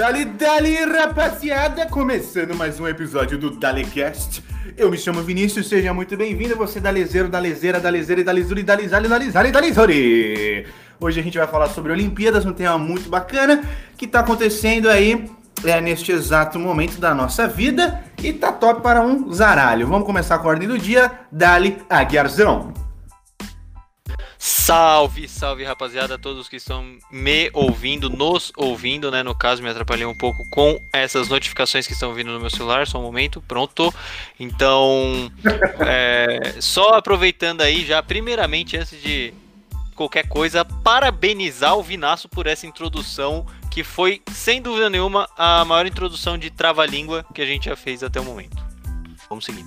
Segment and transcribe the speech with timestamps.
[0.00, 1.84] Dali, dali, rapaziada!
[1.84, 4.42] Começando mais um episódio do DaliCast.
[4.74, 6.56] Eu me chamo Vinícius, seja muito bem-vindo.
[6.56, 10.66] Você, dalezeiro, dalezeira, dalezeira, dalizuri, dalizali, dalizali, dalizuri.
[10.98, 13.62] Hoje a gente vai falar sobre Olimpíadas, um tema muito bacana
[13.98, 15.30] que tá acontecendo aí
[15.62, 19.86] é, neste exato momento da nossa vida e tá top para um zaralho.
[19.86, 21.12] Vamos começar com a ordem do dia.
[21.30, 22.72] Dali, Aguiarzão.
[24.42, 29.22] Salve, salve rapaziada, todos que estão me ouvindo, nos ouvindo, né?
[29.22, 32.86] No caso, me atrapalhei um pouco com essas notificações que estão vindo no meu celular,
[32.86, 33.92] só um momento, pronto.
[34.38, 35.30] Então,
[35.86, 39.34] é, só aproveitando aí já, primeiramente, antes de
[39.94, 45.84] qualquer coisa, parabenizar o Vinaço por essa introdução, que foi, sem dúvida nenhuma, a maior
[45.84, 48.56] introdução de trava-língua que a gente já fez até o momento.
[49.28, 49.66] Vamos seguir.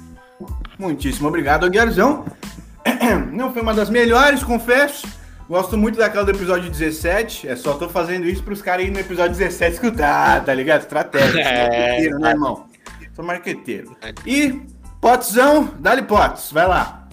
[0.79, 2.26] Muitíssimo obrigado, Aguiarzão.
[3.31, 5.07] Não foi uma das melhores, confesso.
[5.47, 7.48] Gosto muito daquela do episódio 17.
[7.48, 10.81] É só tô fazendo isso pros caras ir no episódio 17 escutar, tá ligado?
[10.81, 11.43] Estratégia.
[11.43, 12.67] É, né, irmão?
[13.13, 13.95] Sou marqueteiro.
[14.25, 14.62] E,
[14.99, 17.07] Potzão, dá-lhe Pots, vai lá.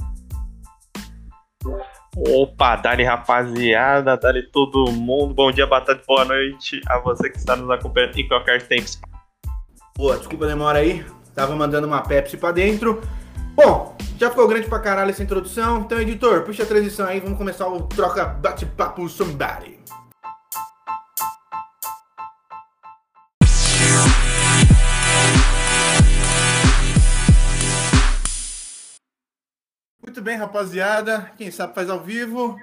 [2.17, 5.35] Opa, dali rapaziada, dali todo mundo.
[5.35, 8.89] Bom dia, boa tarde, boa noite a você que está nos acompanhando em qualquer tempo.
[9.95, 11.05] Pô, desculpa a demora aí.
[11.35, 13.01] Tava mandando uma Pepsi pra dentro.
[13.63, 17.37] Bom, já ficou grande pra caralho essa introdução, então editor, puxa a transição aí, vamos
[17.37, 19.79] começar o troca bate-papo somebody.
[30.03, 31.31] Muito bem, rapaziada.
[31.37, 32.57] Quem sabe faz ao vivo.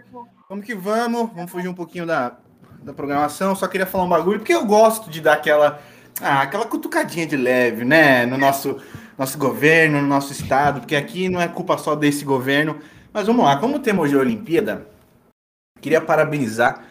[0.50, 1.30] Vamos que vamos.
[1.32, 2.38] Vamos fugir um pouquinho da,
[2.82, 3.56] da programação.
[3.56, 5.80] Só queria falar um bagulho, porque eu gosto de dar aquela,
[6.20, 8.26] ah, aquela cutucadinha de leve, né?
[8.26, 8.82] No nosso
[9.18, 12.80] nosso governo, no nosso estado, porque aqui não é culpa só desse governo.
[13.12, 14.88] Mas vamos lá, como temos hoje a Olimpíada,
[15.82, 16.84] queria parabenizar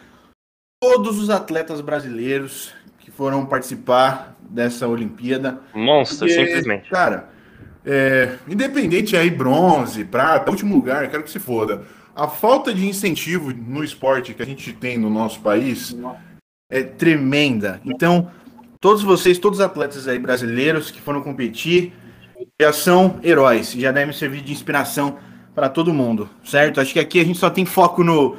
[0.81, 5.61] todos os atletas brasileiros que foram participar dessa Olimpíada.
[5.73, 6.89] Monstro, porque, simplesmente.
[6.89, 7.29] Cara,
[7.85, 11.83] é, independente aí, bronze, prata, último lugar, quero que se foda.
[12.13, 15.95] A falta de incentivo no esporte que a gente tem no nosso país
[16.69, 17.79] é tremenda.
[17.85, 18.29] Então,
[18.81, 21.93] todos vocês, todos os atletas aí brasileiros que foram competir,
[22.59, 25.17] já são heróis, já devem servir de inspiração
[25.55, 26.79] para todo mundo, certo?
[26.79, 28.37] Acho que aqui a gente só tem foco no,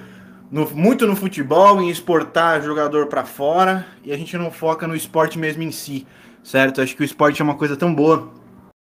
[0.50, 4.94] no muito no futebol, em exportar jogador para fora, e a gente não foca no
[4.94, 6.06] esporte mesmo em si,
[6.42, 6.80] certo?
[6.80, 8.32] Acho que o esporte é uma coisa tão boa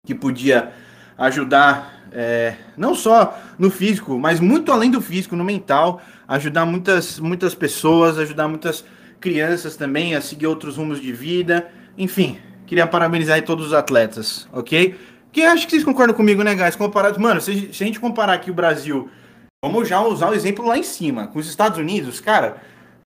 [0.05, 0.71] que podia
[1.17, 7.19] ajudar é, não só no físico, mas muito além do físico, no mental, ajudar muitas,
[7.19, 8.83] muitas pessoas, ajudar muitas
[9.19, 14.95] crianças também a seguir outros rumos de vida, enfim, Queria parabenizar todos os atletas, ok?
[15.31, 16.75] Que acho que vocês concordam comigo, né, guys?
[16.75, 19.09] Comparado, mano, se, se a gente comparar aqui o Brasil,
[19.63, 22.57] vamos já usar o exemplo lá em cima, com os Estados Unidos, cara,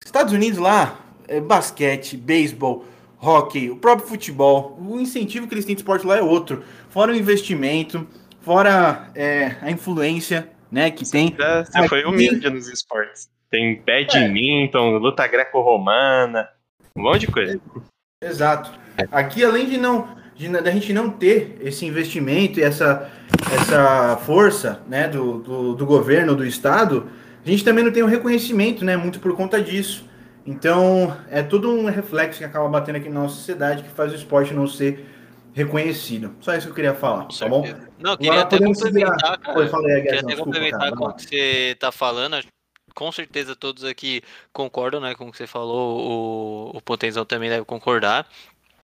[0.04, 2.86] Estados Unidos lá, é basquete, beisebol,
[3.22, 6.64] hockey, o próprio futebol, o incentivo que eles têm de esporte lá é outro.
[6.90, 8.08] Fora o investimento,
[8.42, 11.36] fora é, a influência, né, que tem.
[11.36, 11.90] Você aqui...
[11.90, 13.30] foi humilde nos esportes.
[13.50, 15.00] Tem badminton, é.
[15.00, 16.48] luta greco-romana,
[16.96, 17.60] um monte de coisa.
[18.22, 18.72] Exato.
[19.12, 23.10] Aqui, além de não de, da gente não ter esse investimento e essa,
[23.52, 27.10] essa força né, do, do, do, governo, do Estado,
[27.44, 30.06] a gente também não tem o um reconhecimento, né, muito por conta disso.
[30.46, 34.16] Então, é tudo um reflexo que acaba batendo aqui na nossa sociedade que faz o
[34.16, 35.06] esporte não ser
[35.54, 36.36] reconhecido.
[36.40, 37.68] Só isso que eu queria falar, tá bom?
[38.00, 41.72] Não, eu queria até complementar, cara, Oi, falei, queria até complementar com o que você
[41.74, 42.38] está falando.
[42.98, 47.48] Com certeza todos aqui concordam né, com o que você falou, o, o Potenzão também
[47.48, 48.28] deve concordar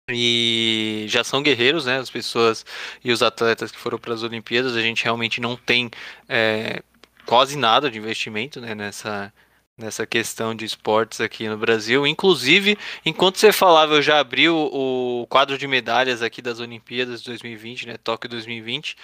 [0.08, 1.98] e já são guerreiros, né?
[1.98, 2.66] As pessoas
[3.04, 5.88] e os atletas que foram para as Olimpíadas, a gente realmente não tem
[6.28, 6.82] é,
[7.24, 9.32] quase nada de investimento né, nessa,
[9.78, 12.04] nessa questão de esportes aqui no Brasil.
[12.04, 12.76] Inclusive,
[13.06, 17.26] enquanto você falava, eu já abri o, o quadro de medalhas aqui das Olimpíadas de
[17.30, 17.96] 2020, né?
[17.96, 18.96] Tóquio 2020,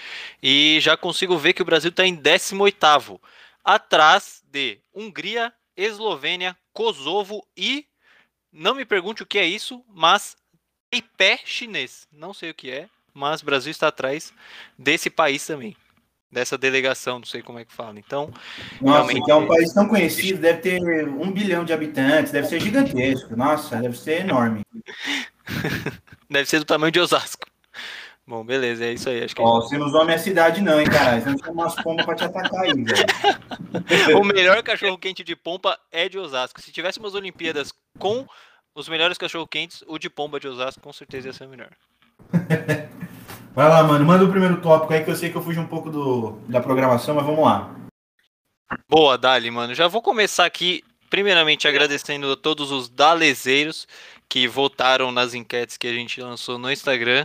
[0.42, 3.20] e já consigo ver que o Brasil está em 18º,
[3.66, 7.84] atrás de Hungria, Eslovênia, Kosovo e
[8.52, 10.36] não me pergunte o que é isso, mas
[10.88, 12.06] Taipei chinês.
[12.12, 14.32] Não sei o que é, mas o Brasil está atrás
[14.78, 15.76] desse país também.
[16.30, 17.98] Dessa delegação, não sei como é que fala.
[17.98, 18.32] Então.
[18.80, 19.30] Nossa, realmente...
[19.30, 23.36] é um país tão conhecido, deve ter um bilhão de habitantes, deve ser gigantesco.
[23.36, 24.62] Nossa, deve ser enorme.
[26.30, 27.46] deve ser do tamanho de Osasco.
[28.28, 29.22] Bom, beleza, é isso aí.
[29.22, 31.20] Acho que Ó, você não usou a minha cidade, não, hein, cara?
[31.20, 34.18] Você não chama umas pombas pra te atacar aí, velho.
[34.20, 36.60] o melhor cachorro-quente de pompa é de Osasco.
[36.60, 38.26] Se tivéssemos Olimpíadas com
[38.74, 41.70] os melhores cachorro-quentes, o de pomba de Osasco com certeza ia ser o melhor.
[43.54, 44.04] Vai lá, mano.
[44.04, 46.60] Manda o primeiro tópico aí que eu sei que eu fugi um pouco do, da
[46.60, 47.74] programação, mas vamos lá.
[48.88, 49.72] Boa, Dali, mano.
[49.72, 53.86] Já vou começar aqui, primeiramente agradecendo a todos os dalezeiros
[54.28, 57.24] que votaram nas enquetes que a gente lançou no Instagram.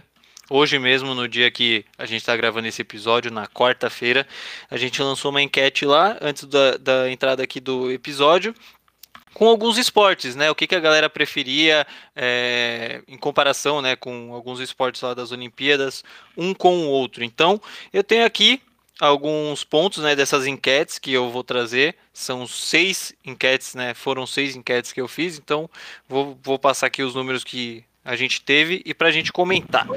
[0.54, 4.28] Hoje mesmo, no dia que a gente está gravando esse episódio, na quarta-feira,
[4.70, 8.54] a gente lançou uma enquete lá, antes da, da entrada aqui do episódio,
[9.34, 10.52] com alguns esportes, né?
[10.52, 15.32] O que, que a galera preferia é, em comparação né, com alguns esportes lá das
[15.32, 16.04] Olimpíadas,
[16.36, 17.24] um com o outro.
[17.24, 17.58] Então,
[17.94, 18.62] eu tenho aqui
[19.00, 21.96] alguns pontos né, dessas enquetes que eu vou trazer.
[22.12, 23.94] São seis enquetes, né?
[23.94, 25.70] Foram seis enquetes que eu fiz, então
[26.10, 29.88] vou, vou passar aqui os números que a gente teve e para a gente comentar.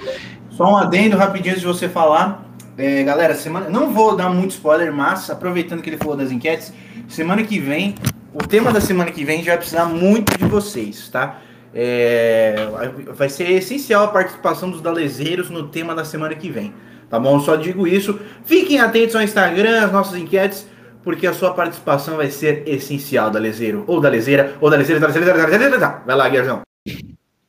[0.57, 2.45] Só um adendo rapidinho de você falar.
[2.79, 3.69] É, galera, semana.
[3.69, 6.73] Não vou dar muito spoiler, mas aproveitando que ele falou das enquetes,
[7.09, 7.97] semana que vem,
[8.33, 11.41] o tema da semana que vem já vai precisar muito de vocês, tá?
[11.75, 12.69] É,
[13.15, 16.73] vai ser essencial a participação dos dalezeiros no tema da semana que vem.
[17.11, 17.41] Tá bom?
[17.41, 18.19] Só digo isso.
[18.45, 20.69] Fiquem atentos ao Instagram, às nossas enquetes,
[21.03, 23.83] porque a sua participação vai ser essencial, dalezeiro.
[23.89, 26.03] Ou dalezeira, ou dalezeira, dalezeira, dalezeira, dalezeira.
[26.07, 26.63] Vai lá, Guilherme.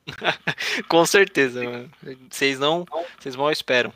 [0.88, 1.60] Com certeza.
[2.30, 2.86] Vocês não.
[3.18, 3.92] Vocês mal esperam.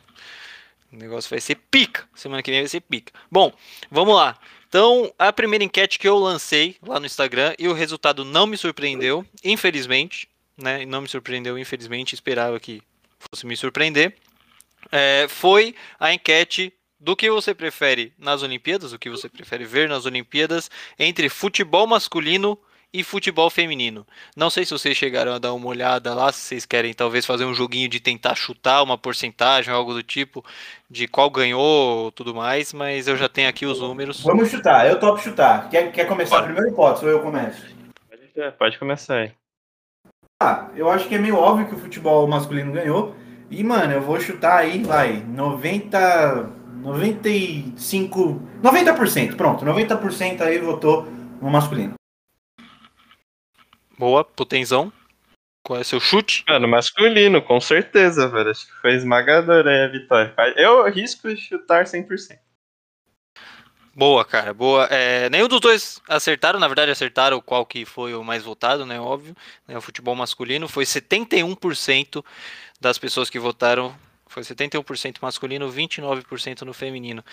[0.91, 2.07] O negócio vai ser pica.
[2.13, 3.13] Semana que vem vai ser pica.
[3.31, 3.53] Bom,
[3.89, 4.37] vamos lá.
[4.67, 8.57] Então, a primeira enquete que eu lancei lá no Instagram e o resultado não me
[8.57, 10.85] surpreendeu, infelizmente, né?
[10.85, 12.81] Não me surpreendeu, infelizmente, esperava que
[13.19, 14.15] fosse me surpreender.
[14.91, 19.89] É, foi a enquete do que você prefere nas Olimpíadas, o que você prefere ver
[19.89, 22.57] nas Olimpíadas, entre futebol masculino
[22.93, 24.05] e futebol feminino.
[24.35, 27.45] Não sei se vocês chegaram a dar uma olhada lá, se vocês querem talvez fazer
[27.45, 30.43] um joguinho de tentar chutar uma porcentagem, algo do tipo,
[30.89, 34.21] de qual ganhou tudo mais, mas eu já tenho aqui os números.
[34.21, 35.69] Vamos chutar, eu topo chutar.
[35.69, 36.47] Quer, quer começar pode.
[36.47, 37.65] primeiro hipótese ou eu começo?
[38.09, 39.31] Pode, pode começar aí.
[40.41, 43.15] Ah, eu acho que é meio óbvio que o futebol masculino ganhou.
[43.49, 46.61] E, mano, eu vou chutar aí, vai, 90.
[46.81, 48.41] 95.
[48.63, 49.63] 90%, pronto.
[49.63, 51.05] 90% aí votou
[51.39, 52.00] no masculino.
[54.01, 54.91] Boa, Potenzão.
[55.63, 56.43] Qual é seu chute?
[56.49, 58.49] Mano, masculino, com certeza, velho.
[58.49, 60.33] Acho que foi esmagador aí a vitória.
[60.57, 62.39] Eu arrisco chutar 100%.
[63.93, 64.85] Boa, cara, boa.
[64.85, 68.99] É, nenhum dos dois acertaram, na verdade acertaram qual que foi o mais votado, né,
[68.99, 69.35] óbvio.
[69.67, 72.25] Né, o futebol masculino foi 71%
[72.79, 73.95] das pessoas que votaram
[74.31, 77.23] foi 71% masculino, 29% no feminino.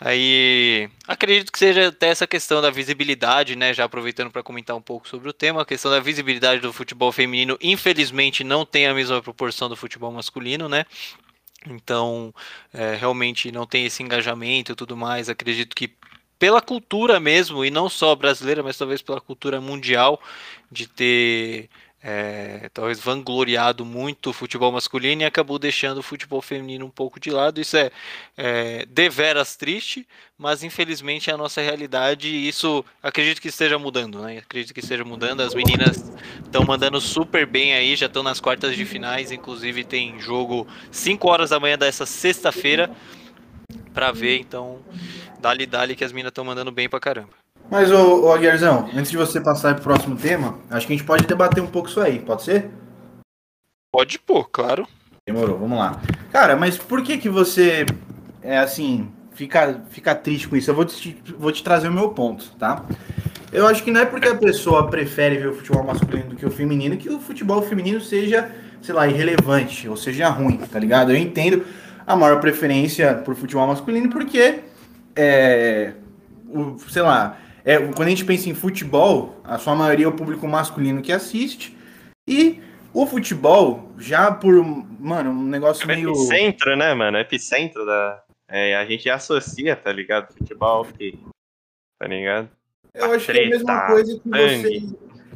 [0.00, 3.74] Aí acredito que seja até essa questão da visibilidade, né?
[3.74, 7.12] Já aproveitando para comentar um pouco sobre o tema, a questão da visibilidade do futebol
[7.12, 10.84] feminino, infelizmente não tem a mesma proporção do futebol masculino, né?
[11.66, 12.32] Então,
[12.72, 15.28] é, realmente não tem esse engajamento e tudo mais.
[15.28, 15.92] Acredito que
[16.38, 20.20] pela cultura mesmo, e não só brasileira, mas talvez pela cultura mundial,
[20.70, 21.68] de ter
[22.08, 27.18] é, talvez vangloriado muito o futebol masculino e acabou deixando o futebol feminino um pouco
[27.18, 27.60] de lado.
[27.60, 27.90] Isso é,
[28.36, 30.06] é deveras triste,
[30.38, 34.38] mas infelizmente é a nossa realidade e isso acredito que esteja mudando, né?
[34.38, 35.40] Acredito que esteja mudando.
[35.40, 36.12] As meninas
[36.44, 41.28] estão mandando super bem aí, já estão nas quartas de finais, inclusive tem jogo 5
[41.28, 42.88] horas da manhã dessa sexta-feira
[43.92, 44.78] para ver, então
[45.40, 47.45] dali dali que as meninas estão mandando bem pra caramba.
[47.70, 50.96] Mas, ô, ô Aguiarzão, antes de você passar para o próximo tema, acho que a
[50.96, 52.70] gente pode debater um pouco isso aí, pode ser?
[53.92, 54.86] Pode pôr, claro.
[55.26, 56.00] Demorou, vamos lá.
[56.30, 57.84] Cara, mas por que que você,
[58.40, 60.70] é assim, fica, fica triste com isso?
[60.70, 62.84] Eu vou te, vou te trazer o meu ponto, tá?
[63.52, 66.46] Eu acho que não é porque a pessoa prefere ver o futebol masculino do que
[66.46, 71.10] o feminino que o futebol feminino seja, sei lá, irrelevante ou seja ruim, tá ligado?
[71.10, 71.64] Eu entendo
[72.06, 74.60] a maior preferência por futebol masculino porque,
[75.16, 75.94] é,
[76.48, 80.12] o, sei lá, é, quando a gente pensa em futebol, a sua maioria é o
[80.12, 81.76] público masculino que assiste.
[82.24, 82.62] E
[82.94, 84.64] o futebol, já por,
[85.00, 86.10] mano, um negócio é meio.
[86.10, 87.18] Epicentro, né, mano?
[87.18, 88.22] Epicentro da.
[88.48, 90.32] É, a gente associa, tá ligado?
[90.32, 91.18] Futebol, que.
[91.98, 92.48] Tá ligado?
[92.94, 94.82] Eu acho que é a mesma coisa que você.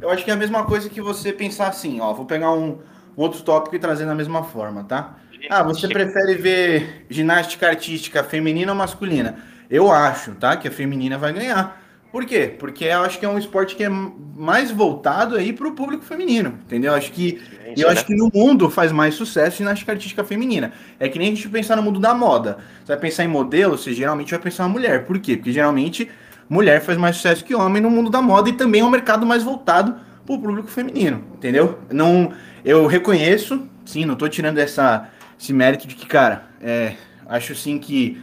[0.01, 2.13] Eu acho que é a mesma coisa que você pensar assim, ó.
[2.13, 2.79] Vou pegar um,
[3.17, 5.17] um outro tópico e trazer da mesma forma, tá?
[5.49, 9.43] Ah, você prefere ver ginástica artística feminina ou masculina?
[9.69, 10.55] Eu acho, tá?
[10.55, 11.81] Que a feminina vai ganhar.
[12.11, 12.53] Por quê?
[12.59, 16.03] Porque eu acho que é um esporte que é mais voltado aí para o público
[16.03, 16.93] feminino, entendeu?
[16.93, 17.41] Acho que
[17.77, 20.73] eu acho que no mundo faz mais sucesso ginástica artística feminina.
[20.99, 22.57] É que nem a gente pensar no mundo da moda.
[22.83, 25.05] Você vai pensar em modelo, você geralmente vai pensar em mulher.
[25.05, 25.37] Por quê?
[25.37, 26.09] Porque geralmente
[26.49, 29.25] mulher faz mais sucesso que homem no mundo da moda e também é um mercado
[29.25, 31.79] mais voltado para o público feminino, entendeu?
[31.89, 32.33] Não,
[32.65, 37.79] eu reconheço, sim, não estou tirando essa, esse mérito de que, cara, é, acho sim
[37.79, 38.21] que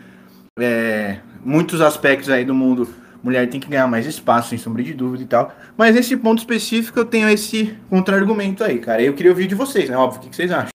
[0.61, 2.87] é, muitos aspectos aí do mundo
[3.23, 5.53] mulher tem que ganhar mais espaço, sem sombra de dúvida e tal.
[5.77, 9.03] Mas nesse ponto específico eu tenho esse contra-argumento aí, cara.
[9.03, 9.97] Eu queria ouvir de vocês, né?
[9.97, 10.71] Óbvio, o que vocês acham?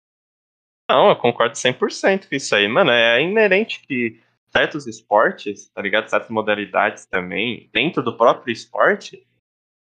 [0.90, 2.68] Não, eu concordo 100% com isso aí.
[2.68, 4.20] Mano, é inerente que
[4.50, 6.10] certos esportes, tá ligado?
[6.10, 9.26] Certas modalidades também, dentro do próprio esporte,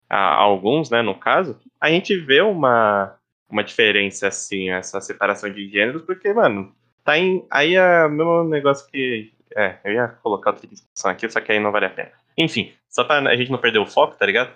[0.08, 3.16] alguns, né, no caso, a gente vê uma,
[3.48, 6.74] uma diferença assim, essa separação de gêneros, porque, mano,
[7.04, 7.46] tá em.
[7.50, 9.32] Aí é o mesmo negócio que.
[9.56, 12.12] É, eu ia colocar outra discussão aqui, só que aí não vale a pena.
[12.40, 14.54] Enfim, só pra a gente não perder o foco, tá ligado?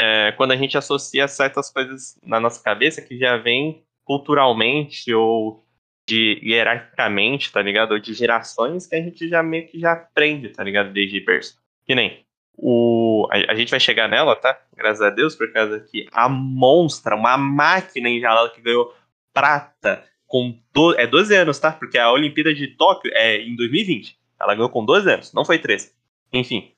[0.00, 5.64] É, quando a gente associa certas coisas na nossa cabeça que já vem culturalmente ou
[6.06, 7.92] de hierarquicamente, tá ligado?
[7.92, 10.92] Ou de gerações que a gente já meio que já aprende, tá ligado?
[10.92, 11.58] Desde berço.
[11.86, 12.24] Que nem
[12.56, 14.58] o, a, a, gente vai chegar nela, tá?
[14.76, 18.94] Graças a Deus, por causa que a Monstra, uma máquina enjalada que ganhou
[19.32, 21.72] prata com do, é 12 anos, tá?
[21.72, 24.16] Porque a Olimpíada de Tóquio é em 2020.
[24.40, 25.92] Ela ganhou com 12 anos, não foi 13.
[26.32, 26.73] Enfim.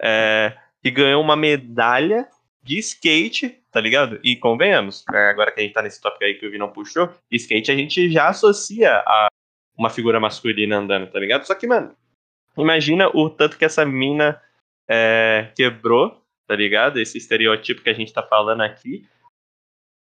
[0.00, 2.28] É, e ganhou uma medalha
[2.62, 4.18] de skate, tá ligado?
[4.24, 7.10] E convenhamos, né, agora que a gente tá nesse tópico aí que o Vinão puxou,
[7.30, 9.28] skate a gente já associa a
[9.76, 11.44] uma figura masculina andando, tá ligado?
[11.44, 11.94] Só que, mano,
[12.56, 14.40] imagina o tanto que essa mina
[14.88, 17.00] é, quebrou, tá ligado?
[17.00, 19.06] Esse estereotipo que a gente tá falando aqui,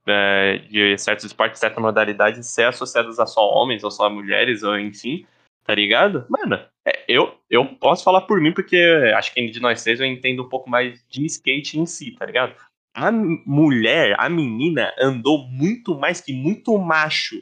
[0.06, 4.78] é, de certos esportes, certa modalidade, ser associados a só homens ou só mulheres, ou
[4.78, 5.26] enfim,
[5.64, 6.26] tá ligado?
[6.30, 8.78] Mano, é, eu, eu posso falar por mim, porque
[9.16, 12.26] acho que de nós três eu entendo um pouco mais de skate em si, tá
[12.26, 12.56] ligado?
[12.96, 17.38] A mulher, a menina, andou muito mais que muito macho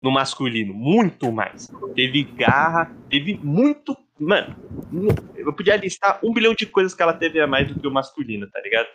[0.00, 0.72] no masculino.
[0.72, 1.68] Muito mais.
[1.94, 4.54] Teve garra, teve muito Mano,
[5.34, 7.90] eu podia listar um bilhão de coisas que ela teve a mais do que o
[7.90, 8.86] masculino, tá ligado?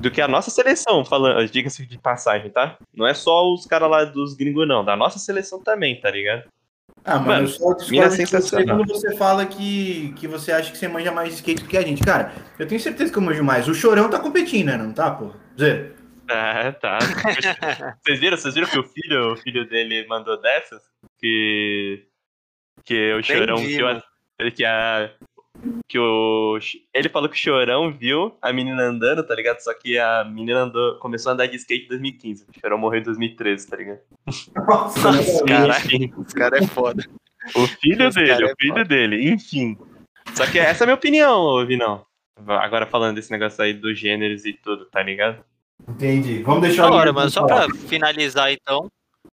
[0.00, 2.76] Do que a nossa seleção, falando, diga-se de passagem, tá?
[2.92, 4.84] Não é só os caras lá dos gringos, não.
[4.84, 6.48] Da nossa seleção também, tá ligado?
[7.08, 8.76] Ah, mano, mano só mina sensacional.
[8.76, 11.82] Quando você fala que, que você acha que você manja mais skate do que a
[11.82, 12.02] gente.
[12.04, 13.66] Cara, eu tenho certeza que eu manjo mais.
[13.66, 14.76] O Chorão tá competindo, né?
[14.76, 15.32] Não tá, pô?
[15.58, 15.90] Zé.
[16.28, 16.98] É, tá.
[18.04, 18.36] vocês viram?
[18.36, 20.82] Vocês viram que o filho, o filho dele mandou dessas?
[21.18, 22.06] Que.
[22.84, 23.86] Que o Chorão viu,
[24.54, 25.10] que a.
[25.88, 26.58] Que o.
[26.94, 29.60] Ele falou que o Chorão viu a menina andando, tá ligado?
[29.60, 32.44] Só que a menina andou, começou a andar de skate em 2015.
[32.44, 34.00] O Chorão morreu em 2013, tá ligado?
[34.54, 37.04] Nossa, Caraca, esse cara é foda.
[37.54, 39.78] O filho esse dele, o é filho é dele, enfim.
[40.34, 42.04] Só que essa é a minha opinião, Vinão.
[42.46, 45.42] Agora falando desse negócio aí dos gêneros e tudo, tá ligado?
[45.88, 46.42] Entendi.
[46.42, 48.90] Vamos deixar Agora, mas só pra finalizar então,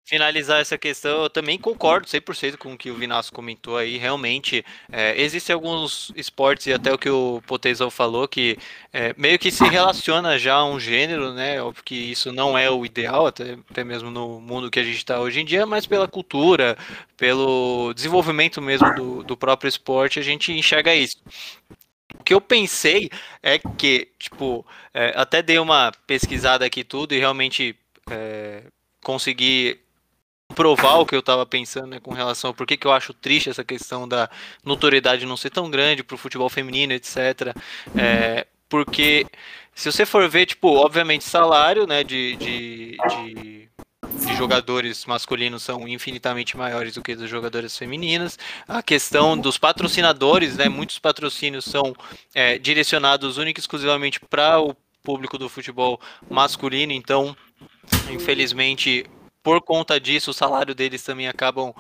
[0.06, 3.98] finalizar essa questão, eu também concordo 100% com o que o Vinasco comentou aí.
[3.98, 8.58] Realmente, é, existem alguns esportes, e até o que o Potezão falou, que
[8.92, 11.62] é, meio que se relaciona já a um gênero, né?
[11.62, 14.98] Óbvio que isso não é o ideal, até, até mesmo no mundo que a gente
[14.98, 16.78] está hoje em dia, mas pela cultura,
[17.18, 21.18] pelo desenvolvimento mesmo do, do próprio esporte, a gente enxerga isso.
[22.20, 23.10] O que eu pensei
[23.42, 27.76] é que, tipo, é, até dei uma pesquisada aqui tudo e realmente
[28.10, 28.64] é,
[29.04, 29.83] consegui
[30.54, 33.14] provar o que eu estava pensando né, com relação a por que, que eu acho
[33.14, 34.30] triste essa questão da
[34.64, 37.56] notoriedade não ser tão grande para o futebol feminino, etc.
[37.96, 39.26] É, porque
[39.76, 43.70] se você for ver, tipo, obviamente salário né, de, de, de,
[44.26, 48.38] de jogadores masculinos são infinitamente maiores do que dos jogadores femininas.
[48.68, 51.96] A questão dos patrocinadores, né, muitos patrocínios são
[52.34, 57.36] é, direcionados única e exclusivamente para o público do futebol masculino, então
[58.10, 59.06] infelizmente
[59.44, 61.74] por conta disso, o salário deles também acabam,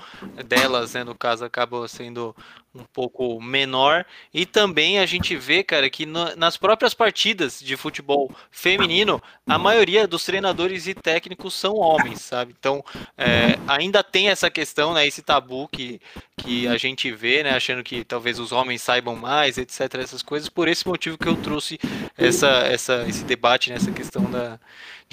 [0.45, 2.35] delas, né, no caso, acabam sendo
[2.75, 4.05] um pouco menor.
[4.33, 9.59] E também a gente vê, cara, que no, nas próprias partidas de futebol feminino, a
[9.59, 12.55] maioria dos treinadores e técnicos são homens, sabe?
[12.57, 12.83] Então,
[13.17, 16.01] é, ainda tem essa questão, né, esse tabu que,
[16.37, 20.49] que a gente vê, né, achando que talvez os homens saibam mais, etc, essas coisas.
[20.49, 21.79] Por esse motivo que eu trouxe
[22.17, 24.59] essa, essa, esse debate nessa questão da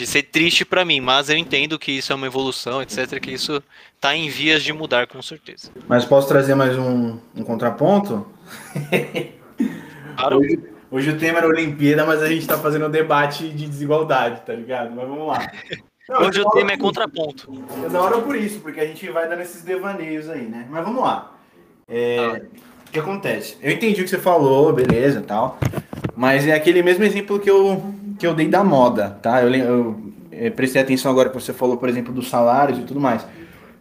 [0.00, 3.32] de ser triste para mim, mas eu entendo que isso é uma evolução, etc, que
[3.32, 3.62] isso
[4.00, 5.70] está em vias de mudar com certeza.
[5.86, 8.26] Mas posso trazer mais um, um contraponto?
[10.16, 10.38] Claro.
[10.38, 10.58] Hoje,
[10.90, 14.52] hoje, o tema era Olimpíada, mas a gente está fazendo um debate de desigualdade, tá
[14.52, 14.94] ligado?
[14.94, 15.50] Mas vamos lá.
[16.08, 17.52] Não, hoje o tema é contraponto.
[17.84, 20.66] É da hora por isso, porque a gente vai dando esses devaneios aí, né?
[20.68, 21.32] Mas vamos lá.
[21.88, 22.40] É, ah.
[22.86, 23.56] O que acontece?
[23.62, 25.58] Eu entendi o que você falou, beleza tal.
[26.16, 29.42] Mas é aquele mesmo exemplo que eu, que eu dei da moda, tá?
[29.42, 32.82] Eu, eu, eu eh, prestei atenção agora que você falou, por exemplo, dos salários e
[32.82, 33.24] tudo mais.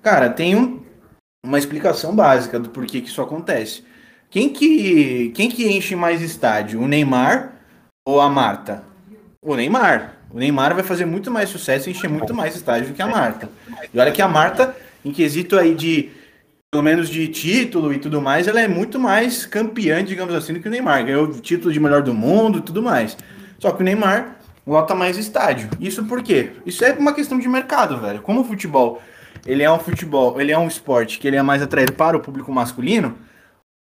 [0.01, 0.81] Cara, tem um,
[1.43, 3.83] uma explicação básica do porquê que isso acontece.
[4.29, 6.81] Quem que, quem que enche mais estádio?
[6.81, 7.53] O Neymar
[8.05, 8.83] ou a Marta?
[9.41, 10.17] O Neymar.
[10.31, 13.07] O Neymar vai fazer muito mais sucesso e encher muito mais estádio do que a
[13.07, 13.49] Marta.
[13.93, 16.11] E olha que a Marta, em quesito aí de
[16.71, 20.59] pelo menos de título e tudo mais, ela é muito mais campeã, digamos assim, do
[20.59, 21.03] que o Neymar.
[21.03, 23.17] Ganhou o título de melhor do mundo e tudo mais.
[23.57, 24.37] Só que o Neymar
[24.67, 25.69] lota mais estádio.
[25.79, 26.51] Isso por quê?
[26.65, 28.21] Isso é uma questão de mercado, velho.
[28.21, 29.01] Como o futebol,
[29.46, 32.19] ele é um futebol, ele é um esporte que ele é mais atraído para o
[32.19, 33.17] público masculino,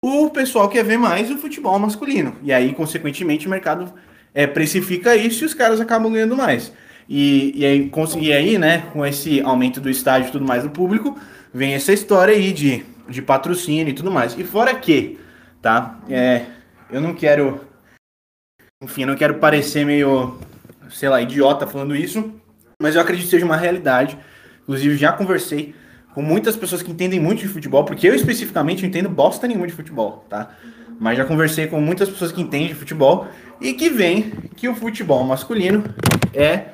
[0.02, 2.37] o pessoal quer ver mais o futebol masculino.
[2.42, 3.92] E aí, consequentemente, o mercado
[4.35, 6.73] é, precifica isso e os caras acabam ganhando mais.
[7.09, 7.90] E, e, aí,
[8.21, 11.19] e aí, né, com esse aumento do estádio e tudo mais do público,
[11.52, 14.38] vem essa história aí de, de patrocínio e tudo mais.
[14.38, 15.19] E fora que,
[15.61, 15.99] tá?
[16.09, 16.47] É,
[16.90, 17.61] eu não quero.
[18.83, 20.38] Enfim, não quero parecer meio,
[20.88, 22.33] sei lá, idiota falando isso,
[22.80, 24.16] mas eu acredito que seja uma realidade.
[24.70, 25.74] Inclusive, já conversei
[26.14, 29.66] com muitas pessoas que entendem muito de futebol, porque eu especificamente não entendo bosta nenhuma
[29.66, 30.50] de futebol, tá?
[31.00, 33.26] Mas já conversei com muitas pessoas que entendem de futebol
[33.60, 35.82] e que veem que o futebol masculino
[36.32, 36.66] é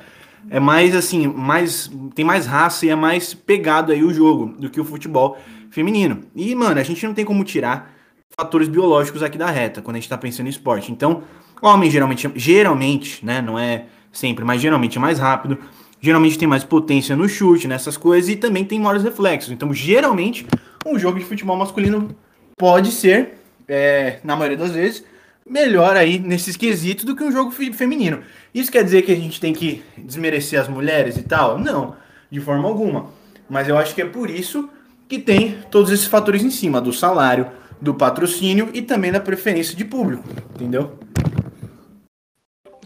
[0.47, 4.69] é mais assim, mais tem mais raça e é mais pegado aí o jogo do
[4.69, 5.35] que o futebol
[5.71, 6.21] feminino.
[6.35, 7.95] E mano, a gente não tem como tirar
[8.39, 10.91] fatores biológicos aqui da reta quando a gente tá pensando em esporte.
[10.91, 11.23] Então,
[11.63, 15.57] homem geralmente geralmente, né, não é sempre, mas geralmente é mais rápido,
[15.99, 19.51] geralmente tem mais potência no chute, nessas coisas, e também tem maiores reflexos.
[19.51, 20.45] Então, geralmente,
[20.85, 22.15] um jogo de futebol masculino
[22.57, 25.03] pode ser, é, na maioria das vezes,
[25.45, 28.21] melhor aí nesses quesitos do que um jogo feminino.
[28.53, 31.57] Isso quer dizer que a gente tem que desmerecer as mulheres e tal?
[31.57, 31.95] Não,
[32.29, 33.09] de forma alguma.
[33.49, 34.69] Mas eu acho que é por isso
[35.07, 37.47] que tem todos esses fatores em cima, do salário,
[37.79, 40.23] do patrocínio e também da preferência de público,
[40.53, 40.99] entendeu?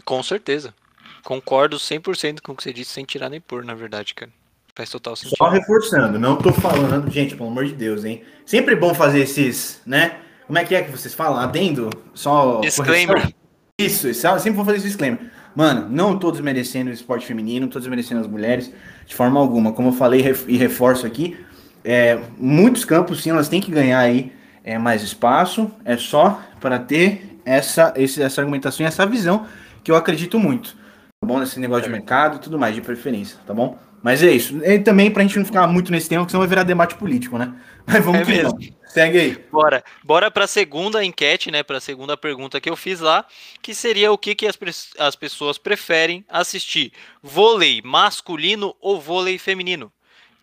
[0.04, 0.74] Com certeza.
[1.22, 4.30] Concordo 100% com o que você disse, sem tirar nem pôr, na verdade, cara.
[4.74, 5.36] Faz total sentido.
[5.36, 8.22] Só reforçando, não tô falando, gente, pelo amor de Deus, hein?
[8.46, 10.16] Sempre bom fazer esses, né?
[10.46, 11.38] Como é que é que vocês falam?
[11.38, 11.90] Adendo?
[12.14, 12.60] Só.
[12.60, 13.16] Disclaimer.
[13.16, 13.32] Correção?
[13.78, 15.30] Isso, isso, sempre vou fazer esse disclaimer.
[15.54, 18.72] Mano, não tô desmerecendo o esporte feminino, não tô desmerecendo as mulheres,
[19.06, 19.72] de forma alguma.
[19.72, 21.36] Como eu falei e reforço aqui,
[21.84, 24.32] é, muitos campos, sim, elas têm que ganhar aí
[24.64, 29.46] é, mais espaço, é só para ter essa, esse, essa argumentação e essa visão
[29.84, 30.81] que eu acredito muito
[31.22, 31.38] tá bom?
[31.38, 33.78] Nesse negócio de mercado e tudo mais, de preferência, tá bom?
[34.02, 34.58] Mas é isso.
[34.64, 37.38] E também pra gente não ficar muito nesse tema, porque senão vai virar debate político,
[37.38, 37.54] né?
[37.86, 38.58] Mas vamos é que mesmo.
[38.88, 39.44] Segue aí.
[39.50, 39.84] Bora.
[40.02, 41.62] Bora pra segunda enquete, né?
[41.62, 43.24] Pra segunda pergunta que eu fiz lá,
[43.62, 44.58] que seria o que, que as,
[44.98, 49.92] as pessoas preferem assistir: vôlei masculino ou vôlei feminino?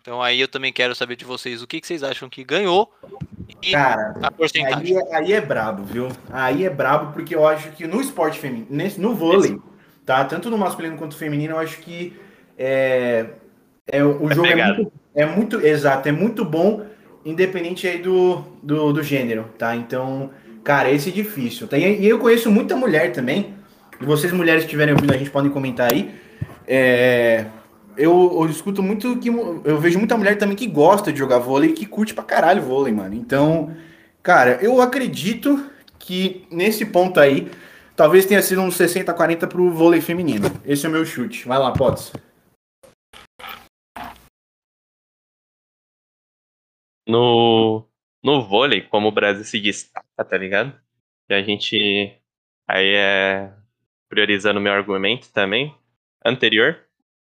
[0.00, 2.90] Então aí eu também quero saber de vocês o que, que vocês acham que ganhou
[3.62, 4.14] e Cara.
[4.74, 6.08] Aí, é, aí é brabo, viu?
[6.30, 8.66] Aí é brabo porque eu acho que no esporte feminino,
[8.96, 9.69] no vôlei, Esse
[10.04, 10.24] tá?
[10.24, 12.14] Tanto no masculino quanto no feminino, eu acho que
[12.58, 13.26] é,
[13.86, 16.84] é o é jogo é muito, é muito, exato, é muito bom,
[17.24, 19.74] independente aí do, do, do, gênero, tá?
[19.74, 20.30] Então,
[20.62, 21.66] cara, esse é difícil.
[21.66, 21.78] Tá?
[21.78, 23.54] E eu conheço muita mulher também.
[24.00, 26.14] E vocês mulheres que estiverem ouvindo, a gente podem comentar aí.
[26.66, 27.46] É,
[27.96, 31.70] eu, eu escuto muito que eu vejo muita mulher também que gosta de jogar vôlei
[31.70, 33.14] e que curte pra caralho vôlei, mano.
[33.14, 33.74] Então,
[34.22, 35.66] cara, eu acredito
[35.98, 37.50] que nesse ponto aí
[38.00, 40.46] Talvez tenha sido uns 60 40 para o vôlei feminino.
[40.64, 41.46] Esse é o meu chute.
[41.46, 42.10] Vai lá, Potts.
[47.06, 47.86] No,
[48.24, 50.72] no vôlei, como o Brasil se destaca, tá ligado?
[51.28, 52.16] E a gente.
[52.66, 53.52] Aí é.
[54.08, 55.74] Priorizando meu argumento também,
[56.24, 56.80] anterior,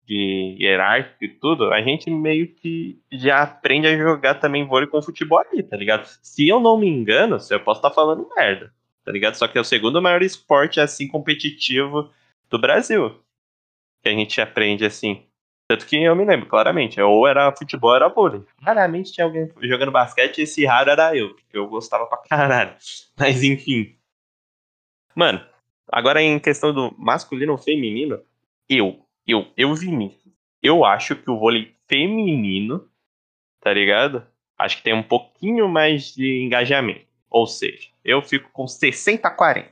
[0.04, 5.02] de hierárquico e tudo, a gente meio que já aprende a jogar também vôlei com
[5.02, 6.06] futebol ali, tá ligado?
[6.22, 8.72] Se eu não me engano, eu posso estar tá falando merda
[9.04, 9.34] tá ligado?
[9.34, 12.10] Só que é o segundo maior esporte, assim, competitivo
[12.48, 13.20] do Brasil.
[14.02, 15.26] Que a gente aprende, assim.
[15.68, 17.00] Tanto que eu me lembro, claramente.
[17.00, 18.42] Ou era futebol, ou era vôlei.
[18.60, 22.74] Raramente tinha alguém jogando basquete, e esse raro era eu, porque eu gostava pra caralho.
[23.16, 23.96] Mas, enfim.
[25.14, 25.40] Mano,
[25.88, 28.20] agora em questão do masculino ou feminino,
[28.68, 30.32] eu, eu, eu, Vinícius,
[30.62, 32.88] eu acho que o vôlei feminino,
[33.60, 34.26] tá ligado?
[34.58, 37.09] Acho que tem um pouquinho mais de engajamento.
[37.30, 39.68] Ou seja, eu fico com 60-40.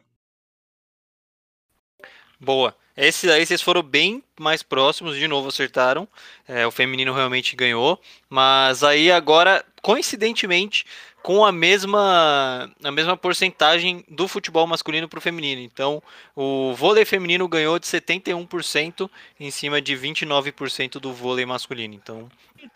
[2.40, 2.74] Boa.
[2.96, 6.06] Esse aí vocês foram bem mais próximos, de novo acertaram.
[6.46, 8.00] É, o feminino realmente ganhou.
[8.28, 10.84] Mas aí agora, coincidentemente,
[11.22, 15.60] com a mesma, a mesma porcentagem do futebol masculino para o feminino.
[15.60, 16.02] Então,
[16.34, 21.94] o vôlei feminino ganhou de 71% em cima de 29% do vôlei masculino.
[21.94, 22.28] Então,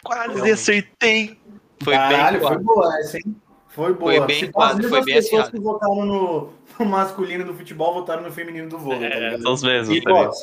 [0.05, 1.38] quase acertei.
[1.83, 3.37] Foi Caralho, bem foi boa essa, hein?
[3.73, 4.15] Foi boa.
[4.15, 8.31] Foi bem quase, foi bem pessoas que votaram no, no, masculino do futebol votaram no
[8.31, 9.09] feminino do vôlei.
[9.09, 9.97] Tá é, são os mesmos.
[9.97, 10.37] E, pode,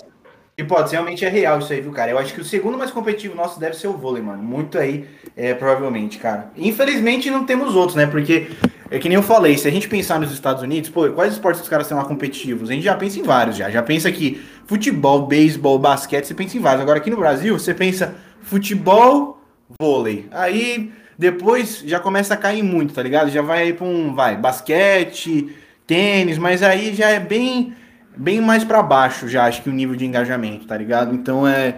[0.58, 2.10] e pode, realmente é real isso aí, viu, cara?
[2.10, 4.42] Eu acho que o segundo mais competitivo nosso deve ser o vôlei, mano.
[4.42, 6.52] Muito aí, é, provavelmente, cara.
[6.58, 8.08] Infelizmente não temos outros, né?
[8.08, 8.50] Porque,
[8.90, 11.62] é que nem eu falei, se a gente pensar nos Estados Unidos, pô, quais esportes
[11.62, 12.72] os caras são lá competitivos?
[12.72, 13.70] A gente já pensa em vários, já.
[13.70, 16.82] Já pensa que futebol, beisebol, basquete, você pensa em vários.
[16.82, 19.40] Agora aqui no Brasil, você pensa futebol,
[19.80, 20.28] vôlei.
[20.32, 23.30] Aí depois já começa a cair muito, tá ligado?
[23.30, 25.54] Já vai aí pra um, vai, basquete,
[25.86, 27.76] tênis, mas aí já é bem,
[28.16, 31.14] bem mais para baixo, já acho que o nível de engajamento, tá ligado?
[31.14, 31.76] Então é,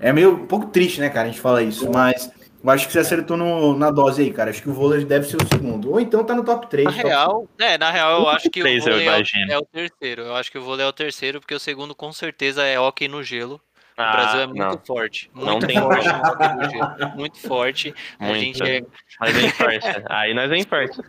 [0.00, 2.32] é meio um pouco triste, né, cara, a gente falar isso, mas
[2.64, 4.50] eu acho que você acertou no, na dose aí, cara.
[4.50, 5.92] Acho que o vôlei deve ser o segundo.
[5.92, 6.86] Ou então tá no top 3.
[6.86, 7.72] Na top real, 3.
[7.72, 10.22] é, na real eu acho que 3, o vôlei é, é, o terceiro.
[10.22, 13.06] Eu acho que o vôlei é o terceiro, porque o segundo com certeza é hockey
[13.06, 13.60] no gelo.
[13.98, 14.78] Ah, o Brasil é muito não.
[14.78, 15.30] forte.
[15.34, 16.08] Muito não tem forte
[17.16, 17.94] Muito forte.
[18.18, 18.40] A muito.
[18.40, 18.80] gente é.
[19.18, 19.86] Mas forte.
[20.08, 21.00] Aí nós vem forte.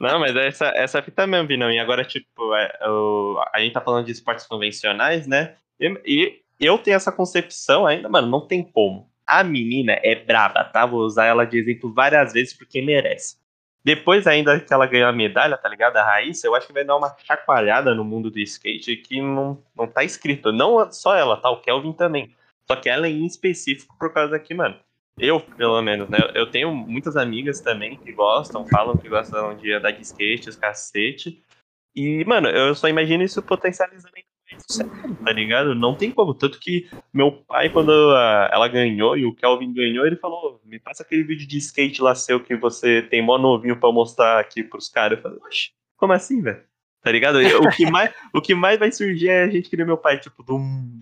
[0.00, 1.70] Não, mas essa, essa fita mesmo, Vinão.
[1.70, 5.54] E agora, tipo, é, o, a gente tá falando de esportes convencionais, né?
[5.80, 9.08] E, e, eu tenho essa concepção ainda, mano, não tem como.
[9.24, 10.84] A menina é braba, tá?
[10.84, 13.36] Vou usar ela de exemplo várias vezes porque merece.
[13.84, 15.96] Depois ainda que ela ganhou a medalha, tá ligado?
[15.96, 19.60] A Raíssa, eu acho que vai dar uma chacoalhada no mundo do skate que não,
[19.76, 20.52] não tá escrito.
[20.52, 21.50] Não só ela, tá?
[21.50, 22.34] O Kelvin também.
[22.66, 24.76] Só que ela em específico por causa que, mano,
[25.18, 26.18] eu, pelo menos, né?
[26.34, 30.56] Eu tenho muitas amigas também que gostam, falam que gostam de andar de skate, os
[30.56, 31.42] cacete.
[31.94, 34.14] E, mano, eu só imagino isso potencializando
[35.24, 35.74] tá ligado?
[35.74, 36.34] Não tem como.
[36.34, 41.02] Tanto que meu pai, quando ela ganhou e o Kelvin ganhou, ele falou: me passa
[41.02, 44.88] aquele vídeo de skate lá seu que você tem mó novinho pra mostrar aqui pros
[44.88, 45.18] caras.
[45.18, 46.62] Eu falei, oxe, como assim, velho?
[47.02, 47.38] Tá ligado?
[47.38, 50.42] O que, mais, o que mais vai surgir é a gente querer meu pai, tipo,
[50.42, 50.58] do,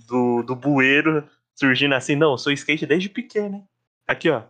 [0.08, 1.24] do, do bueiro
[1.60, 3.64] surgindo assim, não, eu sou skate desde pequeno, hein?
[4.08, 4.42] Aqui, ó.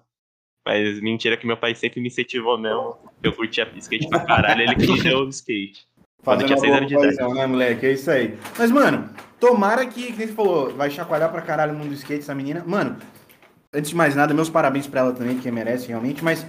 [0.65, 2.97] Mas mentira que meu pai sempre me incentivou mesmo.
[3.23, 5.89] Eu curtia skate pra caralho, ele que deu o skate.
[6.23, 7.87] Fazendo uma boa né, moleque?
[7.87, 8.39] É isso aí.
[8.59, 12.21] Mas, mano, tomara que, que você falou, vai chacoalhar pra caralho o mundo do skate,
[12.21, 12.63] essa menina.
[12.67, 12.97] Mano,
[13.73, 16.45] antes de mais nada, meus parabéns pra ela também, que merece realmente, mas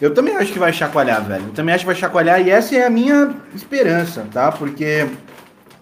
[0.00, 1.44] eu também acho que vai chacoalhar, velho.
[1.46, 4.50] Eu também acho que vai chacoalhar e essa é a minha esperança, tá?
[4.50, 5.06] Porque,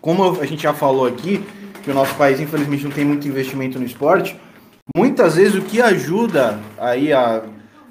[0.00, 1.42] como a gente já falou aqui,
[1.83, 4.38] que o nosso país, infelizmente, não tem muito investimento no esporte,
[4.94, 7.42] muitas vezes o que ajuda aí a,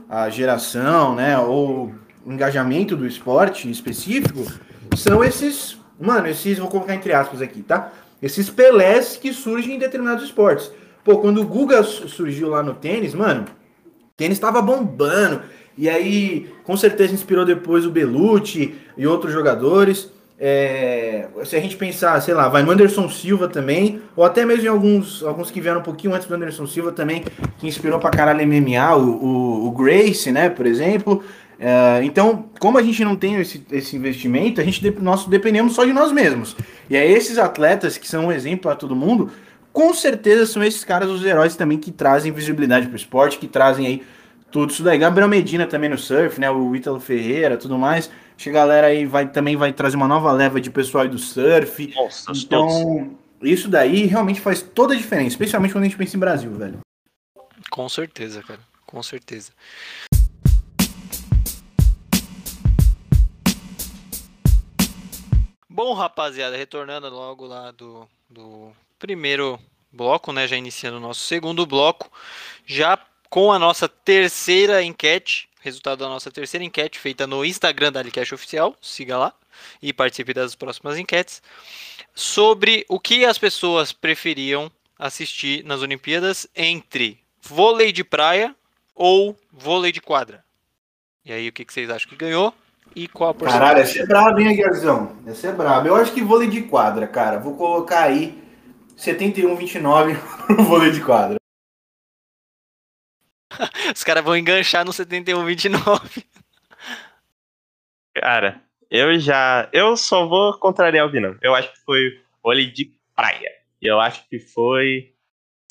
[0.07, 1.91] a geração, né, ou
[2.27, 4.45] engajamento do esporte específico
[4.95, 7.91] são esses, mano, esses, vou colocar entre aspas aqui, tá?
[8.21, 10.71] Esses Pelés que surgem em determinados esportes.
[11.03, 13.45] Pô, quando o Guga surgiu lá no tênis, mano,
[14.17, 15.41] tênis estava bombando.
[15.77, 20.11] E aí, com certeza inspirou depois o Belucci e outros jogadores.
[20.41, 24.65] É, se a gente pensar, sei lá, vai no Anderson Silva também, ou até mesmo
[24.65, 27.25] em alguns, alguns que vieram um pouquinho antes do Anderson Silva também,
[27.57, 31.23] que inspirou pra caralho MMA, o, o, o Grace, né, por exemplo.
[31.59, 35.83] É, então, como a gente não tem esse, esse investimento, a gente nós dependemos só
[35.83, 36.55] de nós mesmos.
[36.89, 39.29] E aí, esses atletas que são um exemplo para todo mundo,
[39.73, 43.47] com certeza são esses caras os heróis também que trazem visibilidade para o esporte, que
[43.47, 44.03] trazem aí
[44.49, 44.97] tudo isso daí.
[44.97, 46.49] Gabriel Medina também no surf, né?
[46.49, 48.09] O Ítalo Ferreira, tudo mais.
[48.35, 51.09] Acho que a galera aí vai, também vai trazer uma nova leva de pessoal aí
[51.09, 51.93] do surf.
[51.93, 53.09] Nossa, então, nossa.
[53.43, 56.79] isso daí realmente faz toda a diferença, especialmente quando a gente pensa em Brasil, velho.
[57.69, 58.61] Com certeza, cara.
[58.85, 59.51] Com certeza.
[65.81, 69.57] Bom, rapaziada, retornando logo lá do, do primeiro
[69.89, 70.45] bloco, né?
[70.45, 72.11] Já iniciando o nosso segundo bloco,
[72.65, 78.01] já com a nossa terceira enquete, resultado da nossa terceira enquete feita no Instagram da
[78.01, 79.33] Alicast Oficial, siga lá
[79.81, 81.41] e participe das próximas enquetes,
[82.13, 88.53] sobre o que as pessoas preferiam assistir nas Olimpíadas entre vôlei de praia
[88.93, 90.43] ou vôlei de quadra.
[91.23, 92.53] E aí, o que, que vocês acham que ganhou?
[92.95, 93.67] E qual a porcentagem?
[93.67, 95.17] Caralho, essa é brabo, hein, Aguiarzão?
[95.25, 95.87] Essa é brabo.
[95.87, 97.39] Eu acho que vôlei de quadra, cara.
[97.39, 98.41] Vou colocar aí
[98.97, 100.17] 71-29
[100.49, 101.37] no vôlei de quadra.
[103.95, 106.25] Os caras vão enganchar no 71-29.
[108.15, 109.69] Cara, eu já.
[109.71, 111.37] Eu só vou contrariar o Vinão.
[111.41, 113.51] Eu acho que foi vôlei de praia.
[113.81, 115.13] E eu acho que foi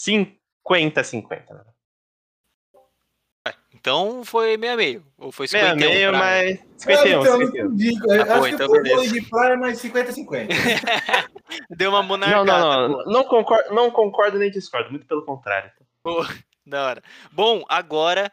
[0.01, 1.69] 50-50.
[3.75, 5.07] Então foi meio a meio.
[5.19, 5.77] Ou foi 51?
[5.77, 7.21] Meio a meio, mas 51.
[7.21, 7.77] então, 51.
[7.77, 9.13] Digo, ah, acho pô, que então foi beleza.
[9.13, 10.49] de praia, mas 50-50.
[11.77, 12.45] Deu uma monarcada.
[12.45, 13.05] Não, não, não.
[13.05, 14.91] Não concordo, não concordo nem discordo.
[14.91, 15.71] Muito pelo contrário.
[16.03, 16.25] Pô,
[16.67, 17.03] da hora.
[17.33, 18.33] Bom, agora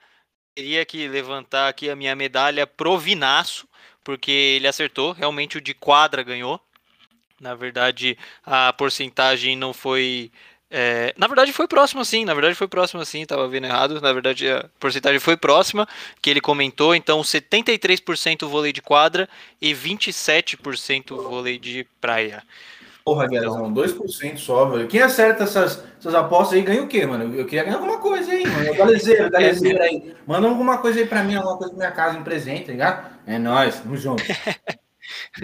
[0.56, 3.68] queria que levantar aqui a minha medalha pro Vinaço,
[4.04, 5.12] porque ele acertou.
[5.12, 6.60] Realmente o de quadra ganhou.
[7.40, 10.32] Na verdade, a porcentagem não foi
[10.78, 14.12] é, na verdade foi próximo sim, na verdade foi próximo sim, tava vendo errado, na
[14.12, 15.88] verdade a porcentagem foi próxima,
[16.22, 19.30] que ele comentou, então 73% vôlei de quadra
[19.62, 22.44] e 27% vôlei de praia.
[23.06, 24.88] Porra, Guilherme, 2% só, velho.
[24.90, 27.34] Quem acerta essas, essas apostas aí ganha o quê, mano?
[27.34, 28.76] Eu queria ganhar alguma coisa aí, mano.
[28.76, 30.14] Galezeiro, galezeiro aí.
[30.28, 33.16] Manda alguma coisa aí pra mim, alguma coisa pra minha casa, um presente, tá ligado?
[33.26, 34.24] É nóis, tamo junto.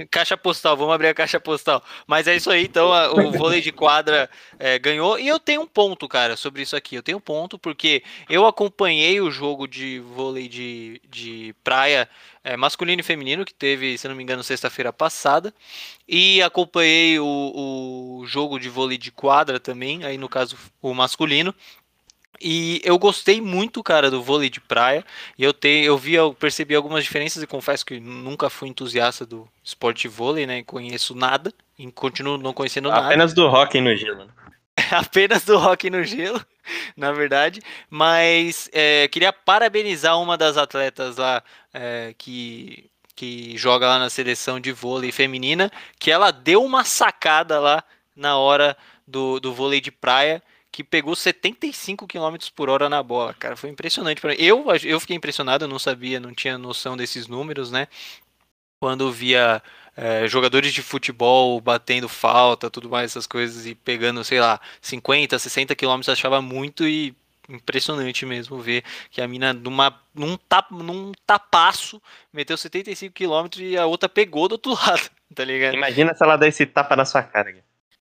[0.10, 1.84] Caixa postal, vamos abrir a caixa postal.
[2.08, 5.20] Mas é isso aí, então a, o vôlei de quadra é, ganhou.
[5.20, 6.96] E eu tenho um ponto, cara, sobre isso aqui.
[6.96, 12.08] Eu tenho um ponto porque eu acompanhei o jogo de vôlei de, de praia
[12.44, 15.54] é, masculino e feminino, que teve, se não me engano, sexta-feira passada.
[16.08, 21.54] E acompanhei o, o jogo de vôlei de quadra também, aí no caso o masculino.
[22.44, 25.06] E eu gostei muito, cara, do vôlei de praia.
[25.38, 29.26] E eu tenho, eu vi, eu percebi algumas diferenças e confesso que nunca fui entusiasta
[29.26, 30.64] do esporte vôlei, né?
[30.64, 33.14] Conheço nada e continuo não conhecendo Apenas nada.
[33.14, 34.28] Apenas do hockey no gelo.
[34.90, 36.44] Apenas do hockey no gelo,
[36.98, 37.62] na verdade.
[37.90, 44.60] Mas é, queria parabenizar uma das atletas lá é, que, que joga lá na seleção
[44.60, 47.84] de vôlei feminina, que ela deu uma sacada lá
[48.16, 48.76] na hora
[49.08, 53.56] do, do vôlei de praia que pegou 75 km por hora na bola, cara.
[53.56, 57.72] Foi impressionante para Eu, eu fiquei impressionado, eu não sabia, não tinha noção desses números,
[57.72, 57.88] né?
[58.80, 59.62] Quando via
[59.96, 65.38] é, jogadores de futebol batendo falta, tudo mais, essas coisas, e pegando, sei lá, 50,
[65.38, 67.14] 60 km, achava muito e
[67.50, 73.78] impressionante mesmo ver que a mina numa, num, tap, num tapaço meteu 75 km e
[73.78, 75.74] a outra pegou do outro lado, tá ligado?
[75.74, 77.54] Imagina se ela der esse tapa na sua cara.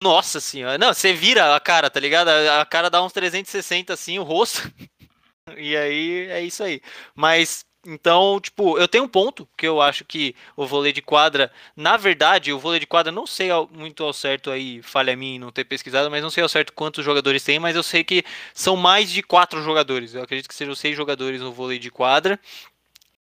[0.02, 0.78] Nossa senhora.
[0.78, 2.30] Não, você vira a cara, tá ligado?
[2.30, 4.72] A cara dá uns 360 assim, o rosto.
[5.58, 6.82] e aí é isso aí.
[7.16, 11.50] Mas então, tipo, eu tenho um ponto que eu acho que o vôlei de quadra,
[11.76, 15.52] na verdade, o vôlei de quadra, não sei muito ao certo aí, falha mim não
[15.54, 18.76] ter pesquisado, mas não sei ao certo quantos jogadores tem, mas eu sei que são
[18.76, 20.14] mais de quatro jogadores.
[20.14, 22.40] Eu acredito que sejam seis jogadores no vôlei de quadra.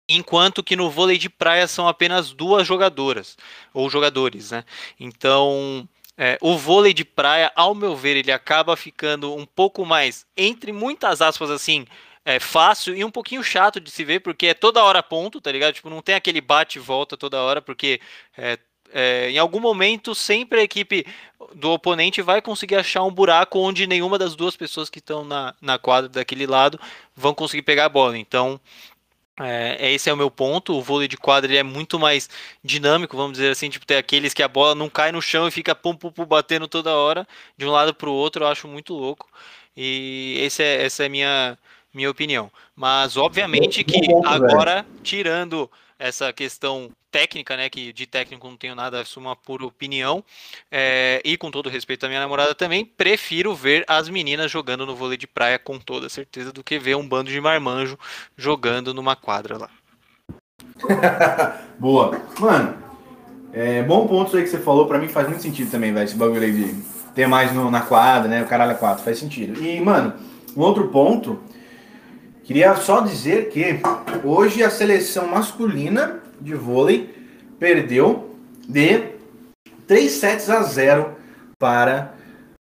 [0.09, 3.37] Enquanto que no vôlei de praia são apenas duas jogadoras,
[3.73, 4.63] ou jogadores, né?
[4.99, 5.87] Então,
[6.17, 10.71] é, o vôlei de praia, ao meu ver, ele acaba ficando um pouco mais, entre
[10.71, 11.85] muitas aspas assim,
[12.25, 15.51] é fácil e um pouquinho chato de se ver, porque é toda hora ponto, tá
[15.51, 15.75] ligado?
[15.75, 18.01] Tipo, não tem aquele bate e volta toda hora, porque
[18.37, 18.57] é,
[18.91, 21.05] é, em algum momento sempre a equipe
[21.53, 25.55] do oponente vai conseguir achar um buraco onde nenhuma das duas pessoas que estão na,
[25.61, 26.79] na quadra daquele lado
[27.15, 28.17] vão conseguir pegar a bola.
[28.17, 28.59] Então,
[29.39, 30.75] é, esse é o meu ponto.
[30.75, 32.29] O vôlei de quadra ele é muito mais
[32.63, 33.69] dinâmico, vamos dizer assim.
[33.69, 36.25] Tipo, tem aqueles que a bola não cai no chão e fica pum, pum, pum
[36.25, 38.43] batendo toda hora, de um lado para o outro.
[38.43, 39.27] Eu acho muito louco.
[39.75, 41.57] E esse é, essa é a minha,
[41.93, 42.51] minha opinião.
[42.75, 45.69] Mas, obviamente, que agora, tirando
[45.99, 47.69] essa questão técnica, né?
[47.69, 50.23] Que de técnico não tenho nada, é uma pura opinião.
[50.71, 54.95] É, e com todo respeito à minha namorada também, prefiro ver as meninas jogando no
[54.95, 57.97] vôlei de praia com toda certeza do que ver um bando de marmanjo
[58.35, 59.69] jogando numa quadra lá.
[61.79, 62.21] Boa.
[62.39, 62.77] Mano,
[63.53, 66.15] é, bom ponto aí que você falou, para mim faz muito sentido também, velho, esse
[66.15, 66.75] bagulho aí de
[67.15, 68.43] ter mais no, na quadra, né?
[68.43, 69.59] O caralho é quatro, faz sentido.
[69.63, 70.13] E, mano,
[70.55, 71.41] um outro ponto,
[72.47, 73.81] queria só dizer que
[74.23, 77.13] hoje a seleção masculina de vôlei
[77.59, 78.33] perdeu
[78.67, 79.03] de
[79.85, 81.11] 3 sets a 0
[81.59, 82.13] para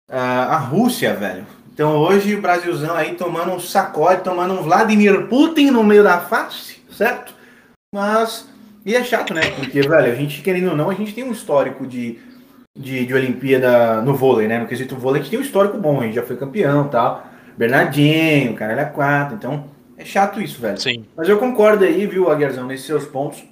[0.07, 1.47] uh, a Rússia, velho.
[1.73, 6.19] Então hoje o Brasilzão aí tomando um sacode, tomando um Vladimir Putin no meio da
[6.19, 7.33] face, certo?
[7.93, 8.47] Mas,
[8.85, 9.49] e é chato, né?
[9.49, 12.19] Porque, velho, a gente, querendo ou não, a gente tem um histórico de,
[12.77, 14.59] de, de Olimpíada no vôlei, né?
[14.59, 17.30] No quesito vôlei, a gente tem um histórico bom, a gente já foi campeão tal.
[17.57, 19.65] Bernardinho, cara, ele é quatro, então
[19.97, 20.79] é chato isso, velho.
[20.79, 21.05] Sim.
[21.15, 23.43] Mas eu concordo aí, viu, Aguiarzão, nesses seus pontos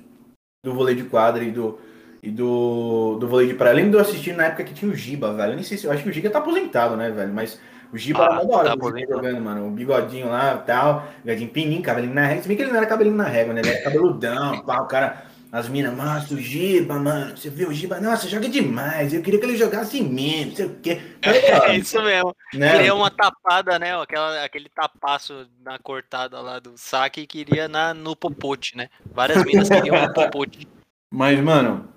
[0.63, 1.79] do vôlei de quadra e do,
[2.21, 3.73] e do, do vôlei de praia.
[3.73, 5.51] Eu lembro de eu assistir na época que tinha o Giba, velho.
[5.51, 7.33] Eu nem sei se eu acho que o Giga tá aposentado, né, velho?
[7.33, 7.59] Mas
[7.91, 9.67] o Giba ah, era da hora tá jogando, mano.
[9.67, 12.41] O bigodinho lá e tal, bigodinho pininho, cabelinho na régua.
[12.43, 13.61] Se bem que ele não era cabelinho na régua, né?
[13.61, 15.28] Ele era cabeludão, pá, o cara.
[15.51, 17.99] As minas, nossa, o Giba, mano, você viu o Giba?
[17.99, 19.11] Nossa, joga demais.
[19.11, 21.01] Eu queria que ele jogasse em mim, não sei o quê.
[21.23, 22.35] É, isso mesmo.
[22.53, 22.71] Né?
[22.71, 23.99] Queria uma tapada, né?
[23.99, 28.89] Aquela, aquele tapaço na cortada lá do saque e queria na, no popote, né?
[29.11, 30.67] Várias minas queriam no popote.
[31.11, 31.89] Mas, mano,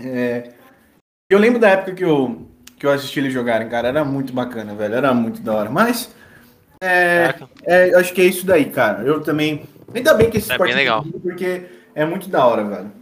[0.00, 0.54] é...
[1.28, 3.88] eu lembro da época que eu, que eu assisti eles jogarem, cara.
[3.88, 4.94] Era muito bacana, velho.
[4.94, 5.68] Era muito da hora.
[5.68, 6.10] Mas,
[6.82, 9.02] é, é, acho que é isso daí, cara.
[9.02, 9.68] Eu também.
[9.94, 11.04] Ainda bem que esse é esporte bem legal.
[11.22, 12.92] porque é muito da hora, velho.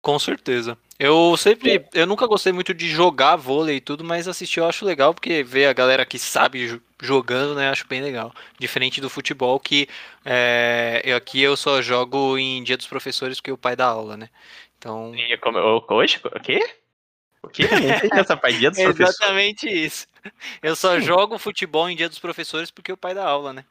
[0.00, 0.78] Com certeza.
[0.98, 4.86] Eu sempre, eu nunca gostei muito de jogar vôlei e tudo, mas assistir eu acho
[4.86, 8.32] legal porque ver a galera que sabe jogando, né, acho bem legal.
[8.58, 9.86] Diferente do futebol que
[10.24, 14.16] é, eu, aqui eu só jogo em dia dos professores porque o pai dá aula,
[14.16, 14.30] né?
[14.78, 15.14] Então.
[15.14, 15.58] E como,
[15.90, 16.18] hoje?
[16.24, 16.66] O quê?
[17.42, 17.64] O quê?
[18.12, 19.14] essa parte dia dos professores.
[19.20, 20.06] Exatamente isso.
[20.62, 23.64] Eu só jogo futebol em dia dos professores porque o pai dá aula, né?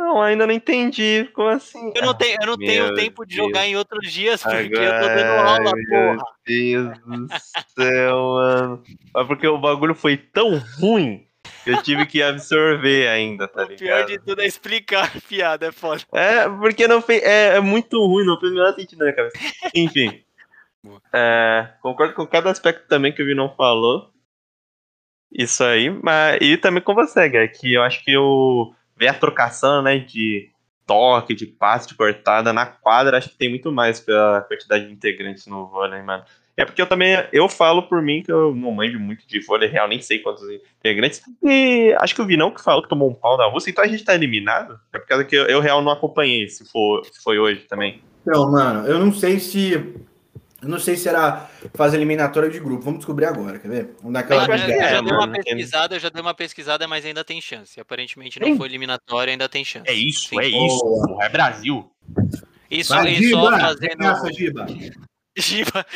[0.00, 1.28] Não, ainda não entendi.
[1.34, 1.92] Como assim?
[1.94, 5.00] Eu não tenho, eu não tenho tempo de jogar em outros dias, porque Agora, eu
[5.02, 6.24] tô dando aula, meu porra.
[6.48, 7.28] Meu Deus do
[7.76, 8.82] céu, mano.
[9.12, 11.26] Mas porque o bagulho foi tão ruim
[11.64, 13.74] que eu tive que absorver ainda, tá ligado?
[13.74, 16.00] O pior de tudo é explicar piada, é foda.
[16.14, 17.22] É, porque não fez.
[17.22, 19.38] É, é muito ruim, não fez o menor sentido na minha cabeça.
[19.74, 20.24] Enfim.
[21.12, 24.10] é, concordo com cada aspecto também que o não falou.
[25.30, 26.38] Isso aí, mas.
[26.40, 30.50] E também com você, Guy, que eu acho que o ver a trocação, né, de
[30.86, 34.92] toque, de passe, de cortada na quadra, acho que tem muito mais pela quantidade de
[34.92, 36.22] integrantes no vôlei, mano.
[36.56, 39.68] É porque eu também, eu falo por mim que eu não manjo muito de vôlei
[39.68, 40.42] real, nem sei quantos
[40.78, 41.22] integrantes.
[41.42, 43.86] E acho que o Vinão que falou que tomou um pau da Rússia, então a
[43.86, 44.78] gente tá eliminado?
[44.92, 48.02] É por causa que eu, eu real não acompanhei, se, for, se foi hoje também.
[48.26, 49.94] Então, mano, eu não sei se
[50.62, 52.82] Eu não sei se era fazer eliminatória de grupo.
[52.82, 53.94] Vamos descobrir agora, quer ver?
[53.98, 56.88] Vamos dar aquela eu, já, eu já dei uma pesquisada, eu já dei uma pesquisada,
[56.88, 57.80] mas ainda tem chance.
[57.80, 58.56] Aparentemente não Sim.
[58.58, 59.88] foi eliminatória, ainda tem chance.
[59.88, 60.38] É isso, Sim.
[60.38, 61.18] é isso.
[61.22, 61.90] É Brasil.
[62.70, 63.96] Isso, e só fazendo.
[63.96, 64.66] Graça, Giba.
[65.36, 65.86] Giba.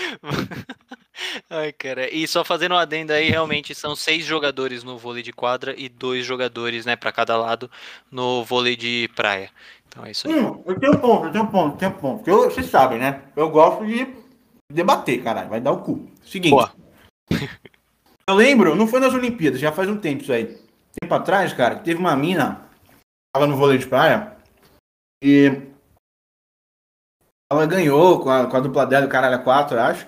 [1.50, 2.12] Ai, cara.
[2.12, 5.88] E só fazendo um adendo aí, realmente são seis jogadores no vôlei de quadra e
[5.88, 7.70] dois jogadores, né, para cada lado
[8.10, 9.50] no vôlei de praia.
[9.86, 10.34] Então é isso aí.
[10.34, 12.16] Hum, eu tenho um ponto, eu tenho um ponto, eu tenho um ponto.
[12.16, 13.22] Porque eu, vocês sabem, né?
[13.36, 14.23] Eu gosto de
[14.72, 15.48] debater, caralho.
[15.48, 16.08] Vai dar o cu.
[16.24, 16.50] Seguinte.
[16.50, 16.72] Boa.
[18.28, 20.58] eu lembro, não foi nas Olimpíadas, já faz um tempo isso aí.
[21.00, 22.68] Tempo atrás, cara, teve uma mina,
[23.32, 24.36] tava no vôlei de praia,
[25.22, 25.50] e
[27.50, 30.06] ela ganhou com a, com a dupla dela, o caralho 4, eu acho.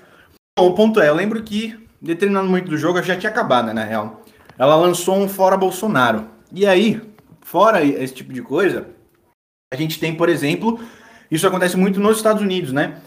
[0.58, 3.72] Bom, o ponto é, eu lembro que determinado momento do jogo já tinha acabado, né,
[3.72, 4.22] na real.
[4.58, 6.28] Ela lançou um fora Bolsonaro.
[6.52, 7.00] E aí,
[7.42, 8.88] fora esse tipo de coisa,
[9.72, 10.80] a gente tem, por exemplo,
[11.30, 13.00] isso acontece muito nos Estados Unidos, né?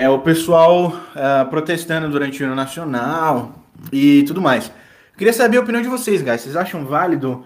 [0.00, 3.54] É o pessoal uh, protestando durante o ano nacional
[3.92, 4.72] e tudo mais.
[5.18, 6.40] Queria saber a opinião de vocês, guys.
[6.40, 7.44] Vocês acham válido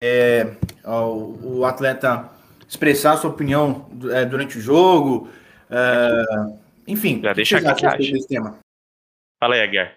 [0.00, 2.30] é, o, o, atleta
[2.68, 5.28] expressar sua opinião é, durante o jogo?
[5.68, 6.56] Uh,
[6.86, 8.60] enfim, já deixa aqui desse tema?
[9.40, 9.92] Fala aí, Aguiar.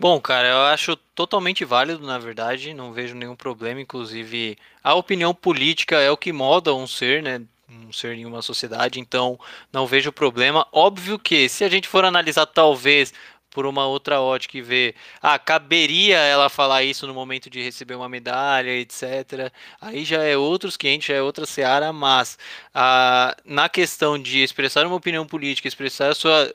[0.00, 3.82] Bom, cara, eu acho totalmente válido, na verdade, não vejo nenhum problema.
[3.82, 7.42] Inclusive, a opinião política é o que moda um ser, né?
[7.86, 9.38] Um ser em uma sociedade, então
[9.72, 10.66] não vejo problema.
[10.72, 13.12] Óbvio que se a gente for analisar talvez
[13.52, 17.94] por uma outra ótica e ver, ah, caberia ela falar isso no momento de receber
[17.94, 19.52] uma medalha, etc.
[19.80, 22.38] Aí já é outros 500, já é outra seara, mas
[22.74, 26.52] ah, na questão de expressar uma opinião política, expressar sua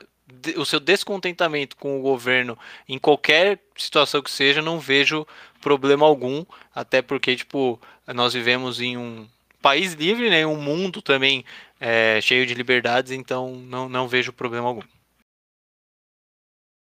[0.56, 5.26] o seu descontentamento com o governo em qualquer situação que seja, não vejo
[5.60, 9.26] problema algum, até porque, tipo, nós vivemos em um,
[9.60, 10.46] país livre, né?
[10.46, 11.44] Um mundo também
[11.80, 14.82] é, cheio de liberdades, então não, não vejo problema algum.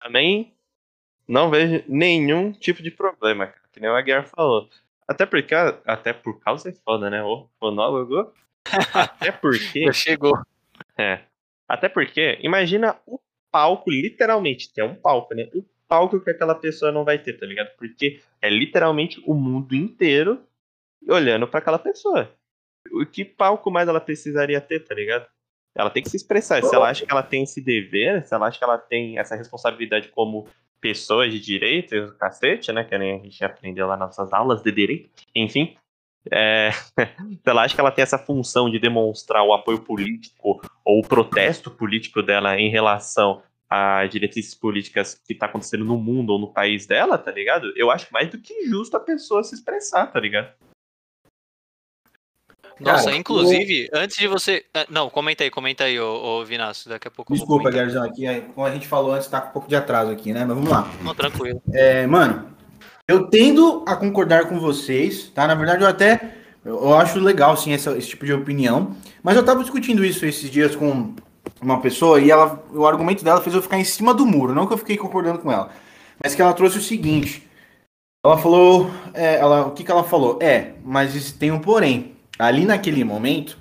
[0.02, 0.54] Também
[1.28, 4.70] não vejo nenhum tipo de problema, cara, que nem o Aguiar falou.
[5.08, 5.54] Até porque,
[5.86, 7.24] até por causa é foda, né?
[7.24, 8.34] O monólogo.
[8.94, 9.86] Até porque.
[9.86, 10.38] Já chegou.
[10.98, 11.22] É.
[11.68, 13.20] Até porque, imagina o
[13.52, 15.50] palco, literalmente, é um palco, né?
[15.54, 17.76] O palco que aquela pessoa não vai ter, tá ligado?
[17.78, 20.44] Porque é literalmente o mundo inteiro
[21.08, 22.32] olhando para aquela pessoa
[22.92, 25.26] o que palco mais ela precisaria ter, tá ligado?
[25.76, 26.64] Ela tem que se expressar.
[26.64, 29.36] Se ela acha que ela tem esse dever, se ela acha que ela tem essa
[29.36, 30.48] responsabilidade como
[30.80, 32.84] pessoa de direito, cacete, né?
[32.84, 35.10] Que nem a gente aprendeu lá nas nossas aulas de direito.
[35.36, 35.76] Enfim,
[36.32, 36.72] é,
[37.02, 41.08] se ela acha que ela tem essa função de demonstrar o apoio político ou o
[41.08, 46.54] protesto político dela em relação a diretrizes políticas que tá acontecendo no mundo ou no
[46.54, 47.74] país dela, tá ligado?
[47.76, 50.54] Eu acho mais do que justo a pessoa se expressar, tá ligado?
[52.80, 54.00] Nossa, Cara, inclusive, eu...
[54.00, 54.66] antes de você.
[54.74, 56.90] Ah, não, comenta aí, comenta aí, ô, ô Vinácio.
[56.90, 59.70] Daqui a pouco Desculpa, Garzão, aqui, como a gente falou antes, tá com um pouco
[59.70, 60.44] de atraso aqui, né?
[60.44, 60.92] Mas vamos lá.
[61.02, 61.62] Não, tranquilo.
[61.72, 62.50] É, mano,
[63.08, 65.48] eu tendo a concordar com vocês, tá?
[65.48, 66.36] Na verdade, eu até.
[66.66, 68.96] Eu acho legal, sim, essa, esse tipo de opinião.
[69.24, 71.14] Mas eu tava discutindo isso esses dias com
[71.62, 74.54] uma pessoa e ela, o argumento dela fez eu ficar em cima do muro.
[74.54, 75.70] Não que eu fiquei concordando com ela,
[76.22, 77.48] mas que ela trouxe o seguinte.
[78.26, 78.90] Ela falou.
[79.14, 80.40] É, ela, o que, que ela falou?
[80.42, 83.58] É, mas tem um porém ali naquele momento,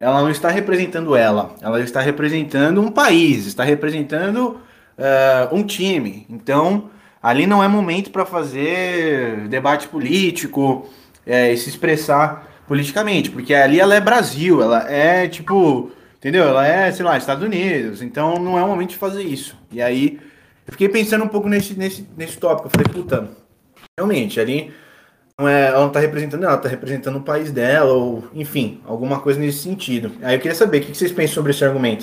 [0.00, 4.60] ela não está representando ela, ela está representando um país, está representando
[4.98, 6.26] uh, um time.
[6.28, 6.90] Então,
[7.22, 10.88] ali não é momento para fazer debate político
[11.26, 16.44] é, e se expressar politicamente, porque ali ela é Brasil, ela é tipo, entendeu?
[16.44, 19.56] Ela é, sei lá, Estados Unidos, então não é o momento de fazer isso.
[19.70, 20.18] E aí,
[20.66, 23.30] eu fiquei pensando um pouco nesse, nesse, nesse tópico, eu falei, puta,
[23.98, 24.72] realmente, ali
[25.38, 29.20] não é, ela não está representando ela, está representando o país dela, ou enfim, alguma
[29.20, 30.12] coisa nesse sentido.
[30.22, 32.02] Aí eu queria saber, o que vocês pensam sobre esse argumento?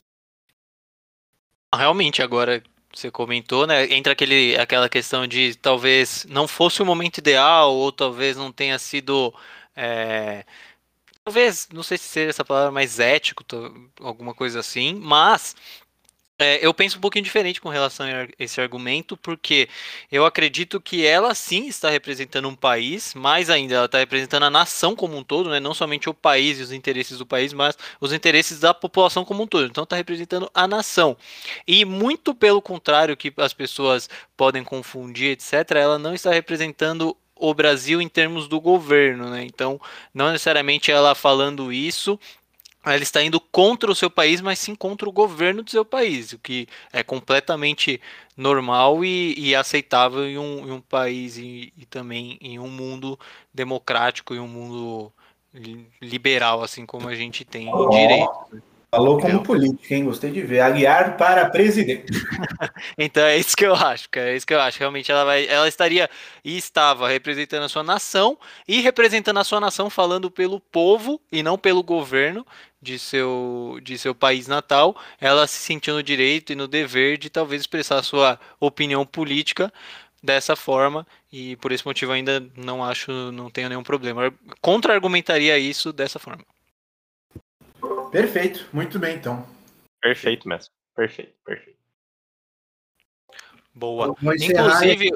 [1.74, 2.62] Realmente, agora
[2.94, 3.86] você comentou, né?
[3.94, 8.78] Entra aquele, aquela questão de talvez não fosse o momento ideal, ou talvez não tenha
[8.78, 9.34] sido.
[9.74, 10.44] É,
[11.24, 13.45] talvez, não sei se seja essa palavra mais ético,
[14.01, 15.56] alguma coisa assim, mas
[16.42, 19.70] é, eu penso um pouquinho diferente com relação a esse argumento, porque
[20.12, 24.50] eu acredito que ela sim está representando um país, mais ainda, ela está representando a
[24.50, 25.60] nação como um todo, né?
[25.60, 29.44] não somente o país e os interesses do país, mas os interesses da população como
[29.44, 29.66] um todo.
[29.66, 31.16] Então está representando a nação.
[31.68, 37.56] E muito pelo contrário que as pessoas podem confundir, etc., ela não está representando o
[37.56, 39.44] Brasil em termos do governo, né?
[39.44, 39.82] Então,
[40.14, 42.20] não necessariamente ela falando isso
[42.84, 46.34] ela está indo contra o seu país, mas sim contra o governo do seu país,
[46.34, 48.02] o que é completamente
[48.36, 53.20] normal e, e aceitável em um, em um país e, e, também em um mundo
[53.54, 55.14] democrático e um mundo
[56.02, 58.70] liberal, assim como a gente tem em direito.
[58.94, 59.42] Falou como eu...
[59.42, 60.04] político, hein?
[60.04, 60.60] Gostei de ver.
[60.60, 62.12] Aguiar para presidente.
[62.98, 64.32] então é isso que eu acho, cara.
[64.32, 64.80] É isso que eu acho.
[64.80, 65.48] Realmente ela vai.
[65.48, 66.10] Ela estaria
[66.44, 68.38] e estava representando a sua nação
[68.68, 72.46] e representando a sua nação falando pelo povo e não pelo governo
[72.82, 74.94] de seu, de seu país natal.
[75.22, 79.72] Ela se sentiu no direito e no dever de talvez expressar a sua opinião política
[80.22, 84.34] dessa forma e por esse motivo ainda não acho, não tenho nenhum problema.
[84.60, 86.44] Contra-argumentaria isso dessa forma.
[88.12, 89.47] Perfeito, muito bem então.
[90.01, 90.72] Perfeito mesmo.
[90.95, 91.80] Perfeito, perfeito.
[93.74, 94.14] Boa.
[94.22, 95.12] Inclusive,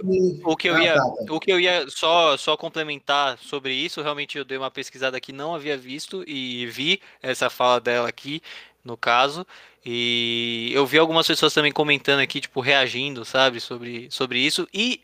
[0.46, 0.96] o que eu ia,
[1.30, 5.34] o que eu ia só, só complementar sobre isso, realmente eu dei uma pesquisada que
[5.34, 8.42] não havia visto e vi essa fala dela aqui,
[8.82, 9.46] no caso,
[9.86, 15.02] e eu vi algumas pessoas também comentando aqui, tipo, reagindo, sabe, sobre, sobre isso, e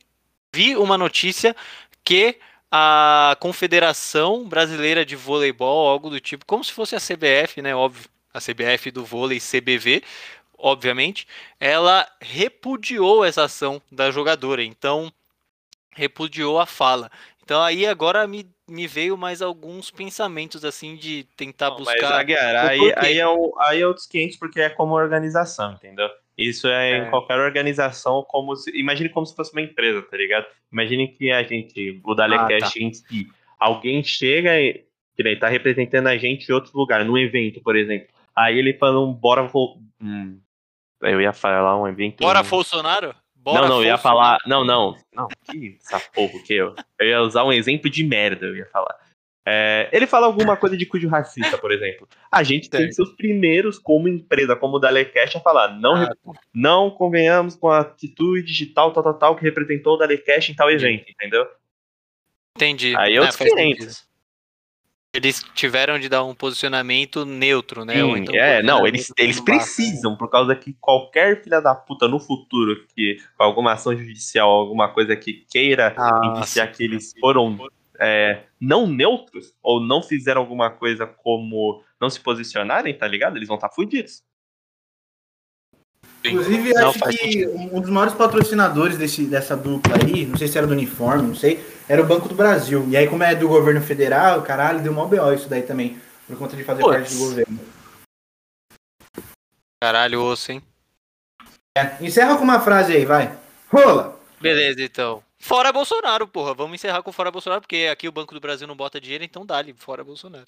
[0.53, 1.53] vi uma notícia
[2.05, 2.39] que
[2.71, 7.75] a Confederação Brasileira de Voleibol, algo do tipo, como se fosse a CBF, né?
[7.75, 10.01] Óbvio, a CBF do vôlei CBV,
[10.57, 11.27] obviamente,
[11.59, 14.63] ela repudiou essa ação da jogadora.
[14.63, 15.11] Então,
[15.93, 17.11] repudiou a fala.
[17.43, 22.11] Então aí agora me, me veio mais alguns pensamentos assim de tentar Não, buscar.
[22.11, 26.09] Mas, Aguiar, aí, aí, é o, aí é outros 500 porque é como organização, entendeu?
[26.37, 30.17] Isso é, é, em qualquer organização, como se, imagine como se fosse uma empresa, tá
[30.17, 30.45] ligado?
[30.71, 32.85] Imagine que a gente, o Dalecast ah, tá.
[32.85, 33.27] em si,
[33.59, 38.07] alguém chega e que tá representando a gente em outro lugar, num evento, por exemplo.
[38.35, 39.49] Aí ele falou, bora.
[40.01, 40.39] Hum,
[41.01, 42.21] eu ia falar um evento.
[42.21, 43.13] Bora, Bolsonaro?
[43.35, 44.37] Bora, não, não, eu ia falar.
[44.45, 44.95] Não, não.
[45.13, 45.77] Não, que
[46.13, 46.75] porra que eu.
[46.99, 48.95] Eu ia usar um exemplo de merda, eu ia falar.
[49.45, 52.07] É, ele fala alguma coisa de cujo racista, por exemplo.
[52.31, 55.95] A gente tem que ser os primeiros, como empresa, como o Dalecast, a falar: não,
[55.95, 56.31] ah, tá.
[56.53, 60.69] não convenhamos com a atitude digital, tal, tal, tal, que representou o Dalecast em tal
[60.69, 61.47] evento, entendeu?
[62.55, 62.95] Entendi.
[62.95, 64.11] Aí é, os clientes.
[65.13, 67.95] Eles tiveram de dar um posicionamento neutro, né?
[67.95, 72.17] Sim, então, é, não, eles, eles precisam, por causa que qualquer filha da puta no
[72.17, 77.57] futuro que com alguma ação judicial, alguma coisa que queira ah, indiciar que eles foram
[78.01, 83.37] é, não neutros ou não fizeram alguma coisa como não se posicionarem, tá ligado?
[83.37, 84.23] Eles vão estar tá fudidos.
[86.25, 87.51] Inclusive, não, acho que sentido.
[87.55, 91.35] um dos maiores patrocinadores desse, dessa dupla aí, não sei se era do uniforme, não
[91.35, 92.87] sei, era o Banco do Brasil.
[92.89, 96.37] E aí, como é do governo federal, caralho, deu mó BO isso daí também, por
[96.37, 96.95] conta de fazer Puts.
[96.95, 97.59] parte do governo.
[99.81, 100.61] Caralho, osso, hein?
[101.75, 103.35] É, encerra com uma frase aí, vai.
[103.71, 104.19] Rola!
[104.39, 105.23] Beleza, então.
[105.41, 106.53] Fora Bolsonaro, porra.
[106.53, 109.43] Vamos encerrar com fora Bolsonaro, porque aqui o Banco do Brasil não bota dinheiro, então
[109.43, 110.45] dá-lhe, fora Bolsonaro.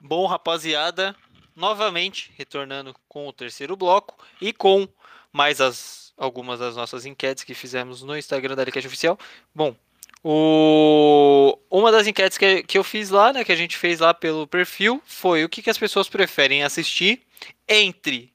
[0.00, 1.14] Bom, rapaziada,
[1.54, 4.88] novamente retornando com o terceiro bloco e com
[5.32, 9.18] mais as algumas das nossas enquetes que fizemos no Instagram da Alicast Oficial.
[9.54, 9.74] Bom,
[10.22, 11.58] o...
[11.70, 14.46] Uma das enquetes que, que eu fiz lá, né, que a gente fez lá pelo
[14.46, 17.22] perfil, foi o que, que as pessoas preferem assistir
[17.68, 18.32] entre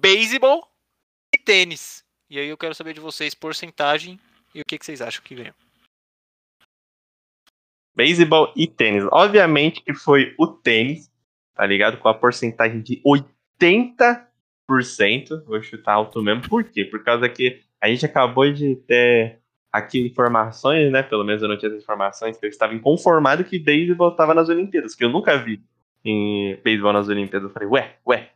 [0.00, 0.66] beisebol
[1.34, 2.04] e tênis.
[2.30, 4.18] E aí eu quero saber de vocês porcentagem
[4.54, 5.54] e o que, que vocês acham que ganham.
[7.94, 9.04] Beisebol e tênis.
[9.10, 11.10] Obviamente que foi o tênis,
[11.54, 11.98] tá ligado?
[11.98, 15.44] Com a porcentagem de 80%.
[15.44, 16.48] Vou chutar alto mesmo.
[16.48, 16.84] Por quê?
[16.84, 19.40] Por causa que a gente acabou de ter
[19.72, 21.02] aqui informações, né?
[21.02, 24.48] Pelo menos eu não tinha as informações, que eu estava inconformado que beisebol estava nas
[24.48, 25.60] Olimpíadas, que eu nunca vi
[26.04, 27.48] em beisebol nas Olimpíadas.
[27.48, 28.30] Eu falei, ué, ué.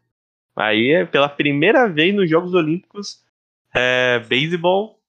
[0.54, 3.24] Aí, pela primeira vez nos Jogos Olímpicos,
[3.74, 5.00] é, beisebol,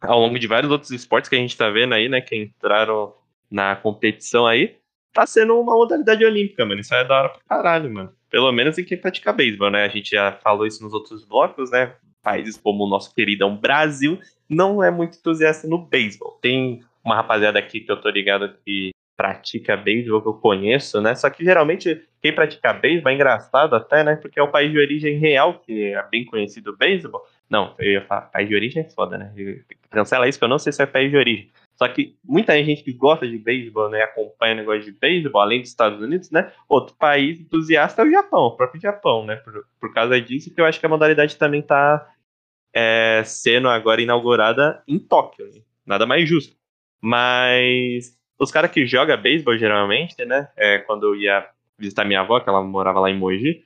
[0.00, 2.20] ao longo de vários outros esportes que a gente está vendo aí, né?
[2.20, 3.14] Que entraram
[3.50, 4.76] na competição aí,
[5.12, 6.80] tá sendo uma modalidade olímpica, mano.
[6.80, 8.12] Isso é da hora pra caralho, mano.
[8.28, 9.84] Pelo menos em quem pratica beisebol, né?
[9.84, 11.94] A gente já falou isso nos outros blocos, né?
[12.24, 14.18] Países como o nosso queridão Brasil
[14.48, 16.38] não é muito entusiasta no beisebol.
[16.40, 21.14] Tem uma rapaziada aqui que eu tô ligado que pratica beisebol, que eu conheço, né?
[21.14, 24.16] Só que geralmente quem pratica beisebol é engraçado até, né?
[24.16, 27.22] Porque é o país de origem real, que é bem conhecido o beisebol.
[27.48, 29.32] Não, eu ia falar, país de origem é foda, né?
[29.90, 31.50] Cancela isso que eu não sei se é país de origem.
[31.76, 35.60] Só que muita gente que gosta de beisebol, né, acompanha o negócio de beisebol, além
[35.60, 39.66] dos Estados Unidos, né, outro país entusiasta é o Japão, o próprio Japão, né, por,
[39.80, 42.08] por causa disso que eu acho que a modalidade também está
[42.74, 45.60] é, sendo agora inaugurada em Tóquio, né?
[45.86, 46.56] nada mais justo.
[47.00, 51.48] Mas os caras que jogam beisebol geralmente, né, é, quando eu ia
[51.78, 53.64] visitar minha avó, que ela morava lá em Mogi,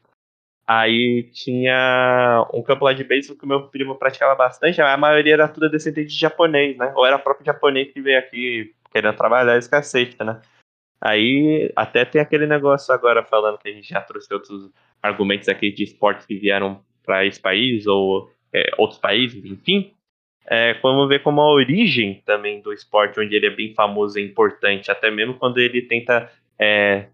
[0.68, 5.32] Aí tinha um campo lá de beisebol que o meu primo praticava bastante, a maioria
[5.32, 6.92] era tudo descendente de japonês, né?
[6.94, 10.42] Ou era próprio japonês que veio aqui querendo trabalhar esse cacete, né?
[11.00, 14.70] Aí até tem aquele negócio agora falando que a gente já trouxe outros
[15.02, 19.92] argumentos aqui de esportes que vieram para esse país ou é, outros países, enfim.
[20.46, 24.24] é, vamos ver como a origem também do esporte, onde ele é bem famoso e
[24.24, 27.08] importante, até mesmo quando ele tenta é,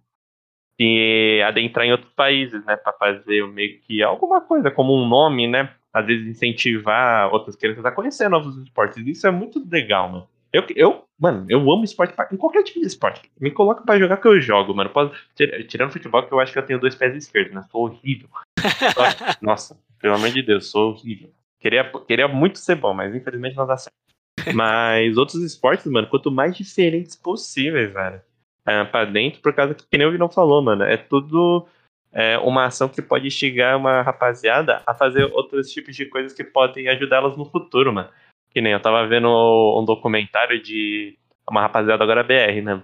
[0.80, 5.46] se adentrar em outros países, né, para fazer meio que alguma coisa, como um nome,
[5.48, 9.04] né, às vezes incentivar outras crianças a conhecer novos esportes.
[9.06, 10.28] Isso é muito legal, mano.
[10.52, 13.28] Eu, eu mano, eu amo esporte em qualquer tipo de esporte.
[13.40, 14.90] Me coloca para jogar que eu jogo, mano.
[14.90, 15.12] Posso,
[15.68, 17.62] tirando futebol, que eu acho que eu tenho dois pés esquerdos, né?
[17.72, 18.28] Sou horrível.
[19.42, 21.30] Nossa, pelo amor de Deus, sou horrível.
[21.58, 23.94] Queria, queria muito ser bom, mas infelizmente não dá certo.
[24.54, 28.20] Mas outros esportes, mano, quanto mais diferentes possíveis, velho.
[28.66, 30.84] É, pra dentro, por causa que, que nem o Vinão falou, mano.
[30.84, 31.66] É tudo
[32.12, 36.44] é, uma ação que pode instigar uma rapaziada a fazer outros tipos de coisas que
[36.44, 38.10] podem ajudá-las no futuro, mano.
[38.50, 41.16] Que nem eu tava vendo um documentário de
[41.48, 42.82] uma rapaziada agora BR, né?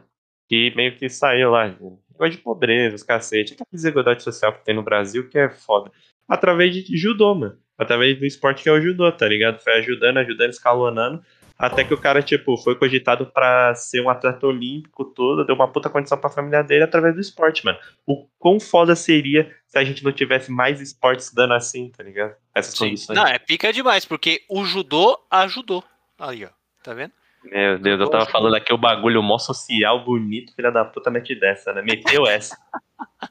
[0.49, 1.71] Que meio que saiu lá.
[2.17, 3.53] Coisa de pobreza, os cacete.
[3.53, 5.91] Aquela desigualdade social que tem no Brasil que é foda.
[6.31, 7.59] Através de judô, mano.
[7.77, 9.59] Através do esporte que é o judô, tá ligado?
[9.59, 11.25] Foi ajudando, ajudando, escalonando.
[11.59, 15.69] Até que o cara, tipo, foi cogitado para ser um atleta olímpico todo, deu uma
[15.69, 17.79] puta condição pra família dele através do esporte, mano.
[18.07, 22.35] O quão foda seria se a gente não tivesse mais esportes dando assim, tá ligado?
[22.55, 22.85] Essas Sim.
[22.91, 23.17] condições.
[23.17, 25.85] Não, é pica demais, porque o judô ajudou.
[26.19, 26.49] Aí, ó.
[26.83, 27.13] Tá vendo?
[27.45, 31.35] Meu Deus, eu tava falando aqui o bagulho mó social, bonito, filha da puta mete
[31.35, 31.83] dessa, né?
[31.83, 32.57] Meteu essa.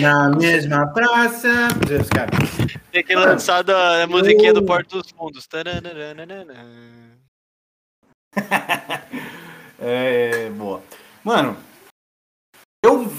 [0.00, 1.68] Na mesma praça.
[2.90, 5.48] Tem que lançar a musiquinha do Porto dos Fundos.
[9.80, 10.82] é, boa.
[11.22, 11.56] Mano,
[12.84, 13.12] eu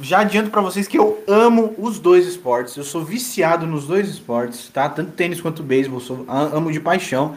[0.00, 2.76] já adianto para vocês que eu amo os dois esportes.
[2.76, 4.88] Eu sou viciado nos dois esportes, tá?
[4.88, 7.36] Tanto tênis quanto beisebol, sou, amo de paixão.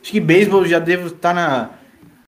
[0.00, 1.70] Acho que beisebol já devo estar tá na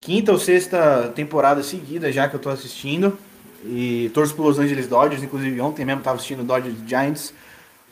[0.01, 3.19] quinta ou sexta temporada seguida já que eu tô assistindo.
[3.65, 7.35] E torço pro Los Angeles Dodgers, inclusive ontem mesmo tava assistindo Dodgers Giants,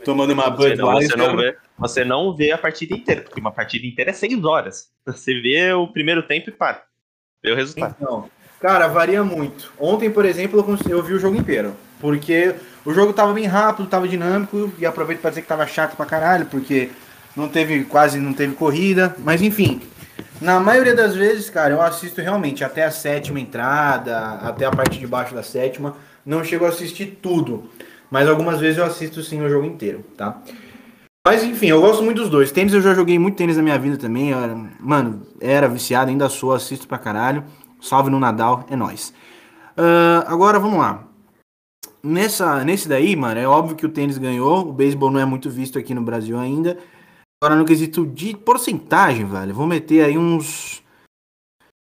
[0.04, 0.78] tomando uma Budweiser.
[0.84, 4.44] Você não, vê, você não vê a partida inteira, porque uma partida inteira é seis
[4.44, 4.90] horas.
[5.06, 6.82] Você vê o primeiro tempo e para.
[7.42, 7.94] Vê o resultado.
[8.00, 8.28] Então,
[8.60, 9.72] cara, varia muito.
[9.78, 11.76] Ontem, por exemplo, eu vi o jogo inteiro.
[12.00, 12.54] Porque
[12.84, 16.04] o jogo tava bem rápido, tava dinâmico, e aproveito para dizer que tava chato pra
[16.04, 16.90] caralho, porque
[17.36, 19.14] não teve, quase não teve corrida.
[19.18, 19.80] Mas enfim,
[20.40, 24.98] na maioria das vezes, cara, eu assisto realmente até a sétima entrada, até a parte
[24.98, 25.96] de baixo da sétima.
[26.24, 27.70] Não chego a assistir tudo,
[28.10, 30.40] mas algumas vezes eu assisto sim o jogo inteiro, tá?
[31.26, 32.52] Mas enfim, eu gosto muito dos dois.
[32.52, 34.32] Tênis eu já joguei muito tênis na minha vida também.
[34.32, 37.42] Era, mano, era viciado, ainda sou, assisto pra caralho.
[37.80, 39.12] Salve no Nadal, é nóis.
[39.76, 41.02] Uh, agora vamos lá.
[42.02, 44.68] Nessa, nesse daí, mano, é óbvio que o tênis ganhou.
[44.68, 46.78] O beisebol não é muito visto aqui no Brasil ainda.
[47.42, 50.82] Agora no quesito de porcentagem, velho, vou meter aí uns.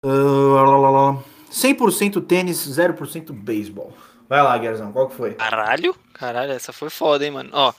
[0.03, 3.95] Uh, 100% tênis, 0% beisebol.
[4.27, 5.35] Vai lá, Guerzão, qual que foi?
[5.35, 7.49] Caralho, caralho, essa foi foda, hein, mano.
[7.53, 7.73] Ó,